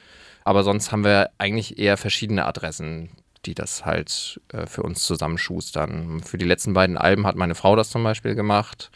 Aber 0.47 0.63
sonst 0.63 0.93
haben 0.93 1.03
wir 1.03 1.29
eigentlich 1.37 1.77
eher 1.77 1.97
verschiedene 1.97 2.45
Adressen, 2.45 3.09
die 3.45 3.53
das 3.53 3.85
halt 3.85 4.39
äh, 4.53 4.65
für 4.65 4.81
uns 4.81 5.03
zusammenschustern. 5.03 6.21
Für 6.23 6.37
die 6.37 6.45
letzten 6.45 6.73
beiden 6.73 6.97
Alben 6.97 7.27
hat 7.27 7.35
meine 7.35 7.53
Frau 7.53 7.75
das 7.75 7.89
zum 7.89 8.01
Beispiel 8.03 8.33
gemacht. 8.33 8.89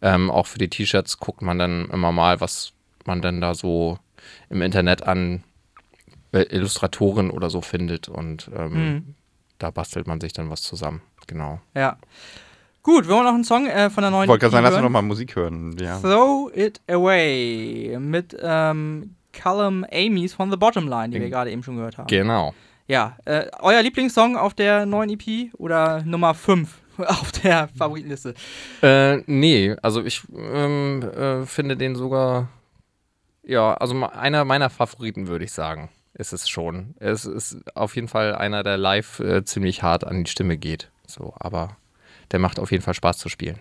Ähm, 0.00 0.30
auch 0.30 0.46
für 0.46 0.58
die 0.58 0.70
T-Shirts 0.70 1.18
guckt 1.18 1.42
man 1.42 1.58
dann 1.58 1.90
immer 1.90 2.10
mal, 2.10 2.40
was 2.40 2.72
man 3.04 3.20
dann 3.20 3.42
da 3.42 3.54
so 3.54 3.98
im 4.48 4.62
Internet 4.62 5.02
an 5.02 5.44
äh, 6.32 6.42
Illustratoren 6.54 7.30
oder 7.30 7.50
so 7.50 7.60
findet. 7.60 8.08
Und 8.08 8.50
ähm, 8.56 8.72
Mhm. 8.72 9.14
da 9.58 9.70
bastelt 9.70 10.06
man 10.06 10.22
sich 10.22 10.32
dann 10.32 10.48
was 10.48 10.62
zusammen. 10.62 11.02
Genau. 11.26 11.60
Ja. 11.74 11.98
Gut, 12.82 13.08
wollen 13.08 13.18
wir 13.20 13.24
noch 13.24 13.34
einen 13.34 13.44
Song 13.44 13.66
äh, 13.66 13.90
von 13.90 14.02
der 14.02 14.10
neuen 14.10 14.24
Ich 14.24 14.28
wollte 14.28 14.40
gerade 14.40 14.52
sagen, 14.52 14.64
lass 14.64 14.72
uns 14.72 14.76
hören? 14.82 14.84
noch 14.84 15.00
mal 15.00 15.02
Musik 15.06 15.36
hören. 15.36 15.76
Ja. 15.78 15.98
Throw 16.00 16.50
It 16.54 16.80
Away 16.88 17.98
mit 18.00 18.34
ähm, 18.42 19.16
Callum 19.34 19.84
Amy's 19.92 20.32
von 20.32 20.50
The 20.50 20.56
Bottom 20.56 20.88
Line, 20.88 21.10
die 21.10 21.20
wir 21.20 21.28
gerade 21.28 21.50
eben 21.50 21.62
schon 21.62 21.76
gehört 21.76 21.98
haben. 21.98 22.06
Genau. 22.06 22.54
ja, 22.86 23.16
äh, 23.24 23.46
euer 23.60 23.82
Lieblingssong 23.82 24.36
auf 24.36 24.54
der 24.54 24.86
neuen 24.86 25.10
EP 25.10 25.52
oder 25.58 26.02
Nummer 26.04 26.34
5 26.34 26.68
auf 26.98 27.32
der 27.32 27.68
Favoritenliste? 27.76 28.34
Äh, 28.82 29.18
nee, 29.26 29.76
also 29.82 30.02
ich 30.04 30.22
ähm, 30.34 31.02
äh, 31.02 31.44
finde 31.46 31.76
den 31.76 31.96
sogar, 31.96 32.48
ja, 33.42 33.74
also 33.74 33.94
einer 34.06 34.44
meiner 34.44 34.70
Favoriten, 34.70 35.26
würde 35.26 35.44
ich 35.44 35.52
sagen, 35.52 35.90
ist 36.14 36.32
es 36.32 36.48
schon. 36.48 36.94
Es 37.00 37.24
ist 37.24 37.58
auf 37.74 37.96
jeden 37.96 38.08
Fall 38.08 38.34
einer, 38.34 38.62
der 38.62 38.76
live 38.76 39.20
äh, 39.20 39.44
ziemlich 39.44 39.82
hart 39.82 40.04
an 40.04 40.24
die 40.24 40.30
Stimme 40.30 40.56
geht. 40.56 40.90
So, 41.06 41.34
aber 41.38 41.76
der 42.30 42.38
macht 42.38 42.58
auf 42.58 42.70
jeden 42.70 42.82
Fall 42.82 42.94
Spaß 42.94 43.18
zu 43.18 43.28
spielen. 43.28 43.58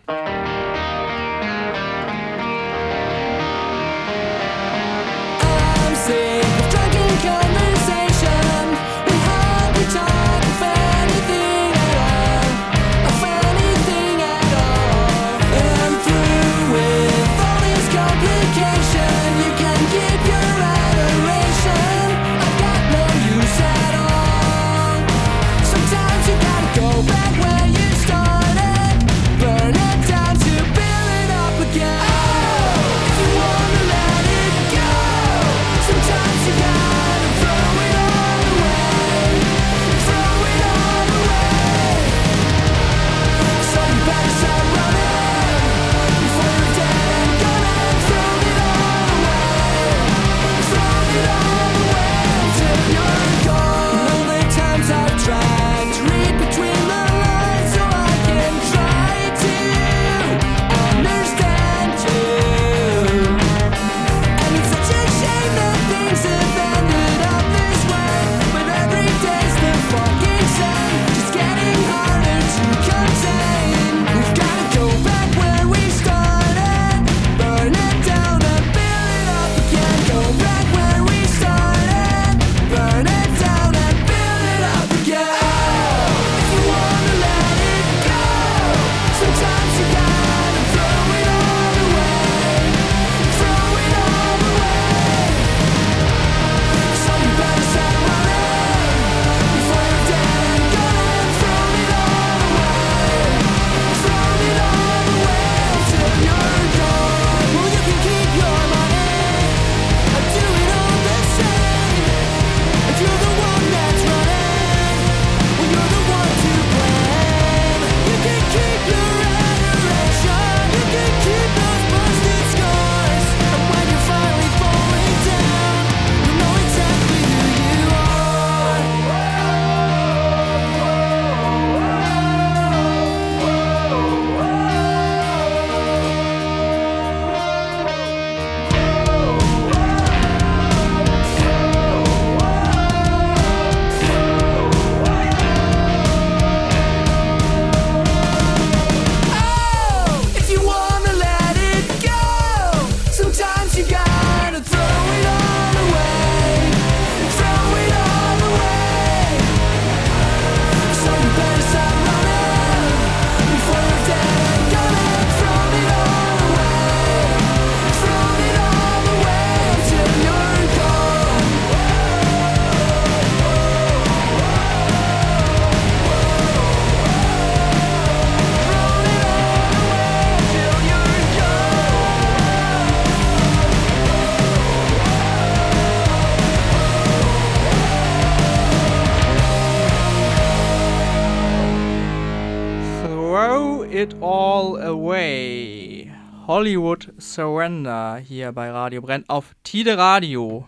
Hollywood 196.94 197.14
Surrender 197.18 198.18
hier 198.18 198.52
bei 198.52 198.70
Radio 198.70 199.02
Brennt 199.02 199.28
auf 199.28 199.56
Tide 199.64 199.98
Radio. 199.98 200.68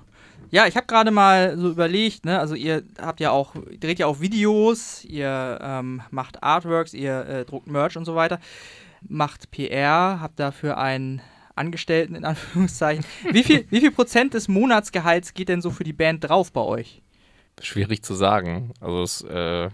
Ja, 0.49 0.65
ich 0.65 0.75
habe 0.75 0.87
gerade 0.87 1.11
mal 1.11 1.55
so 1.55 1.69
überlegt, 1.69 2.25
ne, 2.25 2.39
also 2.39 2.55
ihr 2.55 2.81
habt 2.99 3.19
ja 3.19 3.29
auch, 3.29 3.53
dreht 3.79 3.99
ja 3.99 4.07
auch 4.07 4.21
Videos, 4.21 5.05
ihr 5.05 5.59
ähm, 5.61 6.01
macht 6.09 6.41
Artworks, 6.41 6.95
ihr 6.95 7.27
äh, 7.27 7.45
druckt 7.45 7.67
Merch 7.67 7.95
und 7.95 8.05
so 8.05 8.15
weiter, 8.15 8.39
macht 9.07 9.51
PR, 9.51 10.19
habt 10.19 10.39
dafür 10.39 10.79
einen 10.79 11.21
Angestellten 11.53 12.15
in 12.15 12.25
Anführungszeichen. 12.25 13.05
Wie 13.31 13.43
viel, 13.43 13.67
wie 13.69 13.79
viel 13.79 13.91
Prozent 13.91 14.33
des 14.33 14.47
Monatsgehalts 14.47 15.35
geht 15.35 15.49
denn 15.49 15.61
so 15.61 15.69
für 15.69 15.83
die 15.83 15.93
Band 15.93 16.27
drauf 16.27 16.51
bei 16.51 16.61
euch? 16.61 17.03
Schwierig 17.61 18.03
zu 18.03 18.15
sagen. 18.15 18.73
Also 18.81 19.03
es 19.03 19.21
äh, 19.21 19.69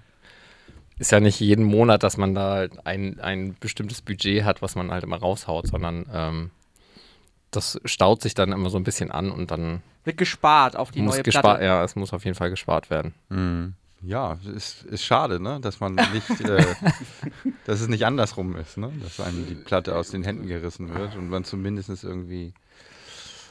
ist 1.01 1.11
ja 1.11 1.19
nicht 1.19 1.39
jeden 1.39 1.65
Monat, 1.65 2.03
dass 2.03 2.15
man 2.17 2.35
da 2.35 2.51
halt 2.51 2.85
ein, 2.85 3.19
ein 3.19 3.55
bestimmtes 3.59 4.03
Budget 4.03 4.43
hat, 4.43 4.61
was 4.61 4.75
man 4.75 4.91
halt 4.91 5.03
immer 5.03 5.17
raushaut, 5.17 5.67
sondern 5.67 6.05
ähm, 6.13 6.51
das 7.49 7.81
staut 7.85 8.21
sich 8.21 8.35
dann 8.35 8.51
immer 8.51 8.69
so 8.69 8.77
ein 8.77 8.83
bisschen 8.83 9.09
an 9.09 9.31
und 9.31 9.49
dann 9.49 9.81
Wird 10.03 10.17
gespart 10.17 10.75
auf 10.75 10.91
die 10.91 11.01
muss 11.01 11.15
neue 11.15 11.23
gespart, 11.23 11.43
Platte. 11.43 11.65
ja, 11.65 11.83
es 11.83 11.95
muss 11.95 12.13
auf 12.13 12.23
jeden 12.23 12.37
Fall 12.37 12.51
gespart 12.51 12.91
werden. 12.91 13.15
Mhm. 13.29 13.73
Ja, 14.03 14.37
ist, 14.55 14.83
ist 14.83 15.03
schade, 15.03 15.39
ne? 15.39 15.59
dass 15.59 15.79
man 15.79 15.95
nicht, 15.95 16.41
äh, 16.41 16.63
dass 17.65 17.81
es 17.81 17.87
nicht 17.87 18.05
andersrum 18.05 18.55
ist, 18.55 18.77
ne? 18.77 18.91
dass 19.01 19.19
einem 19.19 19.47
die 19.47 19.55
Platte 19.55 19.95
aus 19.95 20.11
den 20.11 20.23
Händen 20.23 20.45
gerissen 20.45 20.93
wird 20.93 21.15
und 21.15 21.29
man 21.29 21.43
zumindest 21.43 22.03
irgendwie 22.03 22.53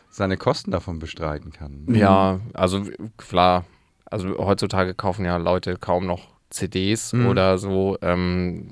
seine 0.08 0.36
Kosten 0.36 0.70
davon 0.70 1.00
bestreiten 1.00 1.52
kann. 1.52 1.84
Ja, 1.92 2.38
also 2.52 2.84
klar, 3.16 3.64
also 4.04 4.38
heutzutage 4.38 4.94
kaufen 4.94 5.24
ja 5.24 5.36
Leute 5.36 5.76
kaum 5.76 6.06
noch 6.06 6.28
CDs 6.50 7.12
Mhm. 7.12 7.26
oder 7.28 7.58
so. 7.58 7.96
Ähm, 8.02 8.68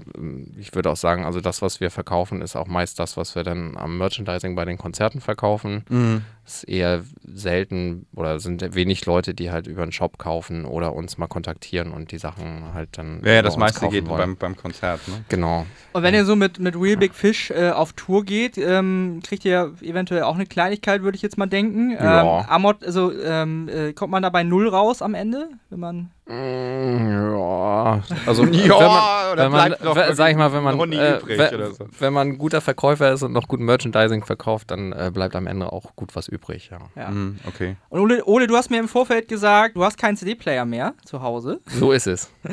ich 0.58 0.74
würde 0.74 0.90
auch 0.90 0.96
sagen, 0.96 1.24
also 1.24 1.40
das, 1.40 1.62
was 1.62 1.80
wir 1.80 1.90
verkaufen, 1.90 2.42
ist 2.42 2.56
auch 2.56 2.66
meist 2.66 2.98
das, 2.98 3.16
was 3.16 3.34
wir 3.34 3.44
dann 3.44 3.76
am 3.76 3.98
Merchandising 3.98 4.54
bei 4.54 4.64
den 4.64 4.78
Konzerten 4.78 5.20
verkaufen. 5.20 5.84
Mhm. 5.88 6.22
ist 6.46 6.64
eher 6.64 7.02
selten 7.26 8.06
oder 8.16 8.40
sind 8.40 8.74
wenig 8.74 9.04
Leute, 9.04 9.34
die 9.34 9.50
halt 9.50 9.66
über 9.66 9.82
einen 9.82 9.92
Shop 9.92 10.16
kaufen 10.16 10.64
oder 10.64 10.94
uns 10.94 11.18
mal 11.18 11.26
kontaktieren 11.26 11.92
und 11.92 12.10
die 12.10 12.16
Sachen 12.16 12.72
halt 12.72 12.96
dann. 12.96 13.20
Ja, 13.22 13.32
ja, 13.34 13.42
das 13.42 13.54
uns 13.54 13.60
meiste 13.60 13.86
geht 13.88 14.08
beim, 14.08 14.34
beim 14.36 14.56
Konzert. 14.56 15.06
Ne? 15.08 15.22
Genau. 15.28 15.66
Und 15.92 16.02
wenn 16.02 16.14
ihr 16.14 16.24
so 16.24 16.36
mit, 16.36 16.58
mit 16.58 16.74
Real 16.74 16.96
Big 16.96 17.14
Fish 17.14 17.50
äh, 17.50 17.68
auf 17.70 17.92
Tour 17.92 18.24
geht, 18.24 18.56
ähm, 18.56 19.20
kriegt 19.22 19.44
ihr 19.44 19.74
eventuell 19.82 20.22
auch 20.22 20.36
eine 20.36 20.46
Kleinigkeit, 20.46 21.02
würde 21.02 21.16
ich 21.16 21.22
jetzt 21.22 21.36
mal 21.36 21.44
denken. 21.46 21.90
Ja. 21.90 22.40
Ähm, 22.40 22.46
Amot, 22.48 22.82
also 22.82 23.12
ähm, 23.12 23.68
äh, 23.68 23.92
kommt 23.92 24.10
man 24.10 24.22
da 24.22 24.30
bei 24.30 24.42
Null 24.42 24.68
raus 24.68 25.02
am 25.02 25.12
Ende, 25.14 25.50
wenn 25.68 25.80
man. 25.80 26.10
Mm, 26.26 27.34
Ja, 27.68 28.02
also 28.26 28.44
Ja, 28.46 29.32
wenn 29.36 29.50
man, 29.52 29.72
oder 29.72 29.94
wenn 29.96 30.06
man 30.06 30.14
sag 30.14 30.30
ich 30.30 30.36
mal, 30.36 30.52
wenn 30.52 30.62
man, 30.62 30.92
äh, 30.92 31.18
übrig 31.18 31.38
we- 31.38 31.54
oder 31.54 31.70
so. 31.72 31.86
wenn 31.98 32.12
man 32.12 32.28
ein 32.28 32.38
guter 32.38 32.60
Verkäufer 32.60 33.12
ist 33.12 33.22
und 33.22 33.32
noch 33.32 33.48
gut 33.48 33.60
Merchandising 33.60 34.24
verkauft, 34.24 34.70
dann 34.70 34.92
äh, 34.92 35.10
bleibt 35.12 35.36
am 35.36 35.46
Ende 35.46 35.72
auch 35.72 35.94
gut 35.96 36.14
was 36.16 36.28
übrig. 36.28 36.70
Ja. 36.70 36.78
Ja. 36.96 37.10
Mhm, 37.10 37.38
okay. 37.46 37.76
Und 37.90 38.00
Ole, 38.00 38.24
Ole, 38.24 38.46
du 38.46 38.56
hast 38.56 38.70
mir 38.70 38.78
im 38.80 38.88
Vorfeld 38.88 39.28
gesagt, 39.28 39.76
du 39.76 39.84
hast 39.84 39.98
keinen 39.98 40.16
CD-Player 40.16 40.64
mehr 40.64 40.94
zu 41.04 41.22
Hause. 41.22 41.60
So 41.66 41.92
ist 41.92 42.06
es. 42.06 42.30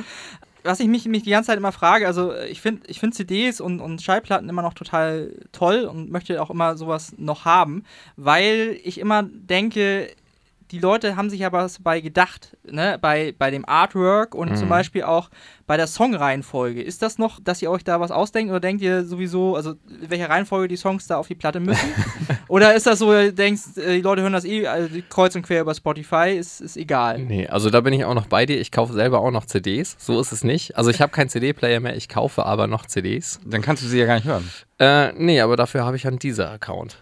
Was 0.64 0.80
ich 0.80 0.88
mich, 0.88 1.06
mich 1.06 1.22
die 1.22 1.30
ganze 1.30 1.48
Zeit 1.52 1.58
immer 1.60 1.72
frage, 1.72 2.08
also 2.08 2.34
ich 2.34 2.60
finde 2.60 2.82
ich 2.88 3.00
find 3.00 3.14
CDs 3.14 3.62
und, 3.62 3.80
und 3.82 4.02
Schallplatten 4.02 4.50
immer 4.50 4.64
noch 4.64 4.74
total 4.74 5.32
toll 5.52 5.82
und 5.86 6.10
möchte 6.12 6.42
auch 6.42 6.50
immer 6.50 6.76
sowas 6.76 7.14
noch 7.18 7.46
haben, 7.46 7.84
weil 8.18 8.76
ich 8.84 9.00
immer 9.00 9.22
denke, 9.22 10.08
die 10.72 10.80
Leute 10.80 11.16
haben 11.16 11.30
sich 11.30 11.40
ja 11.42 11.52
was 11.52 11.80
bei 11.80 12.02
gedacht, 12.02 12.58
ne? 12.64 12.98
bei, 13.00 13.34
bei 13.38 13.52
dem 13.52 13.68
Artwork 13.68 14.34
und 14.34 14.52
Mhm. 14.52 14.56
zum 14.56 14.70
Beispiel 14.70 15.04
auch 15.04 15.30
bei 15.68 15.78
der 15.78 15.88
Songreihenfolge. 15.88 16.82
Ist 16.82 17.02
das 17.02 17.18
noch, 17.18 17.40
dass 17.40 17.62
ihr 17.62 17.70
euch 17.72 17.84
da 17.84 18.00
was 18.00 18.12
ausdenkt 18.12 18.50
oder 18.52 18.60
denkt 18.60 18.82
ihr 18.82 19.04
sowieso, 19.04 19.56
also 19.56 19.72
in 19.90 20.10
welcher 20.10 20.30
Reihenfolge 20.30 20.68
die 20.68 20.76
Songs 20.78 21.08
da 21.08 21.18
auf 21.18 21.28
die 21.28 21.36
Platte 21.36 21.60
müssen? 21.60 21.88
oder 22.48 22.74
ist 22.76 22.86
das 22.88 23.00
so, 23.00 23.14
ihr 23.14 23.32
denkt, 23.32 23.62
äh, 23.78 23.96
die 23.96 24.02
Leute 24.02 24.22
hören 24.22 24.34
das 24.34 24.46
eh 24.46 24.68
also 24.68 24.90
kreuz 25.10 25.36
und 25.36 25.44
quer 25.44 25.62
über 25.62 25.74
Spotify, 25.76 26.36
ist, 26.38 26.62
ist 26.62 26.78
egal. 26.78 27.20
Nee, 27.20 27.48
also 27.48 27.70
da 27.70 27.82
bin 27.82 27.94
ich 27.94 28.06
auch 28.06 28.14
noch 28.16 28.28
bei 28.28 28.46
dir. 28.46 28.60
Ich 28.60 28.72
kaufe 28.72 28.94
selber 28.94 29.20
auch 29.20 29.32
noch 29.32 29.46
CDs. 29.46 29.96
So 30.00 30.20
ist 30.20 30.32
es 30.32 30.44
nicht. 30.44 30.78
Also 30.78 30.90
ich 30.90 31.02
habe 31.02 31.12
keinen 31.12 31.30
CD-Player 31.30 31.80
mehr, 31.80 31.96
ich 31.96 32.10
kaufe 32.10 32.46
aber 32.46 32.68
noch 32.68 32.86
CDs. 32.86 33.40
Dann 33.46 33.62
kannst 33.62 33.84
du 33.84 33.88
sie 33.88 34.00
ja 34.00 34.06
gar 34.06 34.16
nicht 34.16 34.26
hören. 34.26 34.50
Äh, 34.80 35.14
nee, 35.14 35.40
aber 35.42 35.56
dafür 35.56 35.86
habe 35.86 35.96
ich 35.96 36.06
einen 36.08 36.20
Deezer-Account. 36.20 37.02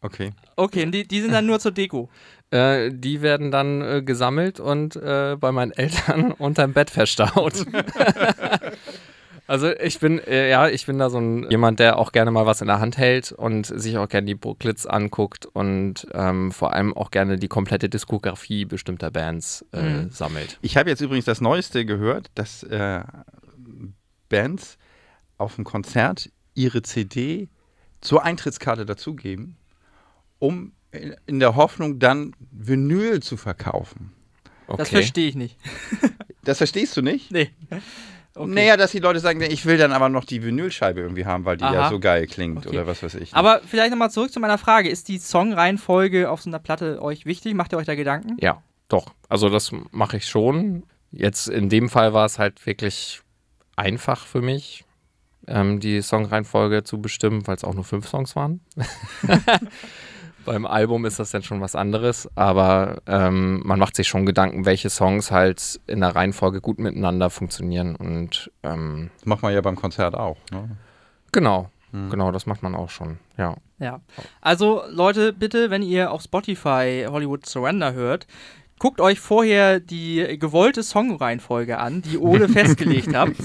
Okay. 0.00 0.30
Okay, 0.54 0.84
und 0.84 0.92
die, 0.92 1.06
die 1.08 1.20
sind 1.20 1.32
dann 1.32 1.44
nur 1.46 1.58
zur 1.58 1.72
Deko. 1.72 2.08
Äh, 2.50 2.90
die 2.92 3.20
werden 3.20 3.50
dann 3.50 3.82
äh, 3.82 4.02
gesammelt 4.02 4.58
und 4.60 4.96
äh, 4.96 5.36
bei 5.38 5.52
meinen 5.52 5.72
Eltern 5.72 6.32
unterm 6.38 6.72
Bett 6.72 6.88
verstaut. 6.90 7.52
also 9.46 9.70
ich 9.70 9.98
bin, 10.00 10.18
äh, 10.18 10.50
ja, 10.50 10.68
ich 10.68 10.86
bin 10.86 10.98
da 10.98 11.10
so 11.10 11.18
ein 11.18 11.50
jemand, 11.50 11.78
der 11.78 11.98
auch 11.98 12.12
gerne 12.12 12.30
mal 12.30 12.46
was 12.46 12.60
in 12.60 12.66
der 12.66 12.80
Hand 12.80 12.96
hält 12.98 13.32
und 13.32 13.66
sich 13.66 13.98
auch 13.98 14.08
gerne 14.08 14.26
die 14.26 14.34
Booklets 14.34 14.86
anguckt 14.86 15.46
und 15.46 16.06
ähm, 16.12 16.52
vor 16.52 16.72
allem 16.72 16.94
auch 16.96 17.10
gerne 17.10 17.36
die 17.38 17.48
komplette 17.48 17.88
Diskografie 17.88 18.64
bestimmter 18.64 19.10
Bands 19.10 19.64
äh, 19.72 19.82
Mhm. 19.82 20.10
sammelt. 20.10 20.58
Ich 20.62 20.76
habe 20.76 20.88
jetzt 20.90 21.00
übrigens 21.00 21.24
das 21.26 21.40
Neueste 21.40 21.84
gehört, 21.84 22.30
dass 22.34 22.62
äh, 22.62 23.02
Bands 24.28 24.78
auf 25.36 25.54
dem 25.56 25.64
Konzert 25.64 26.30
ihre 26.54 26.82
CD 26.82 27.48
zur 28.00 28.24
Eintrittskarte 28.24 28.84
dazugeben, 28.86 29.56
um 30.38 30.72
in, 30.92 31.14
in 31.26 31.40
der 31.40 31.56
Hoffnung 31.56 31.98
dann 31.98 32.34
Vinyl 32.50 33.20
zu 33.22 33.36
verkaufen. 33.36 34.12
Okay. 34.66 34.78
Das 34.78 34.88
verstehe 34.90 35.28
ich 35.28 35.34
nicht. 35.34 35.56
Das 36.44 36.56
verstehst 36.56 36.96
du 36.96 37.02
nicht? 37.02 37.30
Nee. 37.30 37.50
Okay. 38.34 38.50
Naja, 38.50 38.78
dass 38.78 38.92
die 38.92 39.00
Leute 39.00 39.20
sagen, 39.20 39.42
ich 39.42 39.66
will 39.66 39.76
dann 39.76 39.92
aber 39.92 40.08
noch 40.08 40.24
die 40.24 40.42
Vinylscheibe 40.42 41.00
irgendwie 41.00 41.26
haben, 41.26 41.44
weil 41.44 41.58
die 41.58 41.64
ja 41.64 41.72
Aha. 41.72 41.90
so 41.90 42.00
geil 42.00 42.26
klingt 42.26 42.58
Okay. 42.66 42.68
oder 42.70 42.86
was 42.86 43.02
weiß 43.02 43.16
ich. 43.16 43.34
Aber 43.34 43.60
vielleicht 43.66 43.90
nochmal 43.90 44.10
zurück 44.10 44.32
zu 44.32 44.40
meiner 44.40 44.56
Frage. 44.56 44.88
Ist 44.88 45.08
die 45.08 45.18
Songreihenfolge 45.18 46.30
auf 46.30 46.40
so 46.40 46.48
einer 46.48 46.58
Platte 46.58 47.02
euch 47.02 47.26
wichtig? 47.26 47.52
Macht 47.52 47.74
ihr 47.74 47.76
euch 47.76 47.84
da 47.84 47.96
Gedanken? 47.96 48.38
Ja, 48.40 48.62
doch. 48.88 49.12
Also 49.28 49.50
das 49.50 49.72
mache 49.90 50.16
ich 50.16 50.26
schon. 50.26 50.84
Jetzt 51.10 51.48
in 51.48 51.68
dem 51.68 51.90
Fall 51.90 52.14
war 52.14 52.24
es 52.24 52.38
halt 52.38 52.64
wirklich 52.64 53.20
einfach 53.76 54.24
für 54.24 54.40
mich, 54.40 54.84
ähm, 55.48 55.80
die 55.80 56.00
Songreihenfolge 56.00 56.82
zu 56.82 56.98
bestimmen, 57.02 57.46
weil 57.46 57.56
es 57.56 57.64
auch 57.64 57.74
nur 57.74 57.84
fünf 57.84 58.08
Songs 58.08 58.36
waren. 58.36 58.60
Beim 60.48 60.64
Album 60.66 61.04
ist 61.04 61.18
das 61.18 61.30
dann 61.30 61.42
schon 61.42 61.60
was 61.60 61.74
anderes, 61.74 62.26
aber 62.34 63.02
ähm, 63.06 63.60
man 63.64 63.78
macht 63.78 63.94
sich 63.96 64.08
schon 64.08 64.24
Gedanken, 64.24 64.64
welche 64.64 64.88
Songs 64.88 65.30
halt 65.30 65.78
in 65.86 66.00
der 66.00 66.14
Reihenfolge 66.16 66.62
gut 66.62 66.78
miteinander 66.78 67.28
funktionieren 67.28 67.96
und 67.96 68.50
ähm, 68.62 69.10
das 69.18 69.26
macht 69.26 69.42
man 69.42 69.52
ja 69.52 69.60
beim 69.60 69.76
Konzert 69.76 70.14
auch. 70.14 70.38
Ne? 70.50 70.70
genau, 71.32 71.68
Hm. 71.92 72.08
genau, 72.08 72.32
das 72.32 72.46
macht 72.46 72.62
man 72.62 72.74
auch 72.74 72.88
schon, 72.88 73.18
ja. 73.36 73.56
Ja. 73.78 74.00
Also, 74.40 74.82
Leute, 74.90 75.32
bitte, 75.34 75.68
wenn 75.70 75.82
ihr 75.82 76.10
auf 76.12 76.22
Spotify 76.22 77.06
Hollywood 77.08 77.44
Surrender 77.46 77.92
hört, 77.92 78.26
guckt 78.78 79.00
euch 79.02 79.20
vorher 79.20 79.80
die 79.80 80.38
gewollte 80.38 80.82
Songreihenfolge 80.82 81.78
an, 81.78 82.00
die 82.02 82.16
Ole 82.18 82.48
festgelegt 82.48 83.14
habt. 83.14 83.36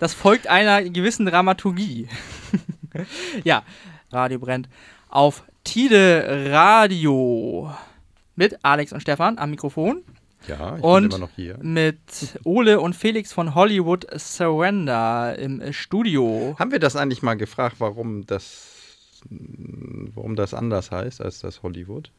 Das 0.00 0.14
folgt 0.14 0.46
einer 0.46 0.82
gewissen 0.82 1.26
Dramaturgie. 1.26 2.08
ja, 3.44 3.62
Radio 4.10 4.38
brennt 4.38 4.68
auf 5.08 5.44
Tide 5.64 6.50
Radio. 6.50 7.70
Mit 8.36 8.58
Alex 8.64 8.92
und 8.92 9.00
Stefan 9.00 9.38
am 9.38 9.50
Mikrofon. 9.50 10.02
Ja, 10.46 10.76
ich 10.76 10.82
Und- 10.82 11.02
bin 11.04 11.10
immer 11.10 11.18
noch 11.18 11.30
hier. 11.36 11.56
Mit 11.62 12.38
Ole 12.44 12.80
und 12.80 12.94
Felix 12.94 13.32
von 13.32 13.54
Hollywood 13.54 14.06
Surrender 14.18 15.38
im 15.38 15.72
Studio. 15.72 16.54
Haben 16.58 16.70
wir 16.72 16.80
das 16.80 16.96
eigentlich 16.96 17.22
mal 17.22 17.34
gefragt, 17.34 17.76
warum 17.78 18.26
das, 18.26 19.22
warum 19.30 20.36
das 20.36 20.52
anders 20.52 20.90
heißt 20.90 21.20
als 21.22 21.40
das 21.40 21.62
Hollywood? 21.62 22.10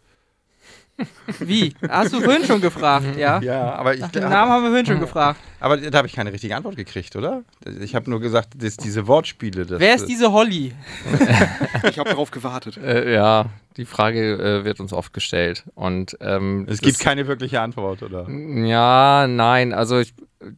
Wie? 1.40 1.74
Hast 1.90 2.14
du 2.14 2.22
vorhin 2.22 2.46
schon 2.46 2.62
gefragt, 2.62 3.18
ja? 3.18 3.40
Ja, 3.44 3.74
aber 3.76 3.96
ich, 3.96 4.00
Nach 4.00 4.12
dem 4.12 4.24
Namen 4.30 4.52
haben 4.52 4.64
wir 4.64 4.70
vorhin 4.70 4.86
schon 4.86 5.00
gefragt. 5.02 5.40
aber 5.60 5.76
da 5.78 5.98
habe 5.98 6.08
ich 6.08 6.14
keine 6.16 6.32
richtige 6.32 6.56
Antwort 6.56 6.78
gekriegt, 6.78 7.16
oder? 7.16 7.44
Ich 7.82 7.96
habe 7.96 8.10
nur 8.10 8.22
gesagt, 8.22 8.54
dass 8.64 8.78
diese 8.78 9.06
Wortspiele. 9.08 9.66
Das, 9.66 9.80
Wer 9.80 9.96
ist 9.96 10.06
diese 10.08 10.32
Holly? 10.32 10.74
Ich 11.90 12.00
habe 12.00 12.10
darauf 12.10 12.32
gewartet. 12.32 12.78
Äh, 12.78 13.14
ja, 13.14 13.46
die 13.78 13.86
Frage 13.86 14.34
äh, 14.62 14.64
wird 14.66 14.80
uns 14.80 14.94
oft 14.94 15.14
gestellt 15.14 15.64
und 15.76 16.18
ähm, 16.22 16.66
Es 16.70 16.80
das- 16.80 16.82
gibt 16.82 17.00
keine 17.00 17.28
wirkliche 17.28 17.60
Antwort, 17.62 18.02
oder? 18.02 18.28
Ja, 18.30 19.28
nein, 19.28 19.74
also 19.74 20.00
ich, 20.00 20.14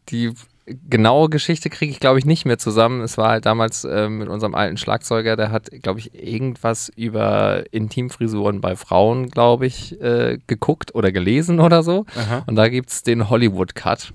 die 0.10 0.34
genaue 0.68 1.30
Geschichte 1.30 1.70
kriege 1.70 1.92
ich, 1.92 2.00
glaube 2.00 2.20
ich, 2.20 2.26
nicht 2.26 2.46
mehr 2.46 2.58
zusammen. 2.58 3.02
Es 3.02 3.18
war 3.18 3.30
halt 3.30 3.46
damals 3.46 3.86
äh, 3.86 4.10
mit 4.10 4.28
unserem 4.28 4.54
alten 4.54 4.78
Schlagzeuger, 4.78 5.36
der 5.36 5.52
hat, 5.52 5.70
glaube 5.82 6.00
ich, 6.00 6.14
irgendwas 6.14 6.90
über 6.90 7.64
Intimfrisuren 7.72 8.60
bei 8.60 8.76
Frauen, 8.76 9.30
glaube 9.30 9.66
ich, 9.66 10.00
äh, 10.02 10.40
geguckt 10.48 10.94
oder 10.94 11.12
gelesen 11.12 11.60
oder 11.60 11.84
so. 11.84 12.06
Aha. 12.16 12.44
Und 12.48 12.56
da 12.56 12.68
gibt 12.68 12.90
es 12.90 13.04
den 13.04 13.30
Hollywood 13.30 13.76
Cut. 13.76 14.14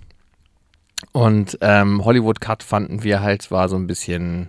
Und 1.13 1.59
ähm, 1.61 2.05
Hollywood 2.05 2.41
Cut 2.41 2.63
fanden 2.63 3.03
wir 3.03 3.23
halt, 3.23 3.51
war 3.51 3.69
so 3.69 3.77
ein 3.77 3.87
bisschen, 3.87 4.49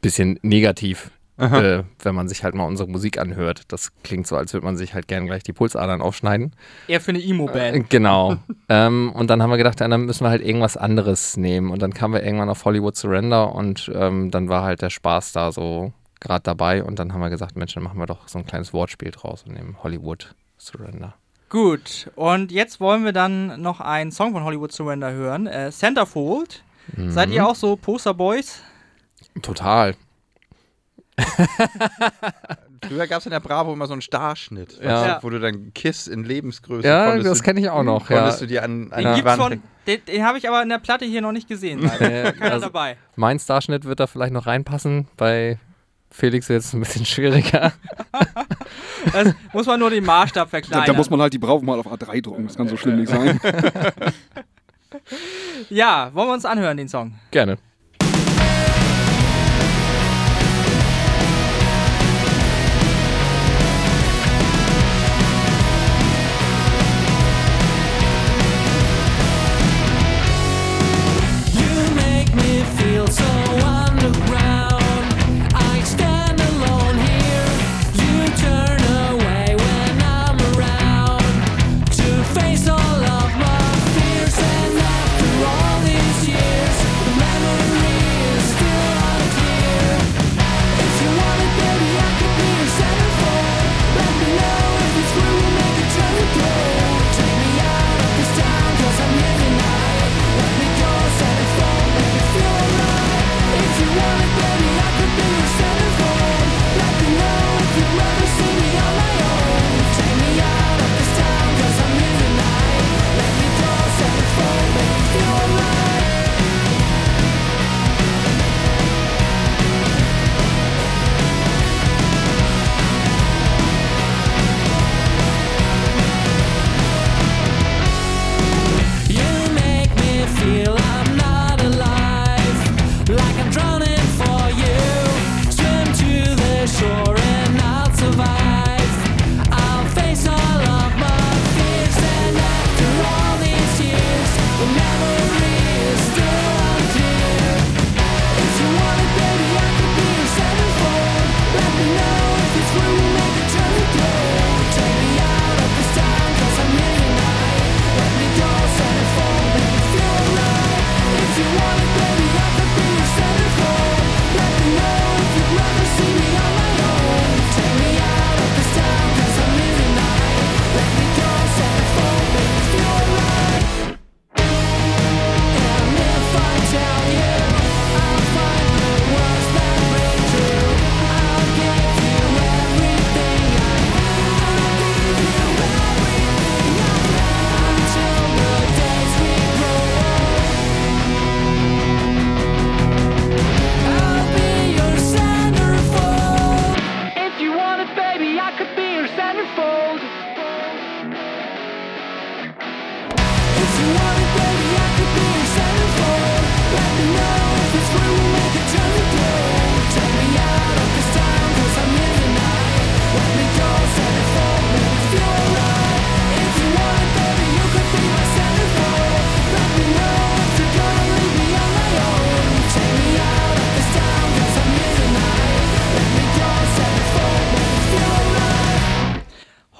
bisschen 0.00 0.38
negativ 0.42 1.10
äh, 1.38 1.84
wenn 2.02 2.14
man 2.14 2.28
sich 2.28 2.44
halt 2.44 2.54
mal 2.54 2.64
unsere 2.64 2.88
Musik 2.88 3.18
anhört. 3.18 3.62
Das 3.68 3.92
klingt 4.02 4.26
so, 4.26 4.36
als 4.36 4.52
würde 4.52 4.64
man 4.64 4.76
sich 4.76 4.94
halt 4.94 5.08
gern 5.08 5.26
gleich 5.26 5.42
die 5.42 5.52
Pulsadern 5.52 6.00
aufschneiden. 6.00 6.54
Eher 6.88 7.00
für 7.00 7.10
eine 7.10 7.22
Emo-Band. 7.22 7.76
Äh, 7.76 7.80
Genau. 7.88 8.36
ähm, 8.68 9.12
und 9.12 9.28
dann 9.28 9.42
haben 9.42 9.50
wir 9.50 9.56
gedacht, 9.56 9.80
ja, 9.80 9.88
dann 9.88 10.06
müssen 10.06 10.24
wir 10.24 10.30
halt 10.30 10.42
irgendwas 10.42 10.76
anderes 10.76 11.36
nehmen. 11.36 11.70
Und 11.70 11.82
dann 11.82 11.92
kamen 11.92 12.14
wir 12.14 12.22
irgendwann 12.22 12.48
auf 12.48 12.64
Hollywood 12.64 12.96
Surrender 12.96 13.54
und 13.54 13.90
ähm, 13.94 14.30
dann 14.30 14.48
war 14.48 14.62
halt 14.62 14.82
der 14.82 14.90
Spaß 14.90 15.32
da 15.32 15.52
so 15.52 15.92
gerade 16.20 16.42
dabei. 16.42 16.82
Und 16.82 16.98
dann 16.98 17.12
haben 17.12 17.20
wir 17.20 17.30
gesagt, 17.30 17.56
Mensch, 17.56 17.74
dann 17.74 17.82
machen 17.82 17.98
wir 17.98 18.06
doch 18.06 18.28
so 18.28 18.38
ein 18.38 18.46
kleines 18.46 18.72
Wortspiel 18.72 19.10
draus 19.10 19.44
und 19.46 19.54
nehmen 19.54 19.76
Hollywood 19.82 20.34
Surrender. 20.58 21.14
Gut, 21.48 22.10
und 22.16 22.50
jetzt 22.50 22.80
wollen 22.80 23.04
wir 23.04 23.12
dann 23.12 23.60
noch 23.62 23.80
einen 23.80 24.10
Song 24.10 24.32
von 24.32 24.42
Hollywood 24.42 24.72
Surrender 24.72 25.12
hören. 25.12 25.46
Äh, 25.46 25.70
Centerfold. 25.70 26.64
Seid 27.08 27.30
ihr 27.30 27.46
auch 27.46 27.56
so 27.56 27.76
Posterboys? 27.76 28.60
Total. 29.42 29.94
Früher 32.86 33.06
gab 33.06 33.20
es 33.20 33.26
in 33.26 33.32
der 33.32 33.40
Bravo 33.40 33.72
immer 33.72 33.86
so 33.86 33.92
einen 33.94 34.02
Starschnitt, 34.02 34.78
Ja. 34.82 35.16
du, 35.16 35.22
wo 35.24 35.30
du 35.30 35.40
dann 35.40 35.72
Kiss 35.74 36.06
in 36.06 36.24
Lebensgröße 36.24 36.86
Ja, 36.86 37.16
das 37.18 37.42
kenne 37.42 37.60
ich 37.60 37.70
auch 37.70 37.82
noch. 37.82 38.08
Ja. 38.10 38.18
konntest 38.18 38.42
du 38.42 38.46
dir 38.46 38.62
an, 38.62 38.92
an 38.92 39.04
Den 39.04 39.14
die 39.14 39.24
Wand 39.24 39.60
den, 39.86 40.04
den 40.04 40.24
habe 40.24 40.38
ich 40.38 40.48
aber 40.48 40.62
in 40.62 40.68
der 40.68 40.78
Platte 40.78 41.04
hier 41.04 41.20
noch 41.20 41.32
nicht 41.32 41.48
gesehen. 41.48 41.88
Keiner 41.88 42.34
also, 42.40 42.66
dabei. 42.66 42.96
mein 43.14 43.38
Starschnitt 43.38 43.84
wird 43.84 44.00
da 44.00 44.06
vielleicht 44.06 44.32
noch 44.32 44.46
reinpassen. 44.46 45.06
Bei 45.16 45.58
Felix 46.10 46.48
jetzt 46.48 46.74
ein 46.74 46.80
bisschen 46.80 47.06
schwieriger. 47.06 47.72
Das 49.12 49.34
muss 49.52 49.66
man 49.66 49.78
nur 49.78 49.90
den 49.90 50.04
Maßstab 50.04 50.46
Da, 50.46 50.50
verkleinern. 50.50 50.86
da 50.86 50.92
muss 50.92 51.08
man 51.10 51.20
halt 51.20 51.32
die 51.32 51.38
Bravo 51.38 51.64
mal 51.64 51.78
auf 51.78 51.86
A3 51.86 52.20
drucken. 52.22 52.46
Das 52.48 52.56
kann 52.56 52.68
so 52.68 52.76
schlimm 52.76 52.96
nicht 52.96 53.08
sein. 53.08 53.38
ja, 55.70 56.10
wollen 56.12 56.28
wir 56.28 56.34
uns 56.34 56.44
anhören, 56.44 56.76
den 56.76 56.88
Song? 56.88 57.14
Gerne. 57.30 57.56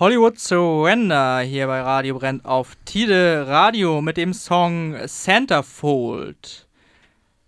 Hollywood 0.06 0.38
Surrender 0.38 1.40
hier 1.40 1.66
bei 1.66 1.80
Radio 1.80 2.16
Brennt 2.16 2.44
auf 2.44 2.76
Tide 2.84 3.48
Radio 3.48 4.00
mit 4.00 4.16
dem 4.16 4.34
Song 4.34 4.94
Centerfold. 5.08 6.68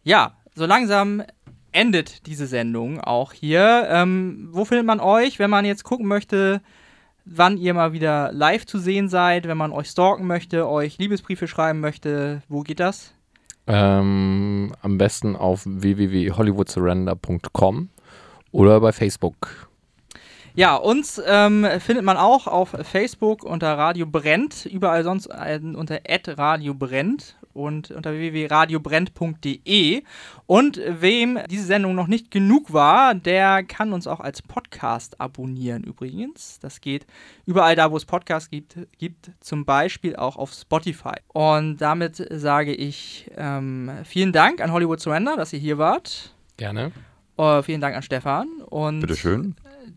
Ja, 0.02 0.32
so 0.56 0.66
langsam 0.66 1.22
endet 1.70 2.26
diese 2.26 2.48
Sendung 2.48 3.00
auch 3.00 3.32
hier. 3.32 3.86
Ähm, 3.88 4.48
wo 4.50 4.64
findet 4.64 4.86
man 4.86 4.98
euch, 4.98 5.38
wenn 5.38 5.50
man 5.50 5.64
jetzt 5.64 5.84
gucken 5.84 6.08
möchte, 6.08 6.60
wann 7.24 7.58
ihr 7.58 7.74
mal 7.74 7.92
wieder 7.92 8.32
live 8.32 8.66
zu 8.66 8.80
sehen 8.80 9.08
seid, 9.08 9.46
wenn 9.46 9.56
man 9.56 9.70
euch 9.70 9.90
stalken 9.90 10.26
möchte, 10.26 10.68
euch 10.68 10.98
Liebesbriefe 10.98 11.46
schreiben 11.46 11.78
möchte? 11.78 12.42
Wo 12.48 12.62
geht 12.62 12.80
das? 12.80 13.14
Ähm, 13.68 14.72
am 14.82 14.98
besten 14.98 15.36
auf 15.36 15.62
www.hollywoodsurrender.com 15.64 17.88
oder 18.50 18.80
bei 18.80 18.90
Facebook. 18.90 19.67
Ja, 20.54 20.76
uns 20.76 21.20
ähm, 21.24 21.66
findet 21.78 22.04
man 22.04 22.16
auch 22.16 22.46
auf 22.46 22.70
Facebook 22.82 23.44
unter 23.44 23.76
Radio 23.78 24.06
Brennt, 24.06 24.66
überall 24.66 25.04
sonst 25.04 25.26
unter 25.28 26.00
Radio 26.38 26.74
Brennt 26.74 27.38
und 27.58 27.90
unter 27.90 28.12
www.radiobrennt.de. 28.12 30.02
Und 30.46 30.80
wem 30.86 31.38
diese 31.50 31.64
Sendung 31.64 31.94
noch 31.94 32.06
nicht 32.06 32.30
genug 32.30 32.72
war, 32.72 33.14
der 33.14 33.62
kann 33.64 33.92
uns 33.92 34.06
auch 34.06 34.20
als 34.20 34.40
Podcast 34.40 35.20
abonnieren 35.20 35.82
übrigens. 35.84 36.58
Das 36.60 36.80
geht 36.80 37.06
überall 37.44 37.76
da, 37.76 37.90
wo 37.90 37.96
es 37.96 38.04
Podcasts 38.04 38.48
gibt, 38.48 38.78
gibt 38.98 39.30
zum 39.40 39.64
Beispiel 39.64 40.16
auch 40.16 40.36
auf 40.36 40.52
Spotify. 40.52 41.16
Und 41.28 41.78
damit 41.78 42.24
sage 42.30 42.72
ich 42.74 43.30
ähm, 43.36 43.90
vielen 44.04 44.32
Dank 44.32 44.60
an 44.60 44.72
Hollywood 44.72 45.00
Surrender, 45.00 45.36
dass 45.36 45.52
ihr 45.52 45.58
hier 45.58 45.78
wart. 45.78 46.34
Gerne. 46.56 46.92
Äh, 47.36 47.62
vielen 47.62 47.80
Dank 47.80 47.94
an 47.96 48.02
Stefan 48.02 48.48
und 48.62 49.00
Bitteschön. 49.00 49.54